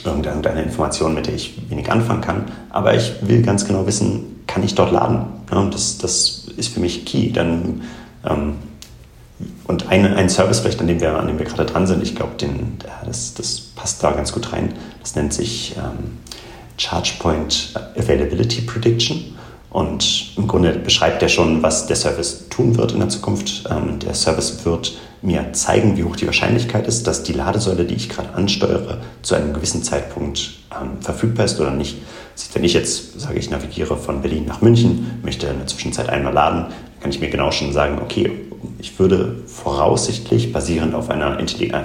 irgendeine 0.05 0.63
Information, 0.63 1.15
mit 1.15 1.27
der 1.27 1.35
ich 1.35 1.71
wenig 1.71 1.91
anfangen 1.91 2.21
kann, 2.21 2.45
aber 2.71 2.95
ich 2.95 3.13
will 3.23 3.43
ganz 3.43 3.67
genau 3.67 3.87
wissen, 3.87 4.43
kann 4.47 4.63
ich 4.63 4.75
dort 4.75 4.93
laden? 4.93 5.27
Ja, 5.51 5.59
und 5.59 5.75
das, 5.75 5.99
das 5.99 6.49
ist 6.57 6.73
für 6.73 6.81
mich 6.81 7.05
key. 7.05 7.31
Dann, 7.31 7.83
ähm, 8.25 8.55
und 9.67 9.89
ein, 9.89 10.07
ein 10.15 10.29
Service 10.29 10.61
vielleicht, 10.61 10.81
an 10.81 10.89
dem 10.89 11.01
wir, 11.01 11.17
an 11.17 11.29
dem 11.29 11.39
wir 11.39 11.47
gerade 11.47 11.65
dran 11.65 11.87
sind, 11.87 12.03
ich 12.03 12.17
glaube, 12.17 12.33
das, 13.07 13.35
das 13.35 13.61
passt 13.61 14.03
da 14.03 14.11
ganz 14.11 14.33
gut 14.33 14.53
rein. 14.53 14.75
Das 15.01 15.15
nennt 15.15 15.33
sich 15.33 15.77
ähm, 15.77 16.19
ChargePoint 16.77 17.75
Availability 17.97 18.63
Prediction. 18.63 19.38
Und 19.71 20.33
im 20.37 20.49
Grunde 20.49 20.73
beschreibt 20.73 21.23
er 21.23 21.29
schon, 21.29 21.63
was 21.63 21.87
der 21.87 21.97
Service 21.97 22.49
tun 22.49 22.77
wird 22.79 22.93
in 22.93 23.01
der 23.01 23.09
Zukunft. 23.09 23.65
Ähm, 23.71 23.99
der 23.99 24.15
Service 24.15 24.65
wird 24.65 24.97
mir 25.21 25.53
zeigen, 25.53 25.97
wie 25.97 26.05
hoch 26.05 26.17
die 26.17 26.27
Wahrscheinlichkeit 26.27 26.87
ist, 26.87 27.07
dass 27.07 27.23
die 27.23 27.33
Ladesäule, 27.33 27.85
die 27.85 27.95
ich 27.95 28.09
gerade 28.09 28.33
ansteuere, 28.35 28.99
zu 29.23 29.35
einem 29.35 29.53
gewissen 29.53 29.83
Zeitpunkt 29.83 30.53
ähm, 30.71 31.03
verfügbar 31.03 31.45
ist 31.45 31.61
oder 31.61 31.73
nicht. 31.73 31.97
Wenn 32.55 32.65
ich 32.65 32.73
jetzt 32.73 33.21
sage, 33.21 33.39
ich 33.39 33.51
navigiere 33.51 33.97
von 33.97 34.23
Berlin 34.23 34.47
nach 34.47 34.61
München, 34.61 35.21
möchte 35.23 35.49
in 35.49 35.59
der 35.59 35.67
Zwischenzeit 35.67 36.09
einmal 36.09 36.33
laden, 36.33 36.67
kann 37.01 37.11
ich 37.11 37.21
mir 37.21 37.29
genau 37.29 37.51
schon 37.51 37.73
sagen, 37.73 37.99
okay, 38.01 38.31
ich 38.79 38.99
würde 38.99 39.37
voraussichtlich 39.47 40.53
basierend 40.53 40.95
auf, 40.95 41.11
einer, 41.11 41.39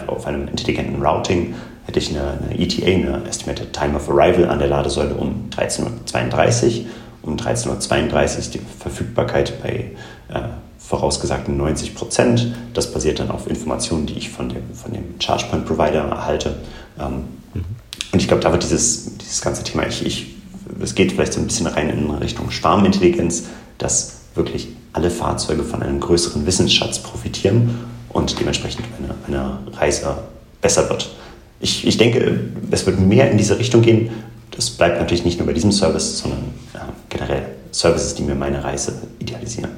auf 0.07 0.25
einem 0.25 0.47
intelligenten 0.47 1.03
Routing 1.03 1.55
hätte 1.85 1.99
ich 1.99 2.09
eine, 2.09 2.39
eine 2.49 2.59
ETA, 2.59 2.85
eine 2.85 3.27
Estimated 3.27 3.73
Time 3.73 3.95
of 3.95 4.09
Arrival 4.09 4.47
an 4.47 4.59
der 4.59 4.69
Ladesäule 4.69 5.15
um 5.15 5.49
13.32 5.55 6.79
Uhr 6.79 6.85
um 7.23 7.37
13.32 7.37 8.37
Uhr 8.37 8.51
die 8.53 8.61
Verfügbarkeit 8.79 9.61
bei 9.63 9.91
äh, 10.29 10.41
vorausgesagten 10.77 11.57
90 11.57 11.95
Prozent. 11.95 12.53
Das 12.73 12.91
basiert 12.91 13.19
dann 13.19 13.31
auf 13.31 13.47
Informationen, 13.49 14.05
die 14.05 14.13
ich 14.13 14.29
von 14.29 14.49
dem, 14.49 14.73
von 14.73 14.93
dem 14.93 15.17
ChargePoint-Provider 15.19 16.01
erhalte. 16.03 16.57
Ähm, 16.99 17.23
mhm. 17.53 17.65
Und 18.11 18.21
ich 18.21 18.27
glaube, 18.27 18.43
da 18.43 18.51
wird 18.51 18.63
dieses, 18.63 19.17
dieses 19.17 19.41
ganze 19.41 19.63
Thema, 19.63 19.87
ich, 19.87 20.05
ich, 20.05 20.35
es 20.81 20.93
geht 20.93 21.13
vielleicht 21.13 21.33
so 21.33 21.39
ein 21.39 21.47
bisschen 21.47 21.67
rein 21.67 21.89
in 21.89 22.09
Richtung 22.11 22.51
Schwarmintelligenz, 22.51 23.45
dass 23.77 24.17
wirklich 24.35 24.67
alle 24.91 25.09
Fahrzeuge 25.09 25.63
von 25.63 25.81
einem 25.81 25.99
größeren 25.99 26.45
Wissensschatz 26.45 26.99
profitieren 26.99 27.79
und 28.09 28.39
dementsprechend 28.39 28.85
eine, 28.99 29.15
eine 29.27 29.59
Reise 29.77 30.17
besser 30.61 30.89
wird. 30.89 31.15
Ich, 31.59 31.87
ich 31.87 31.97
denke, 31.97 32.39
es 32.71 32.85
wird 32.85 32.99
mehr 32.99 33.31
in 33.31 33.37
diese 33.37 33.57
Richtung 33.57 33.81
gehen, 33.81 34.11
das 34.55 34.69
bleibt 34.69 34.99
natürlich 34.99 35.25
nicht 35.25 35.37
nur 35.39 35.47
bei 35.47 35.53
diesem 35.53 35.71
Service, 35.71 36.19
sondern 36.19 36.53
ja, 36.73 36.89
generell 37.09 37.45
Services, 37.71 38.15
die 38.15 38.23
mir 38.23 38.35
meine 38.35 38.63
Reise 38.63 39.01
idealisieren. 39.19 39.71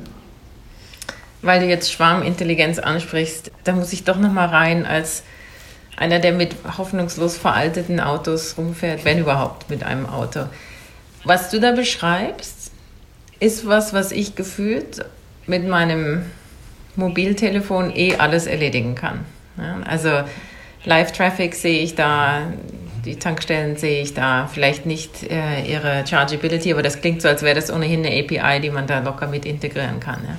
Weil 1.41 1.59
du 1.59 1.67
jetzt 1.67 1.91
Schwarmintelligenz 1.91 2.79
ansprichst, 2.79 3.51
da 3.63 3.73
muss 3.73 3.93
ich 3.93 4.03
doch 4.03 4.17
noch 4.17 4.31
mal 4.31 4.47
rein 4.47 4.85
als 4.85 5.23
einer, 5.95 6.19
der 6.19 6.33
mit 6.33 6.55
hoffnungslos 6.77 7.37
veralteten 7.37 7.99
Autos 7.99 8.55
rumfährt, 8.57 9.05
wenn 9.05 9.19
überhaupt 9.19 9.69
mit 9.69 9.83
einem 9.83 10.05
Auto. 10.07 10.41
Was 11.23 11.49
du 11.49 11.59
da 11.59 11.71
beschreibst, 11.71 12.71
ist 13.39 13.67
was, 13.67 13.93
was 13.93 14.11
ich 14.11 14.35
gefühlt 14.35 15.05
mit 15.47 15.67
meinem 15.67 16.25
Mobiltelefon 16.95 17.95
eh 17.95 18.15
alles 18.15 18.47
erledigen 18.47 18.95
kann. 18.95 19.25
Ja, 19.57 19.79
also 19.85 20.09
Live-Traffic 20.83 21.55
sehe 21.55 21.81
ich 21.81 21.95
da, 21.95 22.41
die 23.05 23.17
Tankstellen 23.17 23.77
sehe 23.77 24.01
ich 24.01 24.13
da 24.13 24.47
vielleicht 24.47 24.85
nicht 24.85 25.23
äh, 25.23 25.61
ihre 25.65 26.05
Chargeability, 26.05 26.71
aber 26.73 26.83
das 26.83 27.01
klingt 27.01 27.21
so, 27.21 27.27
als 27.27 27.43
wäre 27.43 27.55
das 27.55 27.71
ohnehin 27.71 28.05
eine 28.05 28.19
API, 28.19 28.59
die 28.59 28.69
man 28.69 28.87
da 28.87 28.99
locker 28.99 29.27
mit 29.27 29.45
integrieren 29.45 29.99
kann. 29.99 30.19
Ja. 30.23 30.37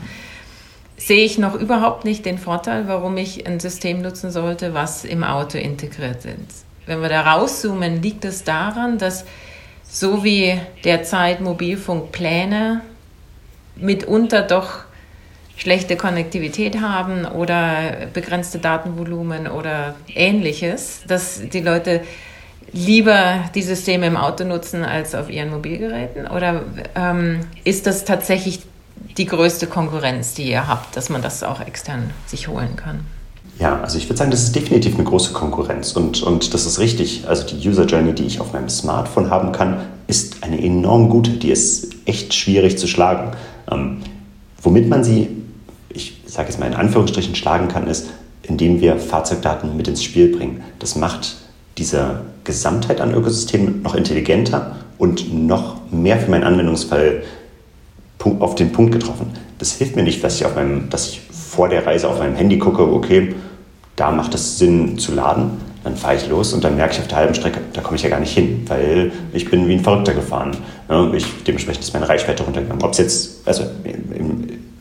Sehe 0.96 1.24
ich 1.24 1.38
noch 1.38 1.54
überhaupt 1.54 2.04
nicht 2.04 2.26
den 2.26 2.38
Vorteil, 2.38 2.88
warum 2.88 3.16
ich 3.16 3.46
ein 3.46 3.60
System 3.60 4.02
nutzen 4.02 4.30
sollte, 4.30 4.74
was 4.74 5.04
im 5.04 5.22
Auto 5.24 5.58
integriert 5.58 6.24
ist. 6.24 6.64
Wenn 6.86 7.00
wir 7.00 7.08
da 7.08 7.20
rauszoomen, 7.22 8.02
liegt 8.02 8.24
es 8.24 8.44
daran, 8.44 8.98
dass 8.98 9.24
so 9.84 10.24
wie 10.24 10.58
derzeit 10.84 11.40
Mobilfunkpläne 11.40 12.80
mitunter 13.76 14.42
doch 14.42 14.80
schlechte 15.56 15.96
Konnektivität 15.96 16.80
haben 16.80 17.24
oder 17.24 18.08
begrenzte 18.12 18.58
Datenvolumen 18.58 19.46
oder 19.46 19.94
ähnliches, 20.14 21.02
dass 21.06 21.40
die 21.48 21.60
Leute 21.60 22.02
lieber 22.76 23.44
die 23.54 23.62
Systeme 23.62 24.06
im 24.06 24.16
Auto 24.16 24.44
nutzen 24.44 24.84
als 24.84 25.14
auf 25.14 25.30
ihren 25.30 25.50
Mobilgeräten? 25.50 26.26
Oder 26.26 26.62
ähm, 26.94 27.40
ist 27.64 27.86
das 27.86 28.04
tatsächlich 28.04 28.60
die 29.16 29.26
größte 29.26 29.66
Konkurrenz, 29.66 30.34
die 30.34 30.50
ihr 30.50 30.68
habt, 30.68 30.96
dass 30.96 31.08
man 31.08 31.22
das 31.22 31.42
auch 31.42 31.60
extern 31.60 32.10
sich 32.26 32.48
holen 32.48 32.76
kann? 32.76 33.00
Ja, 33.58 33.80
also 33.80 33.96
ich 33.96 34.06
würde 34.06 34.18
sagen, 34.18 34.30
das 34.30 34.42
ist 34.42 34.54
definitiv 34.54 34.94
eine 34.94 35.04
große 35.04 35.32
Konkurrenz 35.32 35.92
und, 35.92 36.22
und 36.22 36.52
das 36.52 36.66
ist 36.66 36.78
richtig. 36.78 37.24
Also 37.26 37.46
die 37.46 37.66
User 37.66 37.86
Journey, 37.86 38.12
die 38.12 38.24
ich 38.24 38.38
auf 38.38 38.52
meinem 38.52 38.68
Smartphone 38.68 39.30
haben 39.30 39.52
kann, 39.52 39.80
ist 40.06 40.42
eine 40.42 40.62
enorm 40.62 41.08
gute. 41.08 41.30
Die 41.30 41.50
ist 41.50 41.94
echt 42.04 42.34
schwierig 42.34 42.76
zu 42.76 42.86
schlagen. 42.86 43.32
Ähm, 43.70 44.02
womit 44.60 44.88
man 44.88 45.02
sie, 45.02 45.28
ich 45.88 46.20
sage 46.26 46.50
jetzt 46.50 46.60
mal 46.60 46.66
in 46.66 46.74
Anführungsstrichen, 46.74 47.34
schlagen 47.34 47.68
kann, 47.68 47.86
ist, 47.86 48.08
indem 48.42 48.82
wir 48.82 48.98
Fahrzeugdaten 48.98 49.74
mit 49.74 49.88
ins 49.88 50.04
Spiel 50.04 50.36
bringen. 50.36 50.62
Das 50.78 50.94
macht 50.94 51.36
diese 51.78 52.20
Gesamtheit 52.46 53.00
an 53.00 53.12
Ökosystemen 53.12 53.82
noch 53.82 53.94
intelligenter 53.94 54.76
und 54.98 55.32
noch 55.34 55.76
mehr 55.90 56.18
für 56.18 56.30
meinen 56.30 56.44
Anwendungsfall 56.44 57.22
auf 58.40 58.54
den 58.54 58.72
Punkt 58.72 58.92
getroffen. 58.92 59.30
Das 59.58 59.72
hilft 59.72 59.94
mir 59.94 60.02
nicht, 60.02 60.24
dass 60.24 60.36
ich, 60.36 60.46
auf 60.46 60.54
meinem, 60.56 60.88
dass 60.90 61.10
ich 61.10 61.20
vor 61.30 61.68
der 61.68 61.86
Reise 61.86 62.08
auf 62.08 62.18
meinem 62.18 62.34
Handy 62.34 62.58
gucke, 62.58 62.82
okay, 62.82 63.34
da 63.94 64.10
macht 64.10 64.34
es 64.34 64.58
Sinn 64.58 64.98
zu 64.98 65.14
laden. 65.14 65.50
Dann 65.84 65.96
fahre 65.96 66.16
ich 66.16 66.28
los 66.28 66.52
und 66.52 66.64
dann 66.64 66.74
merke 66.74 66.94
ich 66.94 67.00
auf 67.00 67.06
der 67.06 67.18
halben 67.18 67.34
Strecke, 67.34 67.60
da 67.72 67.80
komme 67.80 67.96
ich 67.96 68.02
ja 68.02 68.08
gar 68.08 68.18
nicht 68.18 68.34
hin, 68.34 68.64
weil 68.66 69.12
ich 69.32 69.48
bin 69.48 69.68
wie 69.68 69.74
ein 69.74 69.84
Verrückter 69.84 70.14
gefahren. 70.14 70.56
Ich, 71.14 71.24
dementsprechend 71.46 71.84
ist 71.84 71.94
meine 71.94 72.08
Reichweite 72.08 72.42
runtergegangen. 72.42 72.82
Ob 72.82 72.90
es 72.92 72.98
jetzt, 72.98 73.46
also 73.46 73.62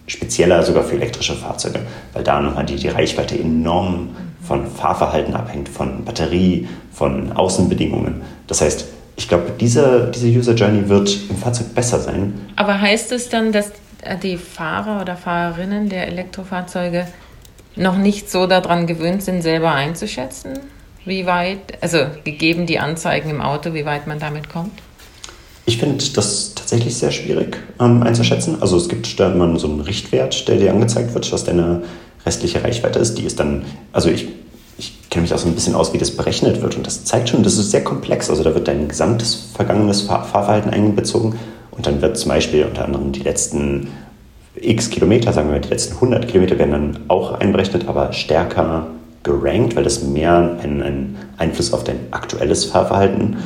spezieller 0.08 0.64
sogar 0.64 0.84
für 0.84 0.96
elektrische 0.96 1.36
Fahrzeuge, 1.36 1.82
weil 2.14 2.24
da 2.24 2.42
nochmal 2.42 2.66
die, 2.66 2.76
die 2.76 2.88
Reichweite 2.88 3.38
enorm 3.38 4.10
von 4.48 4.68
Fahrverhalten 4.68 5.34
abhängt, 5.34 5.70
von 5.70 6.06
Batterie, 6.06 6.68
von 6.92 7.32
Außenbedingungen. 7.32 8.22
Das 8.48 8.62
heißt, 8.62 8.86
ich 9.18 9.28
glaube, 9.28 9.52
diese, 9.60 10.12
diese 10.14 10.28
User 10.28 10.54
Journey 10.54 10.90
wird 10.90 11.18
im 11.30 11.38
Fahrzeug 11.38 11.74
besser 11.74 12.00
sein. 12.00 12.34
Aber 12.56 12.80
heißt 12.80 13.12
es 13.12 13.30
dann, 13.30 13.52
dass 13.52 13.72
die 14.22 14.38
Fahrer 14.38 15.02
oder 15.02 15.16
Fahrerinnen 15.16 15.90
der 15.90 16.08
Elektrofahrzeuge 16.08 17.08
noch 17.76 17.98
nicht 17.98 18.30
so 18.30 18.48
daran 18.48 18.88
gewöhnt 18.88 19.24
sind, 19.24 19.42
selber 19.42 19.72
einzuschätzen, 19.72 20.60
wie 21.06 21.26
weit, 21.26 21.60
also 21.82 22.00
gegeben 22.24 22.66
die 22.66 22.80
Anzeigen 22.80 23.30
im 23.30 23.42
Auto, 23.42 23.74
wie 23.74 23.86
weit 23.86 24.08
man 24.08 24.20
damit 24.20 24.50
kommt? 24.50 24.72
Ich 25.68 25.78
finde 25.80 26.04
das 26.14 26.54
tatsächlich 26.54 26.96
sehr 26.96 27.12
schwierig 27.12 27.58
ähm, 27.80 28.04
einzuschätzen. 28.04 28.62
Also 28.62 28.78
es 28.78 28.88
gibt 28.88 29.20
da 29.20 29.32
immer 29.32 29.58
so 29.58 29.68
einen 29.68 29.82
Richtwert, 29.82 30.48
der 30.48 30.58
dir 30.58 30.72
angezeigt 30.72 31.14
wird, 31.14 31.32
was 31.32 31.44
deine 31.44 31.84
restliche 32.26 32.64
Reichweite 32.64 33.00
ist. 33.00 33.18
Die 33.18 33.24
ist 33.24 33.40
dann, 33.40 33.64
also 33.92 34.10
ich, 34.10 34.28
ich 34.78 35.10
kenne 35.10 35.24
mich 35.24 35.34
auch 35.34 35.38
so 35.38 35.48
ein 35.48 35.56
bisschen 35.56 35.76
aus, 35.76 35.94
wie 35.94 35.98
das 35.98 36.12
berechnet 36.12 36.62
wird. 36.62 36.76
Und 36.76 36.86
das 36.86 37.06
zeigt 37.06 37.30
schon, 37.30 37.44
das 37.44 37.58
ist 37.58 37.72
sehr 37.72 37.84
komplex. 37.84 38.30
Also 38.30 38.44
da 38.44 38.54
wird 38.54 38.68
dein 38.68 38.88
gesamtes 38.88 39.36
vergangenes 39.54 40.02
Fahr 40.02 40.26
Fahrverhalten 40.26 40.72
einbezogen. 40.72 41.36
Und 41.72 41.86
dann 41.88 42.02
wird 42.02 42.18
zum 42.18 42.30
Beispiel 42.30 42.66
unter 42.66 42.86
anderem 42.86 43.12
die 43.12 43.22
letzten 43.22 43.90
x 44.56 44.90
Kilometer, 44.90 45.34
sagen 45.34 45.50
wir 45.50 45.54
mal, 45.54 45.62
die 45.62 45.70
letzten 45.70 45.96
100 45.96 46.28
Kilometer 46.28 46.58
werden 46.58 46.72
dann 46.72 47.00
auch 47.10 47.34
einberechnet, 47.34 47.88
aber 47.88 48.14
stärker 48.14 48.88
gerankt, 49.24 49.76
weil 49.76 49.84
das 49.84 50.04
mehr 50.04 50.58
einen, 50.62 50.82
einen 50.82 51.18
Einfluss 51.38 51.74
auf 51.74 51.84
dein 51.84 52.00
aktuelles 52.12 52.66
Fahrverhalten 52.66 53.38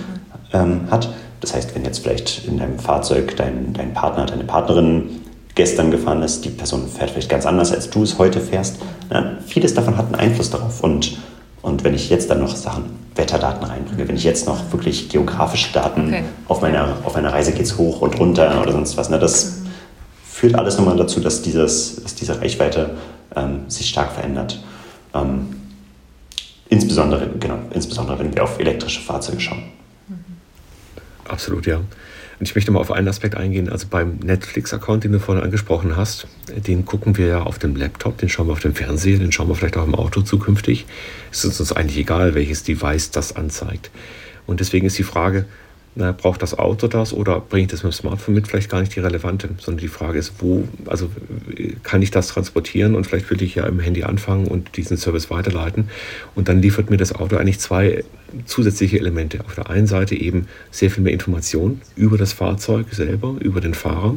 ähm, 0.54 0.82
hat. 0.92 1.10
Das 1.42 1.56
heißt, 1.56 1.74
wenn 1.74 1.86
jetzt 1.86 2.00
vielleicht 2.00 2.46
in 2.46 2.60
deinem 2.60 2.78
Fahrzeug 2.78 3.36
dein, 3.38 3.74
dein 3.74 3.94
Partner, 3.94 4.26
deine 4.26 4.44
Partnerin 4.44 5.22
gestern 5.60 5.92
gefahren 5.92 6.24
ist, 6.24 6.46
die 6.46 6.52
Person 6.52 6.88
fährt 6.88 7.10
vielleicht 7.10 7.28
ganz 7.28 7.46
anders, 7.46 7.74
als 7.74 7.90
du 7.90 8.04
es 8.04 8.18
heute 8.18 8.40
fährst. 8.40 8.78
Ja, 9.12 9.40
vieles 9.46 9.74
davon 9.74 9.98
hat 9.98 10.06
einen 10.06 10.16
Einfluss 10.16 10.50
darauf. 10.50 10.82
Und, 10.82 11.18
und 11.62 11.84
wenn 11.84 11.94
ich 11.94 12.10
jetzt 12.10 12.30
dann 12.30 12.40
noch 12.40 12.56
Sachen, 12.56 12.86
Wetterdaten 13.14 13.66
reinbringe, 13.66 14.08
wenn 14.08 14.16
ich 14.16 14.24
jetzt 14.24 14.48
noch 14.48 14.72
wirklich 14.72 15.10
geografische 15.10 15.74
Daten 15.74 16.08
okay. 16.08 16.24
auf, 16.48 16.62
meiner, 16.62 16.96
auf 17.04 17.16
meiner 17.16 17.34
Reise 17.34 17.52
geht 17.52 17.66
es 17.66 17.78
hoch 17.78 18.00
und 18.00 18.18
runter 18.18 18.62
oder 18.62 18.72
sonst 18.72 18.96
was, 18.96 19.10
ne, 19.10 19.20
das 19.20 19.58
mhm. 19.58 19.68
führt 20.32 20.56
alles 20.56 20.78
nochmal 20.78 20.96
dazu, 20.96 21.20
dass, 21.20 21.42
dieses, 21.42 22.04
dass 22.04 22.16
diese 22.16 22.40
Reichweite 22.40 22.92
ähm, 23.36 23.64
sich 23.68 23.90
stark 23.90 24.14
verändert. 24.14 24.64
Ähm, 25.14 25.58
insbesondere, 26.70 27.28
genau, 27.38 27.60
insbesondere 27.74 28.18
wenn 28.20 28.34
wir 28.34 28.46
auf 28.46 28.58
elektrische 28.60 29.02
Fahrzeuge 29.02 29.42
schauen. 29.42 29.64
Absolut, 31.28 31.66
ja. 31.68 31.82
Und 32.40 32.48
ich 32.48 32.56
möchte 32.56 32.72
mal 32.72 32.80
auf 32.80 32.92
einen 32.92 33.10
Aspekt 33.10 33.36
eingehen. 33.36 33.68
Also 33.70 33.88
beim 33.90 34.18
Netflix-Account, 34.20 35.04
den 35.04 35.12
du 35.12 35.20
vorhin 35.20 35.44
angesprochen 35.44 35.98
hast, 35.98 36.28
den 36.48 36.86
gucken 36.86 37.18
wir 37.18 37.28
ja 37.28 37.42
auf 37.42 37.60
dem 37.60 37.76
Laptop, 37.76 38.18
den 38.18 38.30
schauen 38.30 38.48
wir 38.48 38.54
auf 38.54 38.62
dem 38.62 38.74
Fernseher, 38.74 39.20
den 39.20 39.34
schauen 39.34 39.50
wir 39.50 39.56
vielleicht 39.56 39.76
auch 39.76 39.86
im 39.86 39.96
Auto 39.96 40.22
zukünftig. 40.22 40.86
Es 41.32 41.44
ist 41.44 41.60
uns 41.60 41.74
eigentlich 41.74 41.98
egal, 41.98 42.36
welches 42.36 42.64
Device 42.64 43.12
das 43.12 43.36
anzeigt. 43.36 43.92
Und 44.48 44.62
deswegen 44.62 44.88
ist 44.88 44.98
die 44.98 45.04
Frage, 45.04 45.46
na, 45.96 46.12
braucht 46.12 46.42
das 46.42 46.58
Auto 46.58 46.88
das 46.88 47.14
oder 47.14 47.40
bringe 47.40 47.64
ich 47.64 47.72
das 47.72 47.84
mit 47.84 47.94
dem 47.94 47.96
Smartphone 47.96 48.36
mit? 48.36 48.48
Vielleicht 48.48 48.70
gar 48.70 48.80
nicht 48.80 48.96
die 48.96 49.00
relevante, 49.00 49.50
sondern 49.58 49.82
die 49.82 49.88
Frage 49.88 50.20
ist, 50.20 50.34
wo, 50.40 50.68
also 50.86 51.10
kann 51.84 52.02
ich 52.02 52.12
das 52.12 52.28
transportieren 52.28 52.96
und 52.96 53.06
vielleicht 53.06 53.30
will 53.30 53.42
ich 53.42 53.56
ja 53.56 53.66
im 53.66 53.80
Handy 53.80 54.04
anfangen 54.04 54.48
und 54.48 54.78
diesen 54.78 54.98
Service 54.98 55.30
weiterleiten. 55.30 55.90
Und 56.36 56.48
dann 56.48 56.62
liefert 56.62 56.90
mir 56.90 56.98
das 56.98 57.14
Auto 57.14 57.38
eigentlich 57.38 57.60
zwei 57.60 58.04
zusätzliche 58.46 58.98
Elemente. 59.00 59.40
Auf 59.46 59.56
der 59.56 59.70
einen 59.70 59.88
Seite 59.88 60.16
eben 60.16 60.48
sehr 60.72 60.92
viel 60.92 61.04
mehr 61.04 61.14
Information 61.14 61.82
über 61.96 62.18
das 62.18 62.34
Fahrzeug 62.34 62.88
selber, 62.92 63.36
über 63.40 63.60
den 63.60 63.74
Fahrer. 63.74 64.16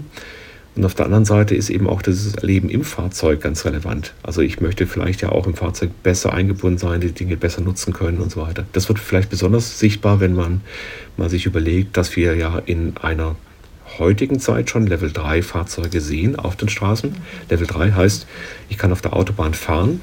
Und 0.74 0.87
auf 0.87 0.94
der 0.94 1.04
anderen 1.04 1.26
Seite 1.26 1.54
ist 1.54 1.68
eben 1.68 1.87
auch 1.87 2.00
das 2.00 2.35
Erleben 2.35 2.70
im 2.70 2.82
Fahrzeug 2.82 3.42
ganz 3.42 3.66
relevant. 3.66 4.14
Also 4.22 4.40
ich 4.40 4.61
möchte 4.61 4.87
vielleicht 4.87 5.20
ja 5.20 5.28
auch 5.28 5.46
im 5.46 5.54
Fahrzeug 5.54 5.90
besser 6.02 6.32
eingebunden 6.32 6.78
sein, 6.78 7.00
die 7.00 7.12
Dinge 7.12 7.37
besser 7.37 7.61
nutzen 7.61 7.92
können 7.92 8.18
und 8.18 8.30
so 8.30 8.40
weiter. 8.40 8.64
Das 8.72 8.88
wird 8.88 8.98
vielleicht 8.98 9.28
besonders 9.28 9.78
sichtbar, 9.78 10.20
wenn 10.20 10.35
man 10.35 10.62
mal 11.18 11.28
sich 11.28 11.44
überlegt, 11.44 11.96
dass 11.98 12.16
wir 12.16 12.37
ja 12.37 12.58
in 12.64 12.94
einer 13.02 13.37
heutigen 13.98 14.40
Zeit 14.40 14.70
schon 14.70 14.87
Level 14.87 15.12
3 15.12 15.42
Fahrzeuge 15.42 16.00
sehen 16.00 16.37
auf 16.37 16.56
den 16.56 16.70
Straßen. 16.70 17.14
Level 17.50 17.66
3 17.66 17.92
heißt, 17.92 18.26
ich 18.70 18.78
kann 18.78 18.92
auf 18.92 19.02
der 19.02 19.12
Autobahn 19.12 19.52
fahren, 19.52 20.00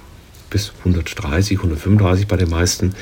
bis 0.52 0.74
130, 0.80 1.58
135 1.58 2.28
bei 2.28 2.38
den 2.38 2.50
meisten. 2.50 2.94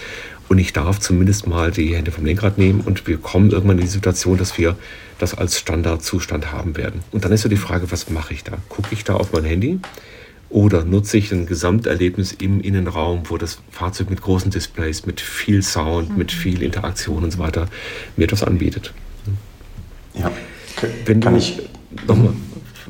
Und 0.48 0.60
ich 0.60 0.72
darf 0.72 1.00
zumindest 1.02 1.48
mal 1.48 1.72
die 1.72 1.96
Hände 1.96 2.12
vom 2.12 2.26
Lenkrad 2.26 2.58
nehmen 2.58 2.80
und 2.80 3.06
wir 3.08 3.18
kommen 3.18 3.52
irgendwann 3.52 3.80
in 3.80 3.84
die 3.84 3.92
Situation, 3.92 4.38
dass 4.38 4.58
wir 4.58 4.78
das 5.20 5.34
als 5.34 5.60
Standardzustand 5.60 6.52
haben 6.52 6.78
werden. 6.78 7.02
Und 7.12 7.26
dann 7.26 7.32
ist 7.32 7.42
so 7.42 7.50
die 7.50 7.58
Frage, 7.58 7.92
was 7.92 8.10
mache 8.10 8.34
ich 8.34 8.44
da? 8.44 8.54
Gucke 8.70 8.90
ich 8.92 9.04
da 9.04 9.16
auf 9.16 9.34
mein 9.34 9.44
Handy 9.44 9.80
oder 10.50 10.86
nutze 10.86 11.18
ich 11.18 11.32
ein 11.32 11.46
Gesamterlebnis 11.46 12.32
im 12.32 12.62
Innenraum, 12.62 13.24
wo 13.30 13.38
das 13.38 13.60
Fahrzeug 13.72 14.10
mit 14.10 14.22
großen 14.22 14.50
Displays, 14.50 15.06
mit 15.06 15.20
viel 15.20 15.62
Sound, 15.62 16.12
mhm. 16.12 16.18
mit 16.18 16.32
viel 16.32 16.62
Interaktion 16.62 17.24
und 17.24 17.32
so 17.32 17.40
weiter 17.40 17.68
mir 18.16 18.26
etwas 18.26 18.44
anbietet? 18.44 18.94
Ja, 20.14 20.32
Wenn 21.06 21.20
kann 21.20 21.36
ich 21.36 21.60
nochmal. 22.08 22.34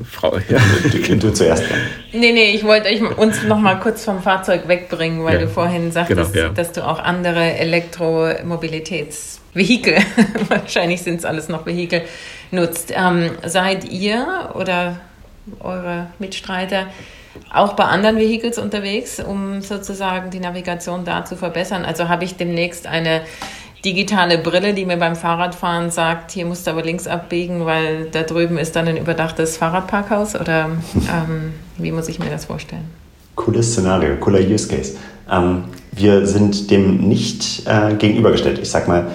Frau, 0.04 0.38
ja. 0.48 0.60
Du, 0.92 1.16
du 1.16 1.32
zuerst. 1.32 1.64
Nee, 2.12 2.30
nee, 2.30 2.52
ich 2.52 2.62
wollte 2.62 2.88
euch 2.88 3.02
uns 3.02 3.42
noch 3.42 3.58
mal 3.58 3.80
kurz 3.80 4.04
vom 4.04 4.22
Fahrzeug 4.22 4.68
wegbringen, 4.68 5.24
weil 5.24 5.34
ja. 5.34 5.40
du 5.40 5.48
vorhin 5.48 5.90
sagtest, 5.90 6.32
genau, 6.32 6.46
ja. 6.46 6.52
dass 6.52 6.70
du 6.70 6.86
auch 6.86 7.00
andere 7.00 7.58
Elektromobilitäts 7.58 9.37
Vehikel, 9.54 9.96
wahrscheinlich 10.48 11.02
sind 11.02 11.16
es 11.16 11.24
alles 11.24 11.48
noch 11.48 11.66
Vehikel, 11.66 12.02
nutzt. 12.50 12.92
Ähm, 12.94 13.30
seid 13.44 13.90
ihr 13.90 14.50
oder 14.54 15.00
eure 15.60 16.06
Mitstreiter 16.18 16.86
auch 17.52 17.74
bei 17.74 17.84
anderen 17.84 18.16
Vehicles 18.16 18.58
unterwegs, 18.58 19.20
um 19.20 19.60
sozusagen 19.62 20.30
die 20.30 20.40
Navigation 20.40 21.04
da 21.04 21.24
zu 21.24 21.36
verbessern? 21.36 21.84
Also 21.84 22.08
habe 22.08 22.24
ich 22.24 22.36
demnächst 22.36 22.86
eine 22.86 23.22
digitale 23.84 24.38
Brille, 24.38 24.74
die 24.74 24.84
mir 24.84 24.96
beim 24.96 25.14
Fahrradfahren 25.14 25.90
sagt, 25.90 26.32
hier 26.32 26.46
musst 26.46 26.66
du 26.66 26.72
aber 26.72 26.82
links 26.82 27.06
abbiegen, 27.06 27.64
weil 27.64 28.06
da 28.10 28.22
drüben 28.22 28.58
ist 28.58 28.74
dann 28.76 28.88
ein 28.88 28.96
überdachtes 28.96 29.56
Fahrradparkhaus? 29.56 30.34
Oder 30.34 30.70
ähm, 30.94 31.54
wie 31.76 31.92
muss 31.92 32.08
ich 32.08 32.18
mir 32.18 32.30
das 32.30 32.46
vorstellen? 32.46 32.86
Cooles 33.36 33.72
Szenario, 33.72 34.16
cooler 34.16 34.40
Use 34.40 34.66
Case. 34.66 34.96
Ähm, 35.30 35.64
wir 35.92 36.26
sind 36.26 36.70
dem 36.70 37.08
nicht 37.08 37.66
äh, 37.66 37.94
gegenübergestellt. 37.94 38.58
Ich 38.58 38.70
sag 38.70 38.88
mal, 38.88 39.06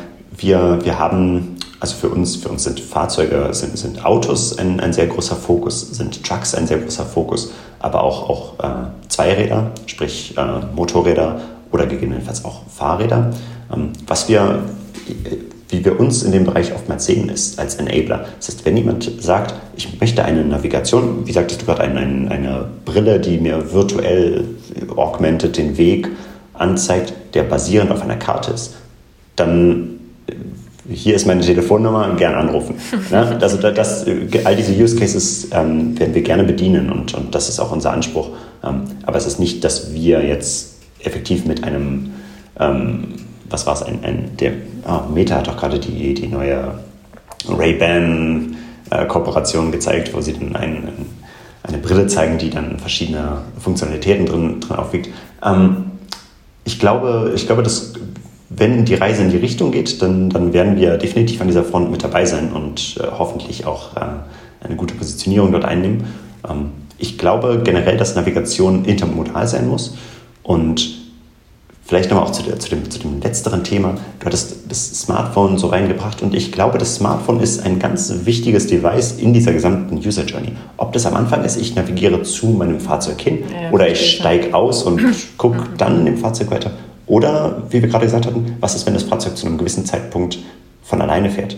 wir, 0.43 0.79
wir 0.83 0.99
haben, 0.99 1.55
also 1.79 1.95
für 1.95 2.09
uns, 2.09 2.35
für 2.35 2.49
uns 2.49 2.63
sind 2.63 2.79
Fahrzeuge, 2.79 3.49
sind, 3.51 3.77
sind 3.77 4.05
Autos 4.05 4.57
ein, 4.57 4.79
ein 4.79 4.93
sehr 4.93 5.07
großer 5.07 5.35
Fokus, 5.35 5.81
sind 5.81 6.23
Trucks 6.23 6.53
ein 6.53 6.67
sehr 6.67 6.77
großer 6.77 7.05
Fokus, 7.05 7.51
aber 7.79 8.03
auch, 8.03 8.29
auch 8.29 8.59
äh, 8.59 8.87
Zweiräder, 9.07 9.71
sprich 9.87 10.35
äh, 10.37 10.65
Motorräder 10.75 11.41
oder 11.71 11.87
gegebenenfalls 11.87 12.45
auch 12.45 12.61
Fahrräder. 12.67 13.31
Ähm, 13.73 13.93
was 14.05 14.29
wir, 14.29 14.59
wie 15.69 15.83
wir 15.83 15.99
uns 15.99 16.23
in 16.23 16.31
dem 16.31 16.43
Bereich 16.43 16.73
oftmals 16.73 17.05
sehen, 17.05 17.29
ist 17.29 17.59
als 17.59 17.75
Enabler. 17.75 18.25
Das 18.37 18.49
heißt, 18.49 18.65
wenn 18.65 18.77
jemand 18.77 19.09
sagt, 19.21 19.55
ich 19.75 19.99
möchte 19.99 20.23
eine 20.23 20.45
Navigation, 20.45 21.25
wie 21.25 21.31
sagtest 21.31 21.61
du 21.61 21.65
gerade, 21.65 21.81
eine, 21.81 22.29
eine 22.29 22.65
Brille, 22.85 23.19
die 23.19 23.39
mir 23.39 23.73
virtuell 23.73 24.45
augmented 24.95 25.57
den 25.57 25.77
Weg 25.77 26.09
anzeigt, 26.53 27.13
der 27.33 27.43
basierend 27.43 27.91
auf 27.91 28.01
einer 28.03 28.17
Karte 28.17 28.51
ist, 28.51 28.75
dann 29.35 29.92
hier 30.89 31.15
ist 31.15 31.25
meine 31.25 31.41
Telefonnummer, 31.41 32.15
gern 32.15 32.35
anrufen. 32.35 32.75
Ne? 33.11 33.37
Also 33.41 33.57
das, 33.57 34.05
all 34.43 34.55
diese 34.55 34.73
Use 34.73 34.95
Cases 34.95 35.47
ähm, 35.51 35.97
werden 35.99 36.15
wir 36.15 36.21
gerne 36.21 36.43
bedienen 36.43 36.91
und, 36.91 37.13
und 37.13 37.35
das 37.35 37.49
ist 37.49 37.59
auch 37.59 37.71
unser 37.71 37.91
Anspruch. 37.91 38.29
Ähm, 38.63 38.83
aber 39.05 39.17
es 39.17 39.25
ist 39.25 39.39
nicht, 39.39 39.63
dass 39.63 39.93
wir 39.93 40.25
jetzt 40.25 40.75
effektiv 40.99 41.45
mit 41.45 41.63
einem, 41.63 42.11
ähm, 42.59 43.15
was 43.49 43.65
war 43.65 43.73
es, 43.73 43.83
ein, 43.83 44.03
ein, 44.03 44.31
der 44.39 44.53
oh, 44.87 45.11
Meta 45.13 45.35
hat 45.35 45.47
doch 45.47 45.57
gerade 45.57 45.79
die, 45.79 46.13
die 46.13 46.27
neue 46.27 46.79
Ray-Ban 47.47 48.55
äh, 48.89 49.05
Kooperation 49.05 49.71
gezeigt, 49.71 50.13
wo 50.13 50.21
sie 50.21 50.33
dann 50.33 50.55
ein, 50.55 50.87
eine 51.63 51.77
Brille 51.77 52.07
zeigen, 52.07 52.37
die 52.37 52.49
dann 52.49 52.79
verschiedene 52.79 53.41
Funktionalitäten 53.59 54.25
drin, 54.25 54.59
drin 54.59 54.77
aufwiegt. 54.77 55.09
Ähm, 55.43 55.91
ich 56.65 56.79
glaube, 56.79 57.33
ich 57.35 57.45
glaube, 57.45 57.63
dass 57.63 57.93
wenn 58.55 58.85
die 58.85 58.95
Reise 58.95 59.23
in 59.23 59.29
die 59.29 59.37
Richtung 59.37 59.71
geht, 59.71 60.01
dann, 60.01 60.29
dann 60.29 60.53
werden 60.53 60.77
wir 60.77 60.97
definitiv 60.97 61.41
an 61.41 61.47
dieser 61.47 61.63
Front 61.63 61.91
mit 61.91 62.03
dabei 62.03 62.25
sein 62.25 62.51
und 62.51 62.97
äh, 62.99 63.07
hoffentlich 63.17 63.65
auch 63.65 63.95
äh, 63.95 64.01
eine 64.65 64.75
gute 64.75 64.95
Positionierung 64.95 65.51
dort 65.51 65.65
einnehmen. 65.65 66.03
Ähm, 66.47 66.71
ich 66.97 67.17
glaube 67.17 67.61
generell, 67.63 67.97
dass 67.97 68.15
Navigation 68.15 68.85
intermodal 68.85 69.47
sein 69.47 69.67
muss 69.67 69.97
und 70.43 70.99
vielleicht 71.85 72.09
nochmal 72.09 72.27
auch 72.27 72.31
zu, 72.31 72.43
zu, 72.43 72.69
dem, 72.69 72.89
zu 72.89 72.99
dem 72.99 73.21
letzteren 73.21 73.63
Thema. 73.63 73.95
Du 74.19 74.25
hattest 74.25 74.69
das 74.69 75.01
Smartphone 75.01 75.57
so 75.57 75.67
reingebracht 75.67 76.21
und 76.21 76.33
ich 76.33 76.51
glaube, 76.51 76.77
das 76.77 76.95
Smartphone 76.95 77.41
ist 77.41 77.65
ein 77.65 77.79
ganz 77.79 78.13
wichtiges 78.23 78.67
Device 78.67 79.13
in 79.13 79.33
dieser 79.33 79.51
gesamten 79.51 79.97
User 79.97 80.23
Journey. 80.23 80.53
Ob 80.77 80.93
das 80.93 81.05
am 81.05 81.15
Anfang 81.15 81.43
ist, 81.43 81.57
ich 81.57 81.75
navigiere 81.75 82.21
zu 82.23 82.47
meinem 82.47 82.79
Fahrzeug 82.79 83.19
hin 83.19 83.39
ja, 83.51 83.71
oder 83.71 83.89
ich 83.89 84.17
steige 84.17 84.53
aus 84.53 84.83
und 84.83 85.01
gucke 85.37 85.69
dann 85.77 85.99
in 85.99 86.05
dem 86.05 86.17
Fahrzeug 86.17 86.51
weiter 86.51 86.71
oder, 87.05 87.63
wie 87.69 87.81
wir 87.81 87.89
gerade 87.89 88.05
gesagt 88.05 88.25
hatten, 88.25 88.55
was 88.59 88.75
ist, 88.75 88.85
wenn 88.85 88.93
das 88.93 89.03
Fahrzeug 89.03 89.37
zu 89.37 89.45
einem 89.45 89.57
gewissen 89.57 89.85
Zeitpunkt 89.85 90.39
von 90.83 91.01
alleine 91.01 91.29
fährt? 91.29 91.57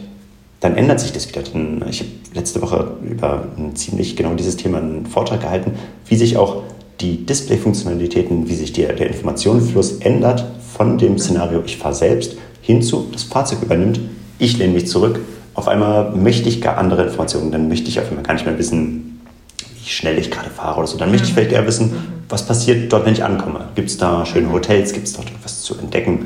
Dann 0.60 0.76
ändert 0.76 1.00
sich 1.00 1.12
das 1.12 1.28
wieder. 1.28 1.42
Ich 1.90 2.00
habe 2.00 2.10
letzte 2.34 2.62
Woche 2.62 2.94
über 3.04 3.48
ein 3.58 3.76
ziemlich 3.76 4.16
genau 4.16 4.34
dieses 4.34 4.58
Thema 4.58 4.80
einen 4.80 5.06
Vortrag 5.06 5.42
gehalten, 5.42 5.74
wie 6.08 6.16
sich 6.16 6.38
auch 6.38 6.64
die 7.02 7.26
Display-Funktionalitäten, 7.26 8.48
wie 8.48 8.56
sich 8.56 8.74
der, 8.74 8.94
der 8.94 9.08
Informationenfluss 9.08 9.98
ändert 10.00 10.46
von 10.76 10.98
dem 10.98 11.20
Szenario, 11.20 11.62
ich 11.66 11.78
fahre 11.78 11.94
selbst, 11.94 12.38
hinzu, 12.62 13.08
das 13.12 13.24
Fahrzeug 13.24 13.62
übernimmt, 13.62 14.00
ich 14.40 14.58
lehne 14.58 14.74
mich 14.74 14.88
zurück. 14.88 15.20
Auf 15.54 15.68
einmal 15.68 16.12
möchte 16.12 16.50
ich 16.50 16.62
gar 16.62 16.78
andere 16.78 17.04
Informationen, 17.04 17.52
dann 17.52 17.68
möchte 17.68 17.90
ich 17.90 18.00
auf 18.00 18.10
einmal 18.10 18.24
gar 18.24 18.34
nicht 18.34 18.46
mehr 18.46 18.58
wissen, 18.58 19.22
wie 19.84 19.90
schnell 19.90 20.18
ich 20.18 20.32
gerade 20.32 20.50
fahre 20.50 20.80
oder 20.80 20.88
so. 20.88 20.98
Dann 20.98 21.12
möchte 21.12 21.28
ich 21.28 21.34
vielleicht 21.34 21.52
eher 21.52 21.68
wissen, 21.68 21.94
was 22.30 22.46
passiert 22.46 22.92
dort, 22.92 23.06
wenn 23.06 23.14
ich 23.14 23.24
ankomme. 23.24 23.68
Gibt 23.76 23.90
es 23.90 23.98
da 23.98 24.26
schöne 24.26 24.52
Hotels, 24.52 24.94
gibt 24.94 25.08
es 25.08 25.14
dort 25.14 25.30
etwas 25.30 25.62
zu 25.62 25.78
entdecken? 25.78 26.26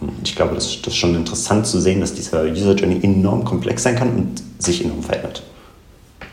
Ähm, 0.00 0.10
ich 0.24 0.36
glaube, 0.36 0.54
das, 0.54 0.66
ist 0.66 0.96
schon 0.96 1.14
interessant 1.14 1.66
zu 1.66 1.80
sehen, 1.80 2.00
dass 2.00 2.14
dieser 2.14 2.44
User 2.44 2.74
Journey 2.74 3.00
enorm 3.02 3.44
komplex 3.44 3.82
sein 3.82 3.96
kann 3.96 4.10
und 4.10 4.42
sich 4.58 4.84
enorm 4.84 5.02
verändert. 5.02 5.42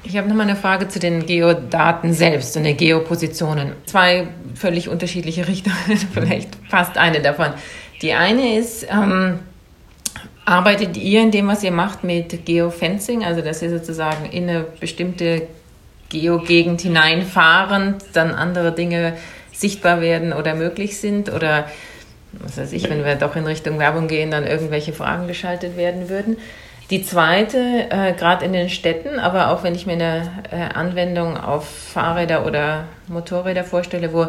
Ich 0.04 0.18
habe 0.18 0.28
nochmal 0.28 0.48
eine 0.48 0.56
Frage 0.56 0.88
zu 0.88 1.00
den 1.00 1.26
Geodaten 1.26 2.14
selbst 2.14 2.56
und 2.58 2.64
den 2.64 2.78
Geopositionen. 2.78 3.72
Zwei 3.86 4.28
völlig 4.54 4.88
unterschiedliche 4.88 5.48
Richtungen, 5.48 5.98
vielleicht 6.14 6.50
fast 6.70 6.98
eine 6.98 7.22
davon. 7.22 7.48
Die 8.02 8.14
eine 8.14 8.58
ist, 8.60 8.86
ähm, 8.92 9.40
arbeitet 10.46 10.96
ihr 10.98 11.22
in 11.22 11.32
dem, 11.32 11.48
was 11.48 11.64
ihr 11.64 11.72
macht, 11.72 12.04
mit 12.04 12.46
Geofencing, 12.46 13.24
also 13.24 13.42
dass 13.42 13.62
ihr 13.62 13.72
sozusagen 13.72 14.26
in 14.26 14.48
eine 14.48 14.66
bestimmte 14.80 15.48
Geogegend 16.10 16.82
hineinfahren, 16.82 17.96
dann 18.14 18.32
andere 18.32 18.72
Dinge 18.72 19.14
sichtbar 19.52 20.02
werden 20.02 20.34
oder 20.34 20.56
möglich 20.56 21.00
sind 21.00 21.32
oder 21.32 21.66
was 22.34 22.58
weiß 22.58 22.74
ich, 22.74 22.90
wenn 22.90 23.06
wir 23.06 23.16
doch 23.16 23.36
in 23.36 23.46
Richtung 23.46 23.80
Werbung 23.80 24.08
gehen, 24.08 24.32
dann 24.32 24.46
irgendwelche 24.46 24.94
Fragen 24.94 25.28
geschaltet 25.28 25.78
werden 25.78 26.10
würden. 26.10 26.38
Die 26.90 27.02
zweite, 27.02 27.90
äh, 27.90 28.14
gerade 28.14 28.46
in 28.46 28.54
den 28.54 28.70
Städten, 28.70 29.20
aber 29.20 29.50
auch 29.50 29.64
wenn 29.64 29.74
ich 29.74 29.88
mir 29.88 29.94
eine 29.94 30.32
äh, 30.52 30.74
Anwendung 30.76 31.36
auf 31.36 31.68
Fahrräder 31.68 32.46
oder 32.46 32.84
Motorräder 33.08 33.64
vorstelle, 33.64 34.14
wo 34.14 34.28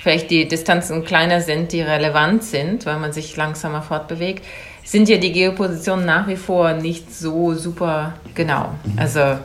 vielleicht 0.00 0.30
die 0.30 0.48
Distanzen 0.48 1.04
kleiner 1.04 1.42
sind, 1.42 1.72
die 1.72 1.82
relevant 1.82 2.44
sind, 2.44 2.86
weil 2.86 2.98
man 2.98 3.12
sich 3.12 3.36
langsamer 3.36 3.82
fortbewegt, 3.82 4.44
sind 4.84 5.08
ja 5.08 5.18
die 5.18 5.32
Geopositionen 5.32 6.06
nach 6.06 6.26
wie 6.28 6.36
vor 6.36 6.72
nicht 6.72 7.12
so 7.14 7.54
super 7.54 8.14
genau. 8.34 8.70
Also 8.96 9.38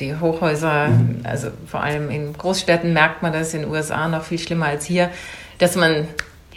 die 0.00 0.16
Hochhäuser, 0.16 0.88
mhm. 0.88 1.20
also 1.24 1.48
vor 1.66 1.82
allem 1.82 2.10
in 2.10 2.32
Großstädten 2.32 2.92
merkt 2.92 3.22
man 3.22 3.32
das 3.32 3.54
in 3.54 3.62
den 3.62 3.70
USA 3.70 4.08
noch 4.08 4.24
viel 4.24 4.38
schlimmer 4.38 4.66
als 4.66 4.84
hier, 4.84 5.10
dass 5.58 5.76
man 5.76 6.08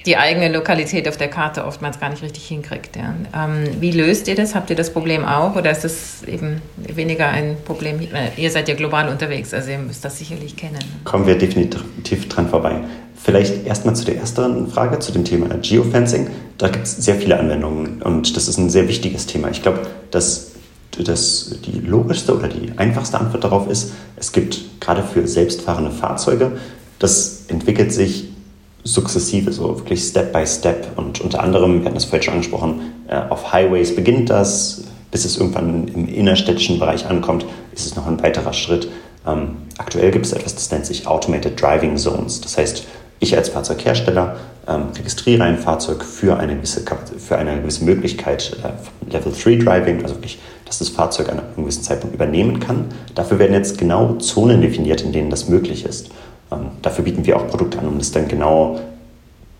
die 0.07 0.15
eigene 0.15 0.49
Lokalität 0.49 1.07
auf 1.09 1.17
der 1.17 1.27
Karte 1.27 1.65
oftmals 1.65 1.99
gar 1.99 2.09
nicht 2.09 2.23
richtig 2.23 2.47
hinkriegt. 2.47 2.95
Ja. 2.95 3.13
Ähm, 3.35 3.67
wie 3.81 3.91
löst 3.91 4.27
ihr 4.29 4.35
das? 4.35 4.55
Habt 4.55 4.69
ihr 4.69 4.75
das 4.75 4.91
Problem 4.91 5.25
auch 5.25 5.55
oder 5.55 5.69
ist 5.69 5.83
das 5.83 6.23
eben 6.23 6.61
weniger 6.77 7.27
ein 7.27 7.57
Problem? 7.65 7.99
Ihr 8.37 8.49
seid 8.49 8.69
ja 8.69 8.75
global 8.75 9.09
unterwegs, 9.09 9.53
also 9.53 9.69
ihr 9.69 9.79
müsst 9.79 10.05
das 10.05 10.17
sicherlich 10.17 10.55
kennen. 10.55 10.79
Kommen 11.03 11.27
wir 11.27 11.37
definitiv 11.37 12.29
dran 12.29 12.47
vorbei. 12.47 12.81
Vielleicht 13.15 13.65
erstmal 13.65 13.95
zu 13.95 14.05
der 14.05 14.15
ersten 14.15 14.69
Frage, 14.69 14.99
zu 14.99 15.11
dem 15.11 15.25
Thema 15.25 15.49
Geofencing. 15.61 16.29
Da 16.57 16.69
gibt 16.69 16.85
es 16.85 16.95
sehr 16.95 17.15
viele 17.15 17.37
Anwendungen 17.37 18.01
und 18.01 18.37
das 18.37 18.47
ist 18.47 18.57
ein 18.57 18.69
sehr 18.69 18.87
wichtiges 18.87 19.25
Thema. 19.25 19.49
Ich 19.49 19.61
glaube, 19.61 19.81
dass 20.11 20.51
das, 21.03 21.55
die 21.65 21.79
logischste 21.79 22.35
oder 22.35 22.47
die 22.47 22.77
einfachste 22.77 23.19
Antwort 23.19 23.43
darauf 23.43 23.69
ist, 23.69 23.93
es 24.15 24.31
gibt 24.31 24.79
gerade 24.79 25.03
für 25.03 25.27
selbstfahrende 25.27 25.91
Fahrzeuge, 25.91 26.53
das 26.99 27.45
entwickelt 27.47 27.93
sich 27.93 28.29
sukzessive, 28.83 29.51
so 29.51 29.77
wirklich 29.77 30.01
Step 30.01 30.31
by 30.33 30.45
Step. 30.47 30.87
Und 30.95 31.21
unter 31.21 31.41
anderem, 31.41 31.79
wir 31.79 31.85
hatten 31.85 31.95
das 31.95 32.05
vorhin 32.05 32.23
schon 32.23 32.33
angesprochen, 32.35 32.81
äh, 33.07 33.21
auf 33.29 33.51
Highways 33.51 33.95
beginnt 33.95 34.29
das, 34.29 34.83
bis 35.11 35.25
es 35.25 35.37
irgendwann 35.37 35.87
im 35.87 36.07
innerstädtischen 36.07 36.79
Bereich 36.79 37.05
ankommt, 37.05 37.45
ist 37.73 37.85
es 37.85 37.95
noch 37.95 38.07
ein 38.07 38.21
weiterer 38.21 38.53
Schritt. 38.53 38.89
Ähm, 39.25 39.57
aktuell 39.77 40.11
gibt 40.11 40.25
es 40.25 40.33
etwas, 40.33 40.55
das 40.55 40.71
nennt 40.71 40.85
sich 40.85 41.07
Automated 41.07 41.61
Driving 41.61 41.97
Zones. 41.97 42.41
Das 42.41 42.57
heißt, 42.57 42.85
ich 43.19 43.35
als 43.35 43.49
Fahrzeughersteller 43.49 44.37
ähm, 44.67 44.83
registriere 44.95 45.43
ein 45.43 45.57
Fahrzeug 45.57 46.03
für 46.03 46.37
eine 46.37 46.55
gewisse, 46.55 46.83
für 47.17 47.37
eine 47.37 47.61
gewisse 47.61 47.83
Möglichkeit 47.83 48.57
äh, 48.63 49.11
Level 49.11 49.31
3 49.31 49.55
Driving, 49.63 50.03
also 50.03 50.15
wirklich, 50.15 50.39
dass 50.67 50.79
das 50.79 50.89
Fahrzeug 50.89 51.29
an 51.29 51.39
einem 51.39 51.55
gewissen 51.55 51.83
Zeitpunkt 51.83 52.13
übernehmen 52.13 52.59
kann. 52.59 52.85
Dafür 53.15 53.39
werden 53.39 53.53
jetzt 53.53 53.77
genau 53.77 54.15
Zonen 54.15 54.61
definiert, 54.61 55.01
in 55.01 55.13
denen 55.13 55.29
das 55.29 55.49
möglich 55.49 55.85
ist. 55.85 56.11
Ähm, 56.51 56.67
dafür 56.81 57.03
bieten 57.03 57.25
wir 57.25 57.37
auch 57.37 57.47
Produkte 57.47 57.79
an, 57.79 57.87
um 57.87 57.97
das 57.97 58.11
dann 58.11 58.27
genau 58.27 58.79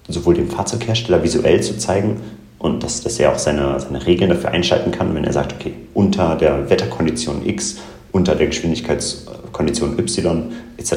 sowohl 0.08 0.36
dem 0.36 0.49
Fahrzeughersteller 0.49 1.24
visuell 1.24 1.62
zu 1.62 1.78
zeigen 1.78 2.22
und 2.60 2.84
dass, 2.84 3.01
dass 3.01 3.20
er 3.20 3.32
auch 3.32 3.39
seine, 3.39 3.80
seine 3.80 4.05
Regeln 4.05 4.30
dafür 4.30 4.51
einschalten 4.51 4.91
kann, 4.91 5.14
wenn 5.16 5.24
er 5.24 5.34
sagt, 5.34 5.53
okay, 5.53 5.74
unter 5.93 6.36
der 6.36 6.70
Wetterkondition 6.70 7.45
X, 7.45 7.78
unter 8.12 8.36
der 8.36 8.47
Geschwindigkeitskondition 8.47 9.97
Y 9.99 10.51
etc. 10.78 10.93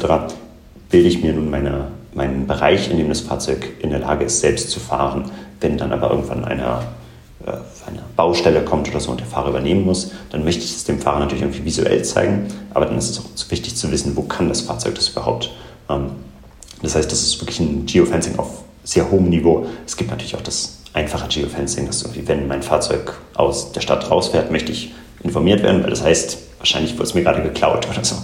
bilde 0.90 1.08
ich 1.08 1.22
mir 1.22 1.32
nun 1.32 1.50
meine, 1.50 1.88
meinen 2.14 2.46
Bereich, 2.46 2.90
in 2.90 2.98
dem 2.98 3.08
das 3.08 3.20
Fahrzeug 3.20 3.72
in 3.80 3.90
der 3.90 3.98
Lage 3.98 4.24
ist, 4.24 4.40
selbst 4.40 4.70
zu 4.70 4.80
fahren. 4.80 5.30
Wenn 5.60 5.76
dann 5.76 5.92
aber 5.92 6.10
irgendwann 6.10 6.44
eine, 6.44 6.78
äh, 7.46 7.50
eine 7.86 8.02
Baustelle 8.16 8.62
kommt 8.64 8.88
oder 8.88 9.00
so 9.00 9.10
und 9.10 9.20
der 9.20 9.26
Fahrer 9.26 9.50
übernehmen 9.50 9.84
muss, 9.84 10.12
dann 10.30 10.44
möchte 10.44 10.64
ich 10.64 10.76
es 10.76 10.84
dem 10.84 11.00
Fahrer 11.00 11.20
natürlich 11.20 11.42
irgendwie 11.42 11.64
visuell 11.64 12.04
zeigen, 12.04 12.48
aber 12.74 12.86
dann 12.86 12.98
ist 12.98 13.10
es 13.10 13.18
auch 13.18 13.50
wichtig 13.50 13.76
zu 13.76 13.90
wissen, 13.90 14.16
wo 14.16 14.22
kann 14.22 14.48
das 14.48 14.62
Fahrzeug 14.62 14.94
das 14.94 15.08
überhaupt 15.08 15.50
ähm, 15.88 16.10
das 16.82 16.94
heißt, 16.94 17.10
das 17.10 17.22
ist 17.22 17.40
wirklich 17.40 17.60
ein 17.60 17.86
Geofencing 17.86 18.38
auf 18.38 18.62
sehr 18.84 19.10
hohem 19.10 19.28
Niveau. 19.28 19.66
Es 19.86 19.96
gibt 19.96 20.10
natürlich 20.10 20.34
auch 20.34 20.40
das 20.40 20.78
einfache 20.94 21.28
Geofencing, 21.28 21.86
dass 21.86 22.02
irgendwie, 22.02 22.26
wenn 22.26 22.48
mein 22.48 22.62
Fahrzeug 22.62 23.18
aus 23.34 23.72
der 23.72 23.80
Stadt 23.80 24.10
rausfährt, 24.10 24.50
möchte 24.50 24.72
ich 24.72 24.94
informiert 25.22 25.62
werden, 25.62 25.82
weil 25.82 25.90
das 25.90 26.02
heißt, 26.02 26.38
wahrscheinlich 26.58 26.94
wurde 26.94 27.04
es 27.04 27.14
mir 27.14 27.22
gerade 27.22 27.42
geklaut 27.42 27.86
oder 27.88 28.02
so. 28.02 28.16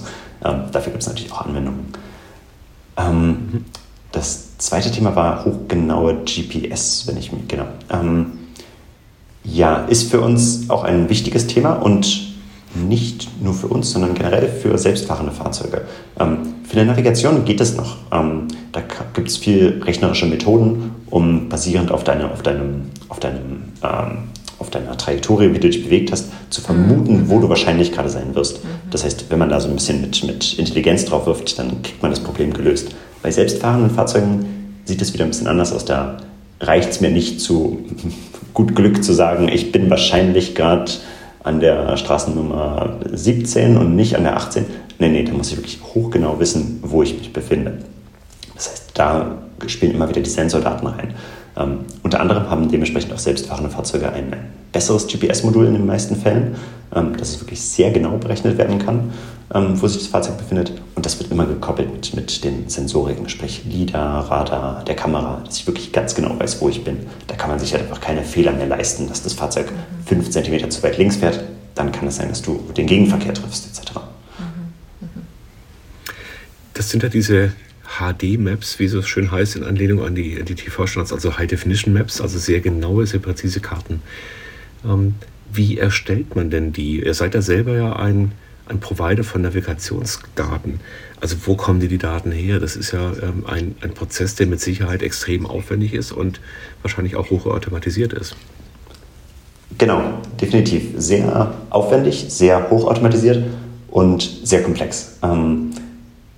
Ähm, 0.45 0.65
dafür 0.73 0.93
gibt 0.93 1.03
es 1.03 1.09
natürlich 1.09 1.31
auch 1.33 1.43
Anwendungen. 1.43 1.93
Ähm, 2.97 3.65
das 4.13 4.57
zweite 4.57 4.91
Thema 4.91 5.15
war 5.15 5.45
hochgenaue 5.45 6.25
GPS, 6.25 7.07
wenn 7.07 7.19
ich 7.19 7.33
mich, 7.33 7.47
genau. 7.47 7.67
Ja, 9.53 9.85
ist 9.87 10.11
für 10.11 10.21
uns 10.21 10.69
auch 10.69 10.85
ein 10.85 11.09
wichtiges 11.09 11.47
Thema 11.47 11.75
und 11.75 12.27
nicht 12.75 13.29
nur 13.43 13.55
für 13.55 13.69
uns, 13.69 13.93
sondern 13.93 14.15
generell 14.15 14.49
für 14.49 14.77
selbstfahrende 14.77 15.33
Fahrzeuge. 15.33 15.83
Ähm, 16.19 16.39
für 16.69 16.77
die 16.77 16.85
Navigation 16.85 17.45
geht 17.45 17.61
es 17.61 17.77
noch. 17.77 17.97
Ähm, 18.13 18.49
da 18.73 18.83
gibt 19.15 19.29
es 19.29 19.37
viel 19.37 19.83
rechnerische 19.85 20.27
Methoden, 20.27 20.91
um 21.11 21.49
basierend 21.49 21.91
auf, 21.91 22.05
deine, 22.05 22.31
auf, 22.31 22.43
deinem, 22.43 22.91
auf, 23.09 23.21
deinem, 23.21 23.73
ähm, 23.83 24.19
auf 24.59 24.71
deiner 24.71 24.97
Trajektorie, 24.97 25.55
wie 25.55 25.59
du 25.59 25.69
dich 25.69 25.85
bewegt 25.85 26.13
hast, 26.13 26.27
zu 26.51 26.61
vermuten, 26.61 27.23
mhm. 27.23 27.29
wo 27.29 27.41
du 27.41 27.49
wahrscheinlich 27.49 27.93
gerade 27.93 28.11
sein 28.11 28.35
wirst. 28.35 28.65
Mhm. 28.65 28.69
Das 28.91 29.05
heißt, 29.05 29.27
wenn 29.31 29.39
man 29.39 29.49
da 29.49 29.61
so 29.61 29.69
ein 29.69 29.75
bisschen 29.75 30.01
mit, 30.01 30.23
mit 30.25 30.59
Intelligenz 30.59 31.05
drauf 31.05 31.27
wirft, 31.27 31.59
dann 31.59 31.83
kriegt 31.83 32.03
man 32.03 32.11
das 32.11 32.21
Problem 32.21 32.53
gelöst. 32.53 32.95
Bei 33.23 33.31
selbstfahrenden 33.31 33.91
Fahrzeugen 33.91 34.47
sieht 34.85 35.01
es 35.01 35.15
wieder 35.15 35.25
ein 35.25 35.31
bisschen 35.31 35.47
anders 35.47 35.73
aus. 35.73 35.85
Da 35.85 36.19
reicht 36.61 36.91
es 36.91 37.01
mir 37.01 37.11
nicht 37.11 37.41
zu 37.41 37.85
gut 38.57 38.75
Glück 38.75 39.05
zu 39.05 39.13
sagen, 39.13 39.49
ich 39.49 39.71
bin 39.71 39.91
wahrscheinlich 39.91 40.55
gerade 40.55 40.91
an 41.45 41.61
der 41.61 41.99
Straßennummer 41.99 43.01
17 43.13 43.77
und 43.77 43.95
nicht 43.95 44.17
an 44.17 44.25
der 44.25 44.35
18. 44.35 44.65
Nee, 44.99 45.11
nee, 45.11 45.25
da 45.25 45.33
muss 45.35 45.51
ich 45.51 45.59
wirklich 45.59 45.79
hochgenau 45.95 46.41
wissen, 46.41 46.81
wo 46.83 47.03
ich 47.03 47.19
mich 47.19 47.35
befinde. 47.35 47.77
Das 48.55 48.71
heißt, 48.71 48.91
da 48.95 49.37
spielen 49.67 49.93
immer 49.93 50.09
wieder 50.09 50.23
die 50.23 50.31
Sensordaten 50.31 50.89
rein. 50.89 51.15
Ähm, 51.57 51.79
unter 52.03 52.21
anderem 52.21 52.51
haben 52.51 52.71
dementsprechend 52.71 53.13
auch 53.13 53.19
selbstfahrende 53.19 53.71
Fahrzeuge 53.71 54.13
ein 54.13 54.35
besseres 54.73 55.07
GPS-Modul 55.07 55.67
in 55.67 55.73
den 55.73 55.87
meisten 55.87 56.17
Fällen, 56.17 56.57
ähm, 56.95 57.17
dass 57.17 57.31
es 57.31 57.41
wirklich 57.41 57.61
sehr 57.63 57.91
genau 57.91 58.19
berechnet 58.19 58.59
werden 58.59 58.79
kann, 58.79 59.13
ähm, 59.55 59.81
wo 59.81 59.87
sich 59.87 60.03
das 60.03 60.09
Fahrzeug 60.09 60.37
befindet. 60.37 60.73
Und 60.95 61.07
das 61.07 61.19
wird 61.19 61.31
immer 61.31 61.47
gekoppelt 61.47 61.93
mit, 61.95 62.15
mit 62.15 62.45
den 62.45 62.69
Sensoriken, 62.69 63.29
sprich 63.29 63.65
LIDAR, 63.65 64.31
Radar, 64.31 64.85
der 64.85 64.97
Kamera, 64.97 65.43
dass 65.47 65.57
ich 65.57 65.67
wirklich 65.67 65.93
ganz 65.93 66.15
genau 66.15 66.39
weiß, 66.39 66.61
wo 66.61 66.69
ich 66.69 66.85
bin. 66.85 66.99
Da 67.27 67.37
kann 67.37 67.49
man 67.49 67.59
sich 67.59 67.73
halt 67.73 67.85
einfach 67.85 68.01
keine 68.01 68.23
Fehler 68.23 68.53
mehr 68.53 68.67
leisten, 68.67 69.09
dass 69.09 69.23
das 69.23 69.33
Fahrzeug 69.33 69.73
fünf 70.05 70.31
Zentimeter 70.31 70.69
zu 70.69 70.83
weit 70.83 70.99
links 70.99 71.17
fährt. 71.17 71.43
Dann 71.75 71.91
kann 71.91 72.09
es 72.09 72.17
sein, 72.17 72.29
dass 72.29 72.43
du 72.43 72.61
den 72.77 72.87
Gegenverkehr 72.87 73.33
triffst, 73.33 73.67
etc. 73.67 73.93
Das 76.75 76.91
sind 76.91 77.03
ja 77.03 77.09
diese 77.09 77.53
HD-Maps, 77.87 78.79
wie 78.79 78.89
so 78.89 79.03
schön 79.03 79.31
heißt, 79.31 79.57
in 79.57 79.65
Anlehnung 79.65 80.05
an 80.05 80.15
die, 80.15 80.43
die 80.43 80.55
TV-Standards, 80.55 81.13
also 81.13 81.39
High-Definition-Maps, 81.39 82.21
also 82.21 82.39
sehr 82.39 82.61
genaue, 82.61 83.07
sehr 83.07 83.21
präzise 83.21 83.61
Karten. 83.61 84.03
Ähm, 84.85 85.15
wie 85.53 85.79
erstellt 85.79 86.35
man 86.37 86.51
denn 86.51 86.73
die? 86.73 87.01
Ihr 87.05 87.15
seid 87.15 87.35
ja 87.35 87.43
selber 87.43 87.77
ja 87.77 87.95
ein, 87.95 88.33
ein 88.69 88.81
Provider 88.81 89.25
von 89.25 89.43
Navigationsdaten. 89.43 90.81
Also 91.21 91.37
wo 91.45 91.55
kommen 91.55 91.81
die, 91.81 91.89
die 91.89 91.99
Daten 91.99 92.33
her? 92.33 92.59
Das 92.61 92.77
ist 92.77 92.93
ja 92.93 93.13
ähm, 93.23 93.45
ein, 93.47 93.77
ein 93.81 93.95
Prozess, 93.95 94.35
der 94.35 94.47
mit 94.47 94.61
Sicherheit 94.61 95.03
extrem 95.03 95.47
aufwendig 95.47 95.95
ist 95.95 96.13
und 96.13 96.41
wahrscheinlich 96.83 97.17
auch 97.17 97.31
hochautomatisiert 97.31 98.13
ist. 98.13 98.37
Genau, 99.79 100.21
definitiv. 100.41 100.93
Sehr 100.97 101.55
aufwendig, 101.71 102.27
sehr 102.29 102.71
hochautomatisiert 102.71 103.45
und 103.89 104.23
sehr 104.45 104.63
komplex. 104.63 105.19
Ähm, 105.23 105.71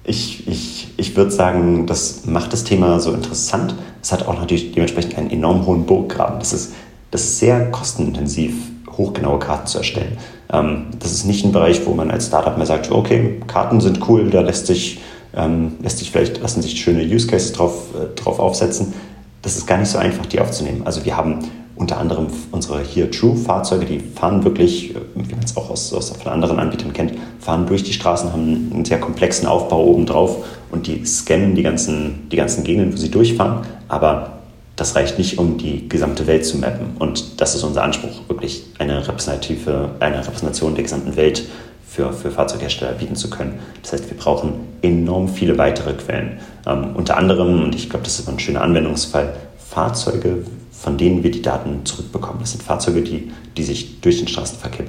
ich, 0.09 0.49
ich, 0.49 0.89
ich 0.97 1.17
würde 1.17 1.31
sagen, 1.31 1.87
das 1.87 2.25
macht 2.25 2.53
das 2.53 2.65
Thema 2.65 2.99
so 3.01 3.13
interessant. 3.13 3.75
Es 4.03 4.13
hat 4.13 4.27
auch 4.27 4.39
natürlich 4.39 4.73
dementsprechend 4.73 5.17
einen 5.17 5.31
enorm 5.31 5.67
hohen 5.67 5.85
Burggraben. 5.87 6.39
Das 6.39 6.53
ist, 6.53 6.73
das 7.11 7.23
ist 7.23 7.39
sehr 7.39 7.71
kostenintensiv, 7.71 8.55
hochgenaue 8.97 9.39
Karten 9.39 9.67
zu 9.67 9.79
erstellen. 9.79 10.19
Ähm, 10.51 10.87
das 10.99 11.13
ist 11.13 11.25
nicht 11.25 11.45
ein 11.45 11.53
Bereich, 11.53 11.87
wo 11.87 11.95
man 11.95 12.11
als 12.11 12.27
Startup 12.27 12.57
mehr 12.57 12.67
sagt, 12.67 12.91
okay, 12.91 13.41
Karten 13.47 13.81
sind 13.81 14.09
cool, 14.09 14.31
da 14.31 14.41
lässt 14.41 14.67
sich, 14.67 15.01
ähm, 15.35 15.77
lässt 15.83 15.99
sich 15.99 16.11
vielleicht, 16.11 16.41
lassen 16.41 16.63
sich 16.63 16.81
schöne 16.81 17.03
Use 17.03 17.27
Cases 17.27 17.53
drauf, 17.53 17.89
äh, 17.95 18.15
drauf 18.15 18.39
aufsetzen. 18.39 18.95
Das 19.43 19.57
ist 19.57 19.67
gar 19.67 19.79
nicht 19.79 19.91
so 19.91 19.99
einfach, 19.99 20.27
die 20.27 20.41
aufzunehmen. 20.41 20.83
Also 20.85 21.05
wir 21.05 21.17
haben 21.17 21.45
unter 21.79 21.99
anderem 21.99 22.27
unsere 22.51 22.83
Here 22.83 23.11
True 23.11 23.37
Fahrzeuge, 23.37 23.87
die 23.87 24.01
fahren 24.01 24.45
wirklich, 24.45 24.95
wie 25.15 25.35
man 25.35 25.45
es 25.45 25.57
auch 25.57 25.71
aus, 25.71 25.93
aus 25.93 26.11
von 26.11 26.33
anderen 26.33 26.59
Anbietern 26.59 26.93
kennt, 26.93 27.13
fahren 27.39 27.67
durch 27.67 27.85
die 27.85 27.93
Straßen, 27.93 28.33
haben 28.33 28.71
einen 28.73 28.85
sehr 28.85 28.99
komplexen 28.99 29.47
Aufbau 29.47 29.85
oben 29.85 30.05
drauf 30.05 30.45
und 30.71 30.87
die 30.87 31.05
scannen 31.07 31.55
die 31.55 31.63
ganzen, 31.63 32.29
die 32.31 32.37
ganzen 32.37 32.65
Gegenden, 32.65 32.93
wo 32.93 32.97
sie 32.97 33.11
durchfahren. 33.11 33.67
Aber 33.87 34.39
das 34.75 34.97
reicht 34.97 35.19
nicht, 35.19 35.39
um 35.39 35.57
die 35.57 35.89
gesamte 35.89 36.27
Welt 36.27 36.45
zu 36.45 36.59
mappen. 36.59 36.97
Und 36.99 37.41
das 37.41 37.55
ist 37.55 37.63
unser 37.63 37.83
Anspruch, 37.83 38.29
wirklich 38.29 38.65
eine 38.79 39.07
repräsentative, 39.07 39.91
eine 40.01 40.19
Repräsentation 40.19 40.75
der 40.75 40.83
gesamten 40.85 41.17
Welt 41.17 41.45
für, 41.87 42.13
für 42.13 42.31
Fahrzeughersteller 42.31 42.93
bieten 42.93 43.17
zu 43.17 43.31
können. 43.31 43.59
Das 43.83 43.93
heißt, 43.93 44.11
wir 44.11 44.17
brauchen 44.17 44.53
enorm 44.83 45.29
viele 45.29 45.59
weitere 45.59 45.95
Quellen. 45.95 46.39
Ähm, 46.67 46.95
unter 46.95 47.17
anderem, 47.17 47.63
und 47.63 47.75
ich 47.75 47.89
glaube, 47.89 48.05
das 48.05 48.19
ist 48.19 48.29
ein 48.29 48.39
schöner 48.39 48.63
Anwendungsfall, 48.63 49.35
Fahrzeuge 49.59 50.45
von 50.81 50.97
denen 50.97 51.23
wir 51.23 51.31
die 51.31 51.43
Daten 51.43 51.85
zurückbekommen. 51.85 52.41
Das 52.41 52.53
sind 52.53 52.63
Fahrzeuge, 52.63 53.03
die, 53.03 53.31
die 53.57 53.63
sich 53.63 54.01
durch 54.01 54.19
den 54.19 54.29
Straßenverkehr 54.29 54.87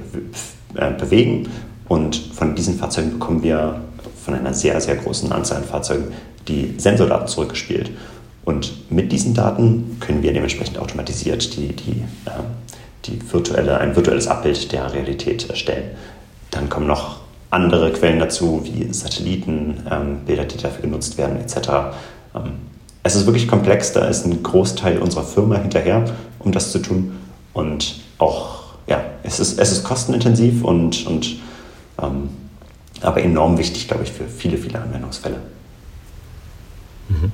äh, 0.75 0.91
bewegen 0.91 1.49
und 1.87 2.15
von 2.15 2.55
diesen 2.55 2.77
Fahrzeugen 2.77 3.13
bekommen 3.13 3.43
wir 3.43 3.81
von 4.23 4.35
einer 4.35 4.53
sehr, 4.53 4.79
sehr 4.79 4.95
großen 4.95 5.31
Anzahl 5.31 5.57
an 5.57 5.63
Fahrzeugen 5.63 6.13
die 6.47 6.75
Sensordaten 6.77 7.27
zurückgespielt. 7.27 7.89
Und 8.45 8.91
mit 8.91 9.11
diesen 9.11 9.33
Daten 9.33 9.97
können 9.99 10.23
wir 10.23 10.31
dementsprechend 10.31 10.77
automatisiert 10.77 11.55
die, 11.57 11.69
die, 11.69 12.01
äh, 12.25 12.31
die 13.05 13.19
virtuelle, 13.31 13.79
ein 13.79 13.95
virtuelles 13.95 14.27
Abbild 14.27 14.71
der 14.71 14.93
Realität 14.93 15.49
erstellen. 15.49 15.91
Dann 16.51 16.69
kommen 16.69 16.87
noch 16.87 17.21
andere 17.49 17.91
Quellen 17.91 18.19
dazu, 18.19 18.61
wie 18.63 18.91
Satelliten, 18.93 19.83
ähm, 19.89 20.19
Bilder, 20.25 20.45
die 20.45 20.57
dafür 20.57 20.83
genutzt 20.83 21.17
werden, 21.17 21.37
etc. 21.37 21.69
Ähm, 22.35 22.68
es 23.09 23.15
ist 23.15 23.25
wirklich 23.25 23.47
komplex, 23.47 23.91
da 23.91 24.05
ist 24.07 24.27
ein 24.27 24.43
Großteil 24.43 24.99
unserer 24.99 25.23
Firma 25.23 25.57
hinterher, 25.57 26.05
um 26.37 26.51
das 26.51 26.71
zu 26.71 26.77
tun. 26.77 27.17
Und 27.53 28.01
auch, 28.19 28.75
ja, 28.85 29.03
es 29.23 29.39
ist, 29.39 29.57
es 29.57 29.71
ist 29.71 29.83
kostenintensiv 29.83 30.63
und, 30.63 31.07
und 31.07 31.37
ähm, 31.99 32.29
aber 33.01 33.23
enorm 33.23 33.57
wichtig, 33.57 33.87
glaube 33.87 34.03
ich, 34.03 34.11
für 34.11 34.27
viele, 34.27 34.59
viele 34.59 34.79
Anwendungsfälle. 34.79 35.37
Mhm. 37.07 37.31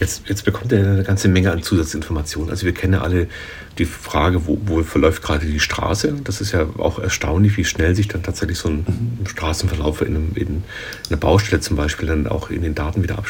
Jetzt, 0.00 0.22
jetzt 0.28 0.46
bekommt 0.46 0.72
er 0.72 0.78
eine 0.78 1.02
ganze 1.02 1.28
Menge 1.28 1.52
an 1.52 1.62
Zusatzinformationen. 1.62 2.48
Also 2.48 2.64
wir 2.64 2.72
kennen 2.72 2.94
ja 2.94 3.02
alle 3.02 3.28
die 3.76 3.84
Frage, 3.84 4.46
wo, 4.46 4.58
wo 4.64 4.82
verläuft 4.82 5.22
gerade 5.22 5.44
die 5.44 5.60
Straße. 5.60 6.14
Das 6.24 6.40
ist 6.40 6.52
ja 6.52 6.66
auch 6.78 6.98
erstaunlich, 6.98 7.58
wie 7.58 7.66
schnell 7.66 7.94
sich 7.94 8.08
dann 8.08 8.22
tatsächlich 8.22 8.56
so 8.56 8.70
ein 8.70 8.86
mhm. 9.20 9.26
Straßenverlauf 9.26 10.00
in, 10.00 10.16
einem, 10.16 10.30
in, 10.36 10.62
einer 11.10 11.18
Baustelle 11.18 11.60
zum 11.60 11.76
Beispiel 11.76 12.08
dann 12.08 12.26
auch 12.26 12.48
in 12.48 12.62
den 12.62 12.74
Daten 12.74 13.02
wieder 13.02 13.22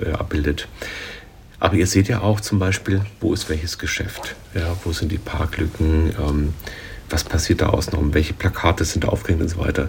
äh, 0.00 0.10
abbildet. 0.10 0.66
Aber 1.58 1.74
ihr 1.76 1.86
seht 1.86 2.08
ja 2.08 2.20
auch 2.20 2.40
zum 2.40 2.58
Beispiel, 2.58 3.00
wo 3.20 3.32
ist 3.32 3.48
welches 3.48 3.78
Geschäft, 3.78 4.36
ja, 4.54 4.76
wo 4.84 4.92
sind 4.92 5.10
die 5.10 5.18
Parklücken, 5.18 6.12
ähm, 6.18 6.54
was 7.08 7.24
passiert 7.24 7.60
da 7.60 7.68
außenrum, 7.68 8.14
welche 8.14 8.34
Plakate 8.34 8.84
sind 8.84 9.06
aufgehängt 9.06 9.42
und 9.42 9.48
so 9.48 9.58
weiter. 9.58 9.88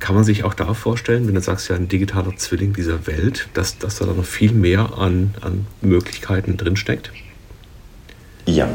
Kann 0.00 0.14
man 0.14 0.24
sich 0.24 0.44
auch 0.44 0.54
da 0.54 0.74
vorstellen, 0.74 1.26
wenn 1.26 1.34
du 1.34 1.40
sagst, 1.40 1.68
ja, 1.68 1.76
ein 1.76 1.88
digitaler 1.88 2.36
Zwilling 2.36 2.72
dieser 2.72 3.06
Welt, 3.06 3.48
dass, 3.54 3.78
dass 3.78 3.98
da 3.98 4.06
noch 4.06 4.24
viel 4.24 4.52
mehr 4.52 4.98
an, 4.98 5.34
an 5.40 5.66
Möglichkeiten 5.80 6.56
drinsteckt? 6.56 7.12
Ja, 8.46 8.68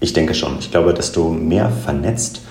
ich 0.00 0.12
denke 0.12 0.34
schon. 0.34 0.58
Ich 0.60 0.70
glaube, 0.70 0.94
desto 0.94 1.30
mehr 1.30 1.70
vernetzt 1.70 2.42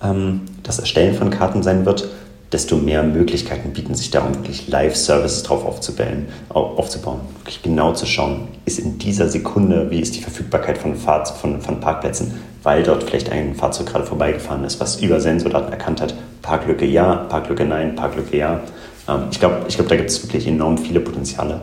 ähm, 0.00 0.42
das 0.62 0.78
Erstellen 0.78 1.14
von 1.14 1.30
Karten 1.30 1.62
sein 1.62 1.84
wird, 1.84 2.08
desto 2.52 2.76
mehr 2.76 3.02
Möglichkeiten 3.02 3.72
bieten 3.72 3.94
sich 3.94 4.10
da, 4.10 4.20
um 4.20 4.34
wirklich 4.34 4.68
Live-Services 4.68 5.42
drauf 5.42 5.64
aufzubauen, 5.64 6.26
aufzubauen. 6.48 7.20
Wirklich 7.38 7.62
genau 7.62 7.92
zu 7.92 8.06
schauen, 8.06 8.48
ist 8.64 8.78
in 8.78 8.98
dieser 8.98 9.28
Sekunde, 9.28 9.90
wie 9.90 10.00
ist 10.00 10.14
die 10.14 10.20
Verfügbarkeit 10.20 10.78
von, 10.78 10.94
Fahr 10.94 11.26
von, 11.26 11.60
von 11.60 11.80
Parkplätzen, 11.80 12.34
weil 12.62 12.82
dort 12.82 13.04
vielleicht 13.04 13.30
ein 13.30 13.54
Fahrzeug 13.54 13.86
gerade 13.86 14.06
vorbeigefahren 14.06 14.64
ist, 14.64 14.80
was 14.80 15.00
über 15.00 15.20
Sensordaten 15.20 15.72
erkannt 15.72 16.00
hat. 16.00 16.14
Parklücke 16.42 16.86
ja, 16.86 17.14
Parklücke 17.14 17.64
nein, 17.64 17.96
Parklücke 17.96 18.36
ja. 18.36 18.60
Ähm, 19.08 19.24
ich 19.30 19.40
glaube, 19.40 19.64
ich 19.68 19.76
glaub, 19.76 19.88
da 19.88 19.96
gibt 19.96 20.10
es 20.10 20.22
wirklich 20.22 20.46
enorm 20.46 20.78
viele 20.78 21.00
Potenziale 21.00 21.60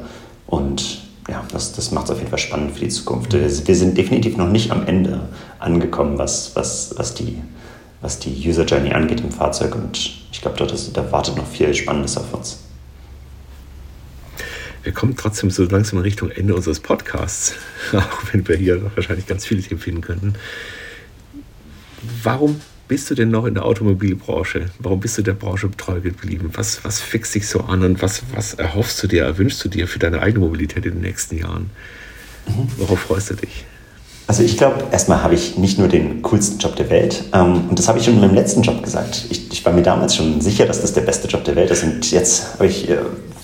und 0.48 1.02
ja, 1.30 1.44
das, 1.54 1.72
das 1.74 1.92
macht 1.92 2.06
es 2.06 2.12
auf 2.12 2.18
jeden 2.18 2.30
Fall 2.30 2.40
spannend 2.40 2.74
für 2.74 2.82
die 2.82 2.90
Zukunft. 2.90 3.32
Wir 3.34 3.76
sind 3.76 3.98
definitiv 3.98 4.38
noch 4.38 4.50
nicht 4.50 4.72
am 4.72 4.86
Ende 4.88 5.22
angekommen, 5.60 6.18
was, 6.18 6.56
was, 6.56 6.96
was 6.98 7.14
die 7.14 7.38
was 8.02 8.20
die 8.20 8.32
User 8.48 8.66
Journey 8.66 8.92
angeht 8.92 9.22
im 9.22 9.32
Fahrzeug. 9.32 9.76
Und 9.76 10.21
ich 10.42 10.56
glaube, 10.56 10.92
da 10.94 11.12
wartet 11.12 11.38
noch 11.38 11.48
viel 11.48 11.72
Spannendes 11.76 12.18
auf 12.18 12.34
uns. 12.34 12.64
Wir 14.82 14.92
kommen 14.92 15.16
trotzdem 15.16 15.52
so 15.52 15.64
langsam 15.66 16.00
in 16.00 16.04
Richtung 16.04 16.32
Ende 16.32 16.56
unseres 16.56 16.80
Podcasts, 16.80 17.54
auch 17.94 18.24
wenn 18.32 18.48
wir 18.48 18.56
hier 18.56 18.92
wahrscheinlich 18.96 19.28
ganz 19.28 19.46
viele 19.46 19.62
Themen 19.62 19.80
finden 19.80 20.02
könnten. 20.02 20.34
Warum 22.24 22.60
bist 22.88 23.12
du 23.12 23.16
denn 23.16 23.30
noch 23.30 23.46
in 23.46 23.54
der 23.54 23.66
Automobilbranche? 23.66 24.72
Warum 24.80 25.00
bist 25.00 25.20
du 25.20 25.22
der 25.22 25.34
Branche 25.34 25.70
treu 25.78 26.02
geblieben? 26.02 26.50
Was, 26.54 26.84
was 26.84 27.00
fixt 27.00 27.36
dich 27.36 27.48
so 27.48 27.62
an 27.62 27.84
und 27.84 28.02
was, 28.02 28.24
was 28.34 28.56
erhoffst 28.56 29.04
du 29.04 29.08
dir, 29.08 29.24
erwünschst 29.26 29.64
du 29.64 29.70
dir 29.70 29.88
für 29.88 30.00
deine 30.00 30.24
eigene 30.24 30.44
Mobilität 30.44 30.88
in 30.88 30.94
den 30.94 31.02
nächsten 31.02 31.38
Jahren? 31.38 31.70
Mhm. 32.48 32.68
Worauf 32.78 33.02
freust 33.02 33.30
du 33.30 33.36
dich? 33.36 33.66
Also 34.32 34.44
ich 34.44 34.56
glaube, 34.56 34.86
erstmal 34.94 35.24
habe 35.24 35.34
ich 35.34 35.58
nicht 35.58 35.78
nur 35.78 35.90
den 35.90 36.22
coolsten 36.22 36.58
Job 36.58 36.78
der 36.78 36.90
Welt 36.90 37.22
ähm, 37.34 37.66
und 37.70 37.78
das 37.78 37.90
habe 37.90 38.00
ich 38.00 38.06
schon 38.06 38.14
in 38.14 38.22
meinem 38.22 38.34
letzten 38.34 38.62
Job 38.62 38.82
gesagt. 38.82 39.26
Ich, 39.30 39.52
ich, 39.52 39.66
war 39.66 39.74
mir 39.74 39.82
damals 39.82 40.16
schon 40.16 40.40
sicher, 40.40 40.66
dass 40.66 40.80
das 40.80 40.94
der 40.94 41.02
beste 41.02 41.28
Job 41.28 41.44
der 41.44 41.58
Welt 41.58 41.70
ist 41.70 41.84
und 41.84 42.10
jetzt 42.12 42.54
habe 42.54 42.68
ich 42.68 42.90
äh, 42.90 43.00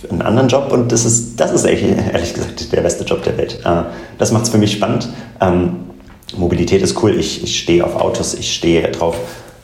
einen 0.10 0.22
anderen 0.22 0.48
Job 0.48 0.72
und 0.72 0.94
das 0.94 1.04
ist, 1.04 1.42
das 1.42 1.52
ist 1.52 1.66
ehrlich, 1.66 1.84
ehrlich 2.14 2.34
gesagt 2.34 2.72
der 2.72 2.80
beste 2.80 3.04
Job 3.04 3.22
der 3.24 3.38
Welt. 3.38 3.60
Äh, 3.66 3.82
das 4.18 4.32
macht 4.32 4.46
es 4.46 4.50
für 4.50 4.60
mich 4.60 4.72
spannend. 4.72 5.10
Ähm, 5.42 5.76
Mobilität 6.38 6.82
ist 6.82 7.04
cool, 7.04 7.20
ich, 7.20 7.44
ich 7.44 7.60
stehe 7.60 7.84
auf 7.84 7.98
Autos, 7.98 8.34
ich 8.34 8.54
stehe 8.54 8.90
drauf, 8.90 9.18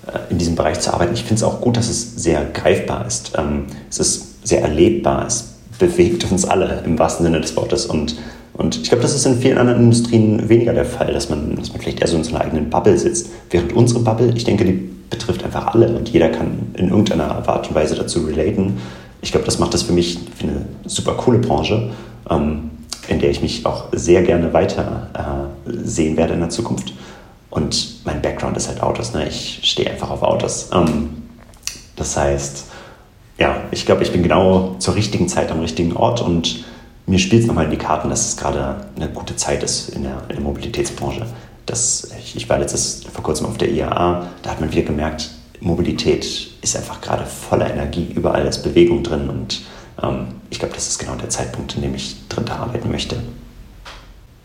äh, 0.07 0.29
in 0.29 0.39
diesem 0.39 0.55
Bereich 0.55 0.81
zu 0.81 0.93
arbeiten. 0.93 1.13
Ich 1.13 1.21
finde 1.21 1.35
es 1.35 1.43
auch 1.43 1.61
gut, 1.61 1.77
dass 1.77 1.87
es 1.87 2.17
sehr 2.17 2.43
greifbar 2.51 3.07
ist. 3.07 3.31
Ähm, 3.37 3.67
es 3.89 3.99
ist 3.99 4.45
sehr 4.45 4.61
erlebbar, 4.61 5.25
es 5.25 5.53
bewegt 5.79 6.29
uns 6.29 6.43
alle 6.43 6.83
im 6.85 6.99
wahrsten 6.99 7.25
Sinne 7.25 7.39
des 7.39 7.55
Wortes 7.55 7.85
und 7.85 8.17
und 8.53 8.77
ich 8.77 8.89
glaube, 8.89 9.01
das 9.01 9.15
ist 9.15 9.25
in 9.25 9.39
vielen 9.39 9.57
anderen 9.57 9.81
Industrien 9.81 10.47
weniger 10.47 10.73
der 10.73 10.85
Fall, 10.85 11.11
dass 11.11 11.29
man, 11.29 11.55
dass 11.55 11.71
man 11.71 11.81
vielleicht 11.81 12.01
eher 12.01 12.07
so 12.07 12.17
in 12.17 12.23
so 12.23 12.35
einer 12.35 12.45
eigenen 12.45 12.69
Bubble 12.69 12.97
sitzt. 12.97 13.31
Während 13.49 13.73
unsere 13.73 14.01
Bubble, 14.01 14.31
ich 14.35 14.43
denke, 14.43 14.63
die 14.63 14.73
betrifft 15.09 15.43
einfach 15.43 15.67
alle 15.73 15.95
und 15.95 16.09
jeder 16.09 16.29
kann 16.29 16.71
in 16.75 16.89
irgendeiner 16.89 17.47
Art 17.47 17.67
und 17.67 17.75
Weise 17.75 17.95
dazu 17.95 18.21
relaten. 18.21 18.77
Ich 19.21 19.31
glaube, 19.31 19.45
das 19.45 19.57
macht 19.57 19.73
das 19.73 19.83
für 19.83 19.93
mich 19.93 20.19
für 20.37 20.47
eine 20.47 20.65
super 20.85 21.13
coole 21.13 21.39
Branche, 21.39 21.91
ähm, 22.29 22.69
in 23.07 23.19
der 23.19 23.31
ich 23.31 23.41
mich 23.41 23.65
auch 23.65 23.85
sehr 23.91 24.21
gerne 24.21 24.53
weiter 24.53 25.09
äh, 25.13 25.71
sehen 25.83 26.15
werde 26.17 26.33
in 26.33 26.39
der 26.39 26.49
Zukunft. 26.49 26.93
Und 27.49 28.05
mein 28.05 28.21
Background 28.21 28.57
ist 28.57 28.67
halt 28.67 28.81
Autos. 28.81 29.13
Ne? 29.13 29.27
Ich 29.27 29.59
stehe 29.63 29.89
einfach 29.89 30.09
auf 30.09 30.21
Autos. 30.21 30.69
Ähm, 30.73 31.09
das 31.95 32.17
heißt, 32.17 32.65
ja, 33.39 33.61
ich 33.71 33.85
glaube, 33.85 34.03
ich 34.03 34.11
bin 34.11 34.23
genau 34.23 34.75
zur 34.79 34.95
richtigen 34.95 35.27
Zeit 35.27 35.51
am 35.51 35.59
richtigen 35.59 35.93
Ort 35.95 36.21
und 36.21 36.65
mir 37.05 37.19
spielt 37.19 37.41
es 37.41 37.47
nochmal 37.47 37.65
in 37.65 37.71
die 37.71 37.77
Karten, 37.77 38.09
dass 38.09 38.27
es 38.27 38.37
gerade 38.37 38.87
eine 38.95 39.09
gute 39.09 39.35
Zeit 39.35 39.63
ist 39.63 39.89
in 39.89 40.03
der, 40.03 40.23
in 40.29 40.35
der 40.35 40.41
Mobilitätsbranche. 40.41 41.25
Das, 41.65 42.11
ich 42.35 42.47
war 42.49 42.59
letztes 42.59 43.03
vor 43.11 43.23
kurzem 43.23 43.45
auf 43.45 43.57
der 43.57 43.71
IAA, 43.71 44.27
da 44.41 44.49
hat 44.49 44.59
man 44.59 44.71
wieder 44.71 44.83
gemerkt, 44.83 45.31
Mobilität 45.59 46.25
ist 46.61 46.75
einfach 46.75 46.99
gerade 46.99 47.25
voller 47.25 47.69
Energie, 47.71 48.07
überall 48.13 48.45
ist 48.45 48.63
Bewegung 48.63 49.01
drin 49.03 49.29
und 49.29 49.61
ähm, 50.01 50.27
ich 50.49 50.59
glaube, 50.59 50.75
das 50.75 50.87
ist 50.87 50.99
genau 50.99 51.15
der 51.15 51.29
Zeitpunkt, 51.29 51.75
in 51.75 51.81
dem 51.83 51.95
ich 51.95 52.27
drin 52.27 52.45
da 52.45 52.57
arbeiten 52.57 52.91
möchte. 52.91 53.17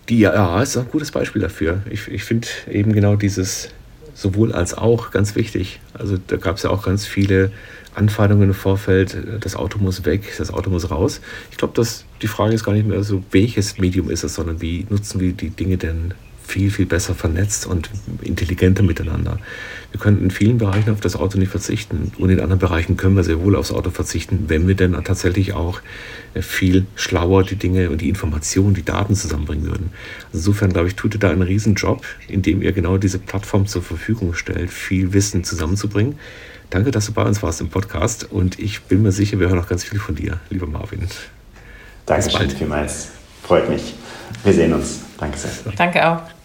Die 0.08 0.20
IAA 0.20 0.62
ist 0.62 0.76
ein 0.76 0.88
gutes 0.90 1.10
Beispiel 1.10 1.42
dafür. 1.42 1.82
Ich, 1.90 2.08
ich 2.08 2.24
finde 2.24 2.48
eben 2.70 2.92
genau 2.92 3.16
dieses 3.16 3.68
sowohl 4.14 4.52
als 4.52 4.74
auch 4.74 5.10
ganz 5.10 5.34
wichtig. 5.36 5.80
Also 5.94 6.16
da 6.26 6.36
gab 6.36 6.56
es 6.56 6.62
ja 6.62 6.70
auch 6.70 6.82
ganz 6.82 7.06
viele 7.06 7.52
Anfeindungen 7.98 8.48
im 8.48 8.54
Vorfeld, 8.54 9.16
das 9.40 9.56
Auto 9.56 9.78
muss 9.78 10.04
weg, 10.04 10.32
das 10.38 10.52
Auto 10.52 10.70
muss 10.70 10.90
raus. 10.90 11.20
Ich 11.50 11.58
glaube, 11.58 11.74
dass 11.74 12.04
die 12.22 12.28
Frage 12.28 12.54
ist 12.54 12.64
gar 12.64 12.72
nicht 12.72 12.86
mehr 12.86 13.02
so, 13.02 13.22
welches 13.30 13.78
Medium 13.78 14.08
ist 14.10 14.24
es, 14.24 14.34
sondern 14.34 14.60
wie 14.60 14.86
nutzen 14.88 15.20
wir 15.20 15.32
die 15.32 15.50
Dinge 15.50 15.76
denn 15.76 16.14
viel, 16.48 16.70
viel 16.70 16.86
besser 16.86 17.14
vernetzt 17.14 17.66
und 17.66 17.90
intelligenter 18.22 18.82
miteinander. 18.82 19.38
Wir 19.92 20.00
können 20.00 20.22
in 20.22 20.30
vielen 20.30 20.56
Bereichen 20.56 20.90
auf 20.90 21.00
das 21.00 21.14
Auto 21.14 21.38
nicht 21.38 21.50
verzichten 21.50 22.12
und 22.18 22.30
in 22.30 22.40
anderen 22.40 22.58
Bereichen 22.58 22.96
können 22.96 23.16
wir 23.16 23.24
sehr 23.24 23.40
wohl 23.40 23.54
aufs 23.54 23.70
Auto 23.70 23.90
verzichten, 23.90 24.44
wenn 24.48 24.66
wir 24.66 24.74
denn 24.74 24.92
tatsächlich 25.04 25.52
auch 25.52 25.80
äh, 26.34 26.40
viel 26.40 26.86
schlauer 26.94 27.44
die 27.44 27.56
Dinge 27.56 27.90
und 27.90 28.00
die 28.00 28.08
Informationen, 28.08 28.74
die 28.74 28.82
Daten 28.82 29.14
zusammenbringen 29.14 29.66
würden. 29.66 29.90
Insofern, 30.32 30.72
glaube 30.72 30.88
ich, 30.88 30.94
tut 30.94 31.14
ihr 31.14 31.20
da 31.20 31.30
einen 31.30 31.42
Riesenjob, 31.42 32.04
indem 32.28 32.62
ihr 32.62 32.72
genau 32.72 32.96
diese 32.96 33.18
Plattform 33.18 33.66
zur 33.66 33.82
Verfügung 33.82 34.32
stellt, 34.32 34.70
viel 34.70 35.12
Wissen 35.12 35.44
zusammenzubringen. 35.44 36.18
Danke, 36.70 36.90
dass 36.90 37.06
du 37.06 37.12
bei 37.12 37.22
uns 37.22 37.42
warst 37.42 37.60
im 37.60 37.70
Podcast 37.70 38.30
und 38.30 38.58
ich 38.58 38.82
bin 38.82 39.02
mir 39.02 39.12
sicher, 39.12 39.40
wir 39.40 39.48
hören 39.48 39.58
noch 39.58 39.68
ganz 39.68 39.84
viel 39.84 39.98
von 39.98 40.14
dir, 40.14 40.38
lieber 40.50 40.66
Marvin. 40.66 41.06
Dankeschön 42.04 42.50
vielmals. 42.50 43.08
Freut 43.42 43.68
mich. 43.68 43.94
Wir 44.44 44.52
sehen 44.52 44.74
uns. 44.74 45.00
Danke 45.18 45.38
sehr. 45.38 45.50
Danke 45.76 46.06
auch. 46.06 46.37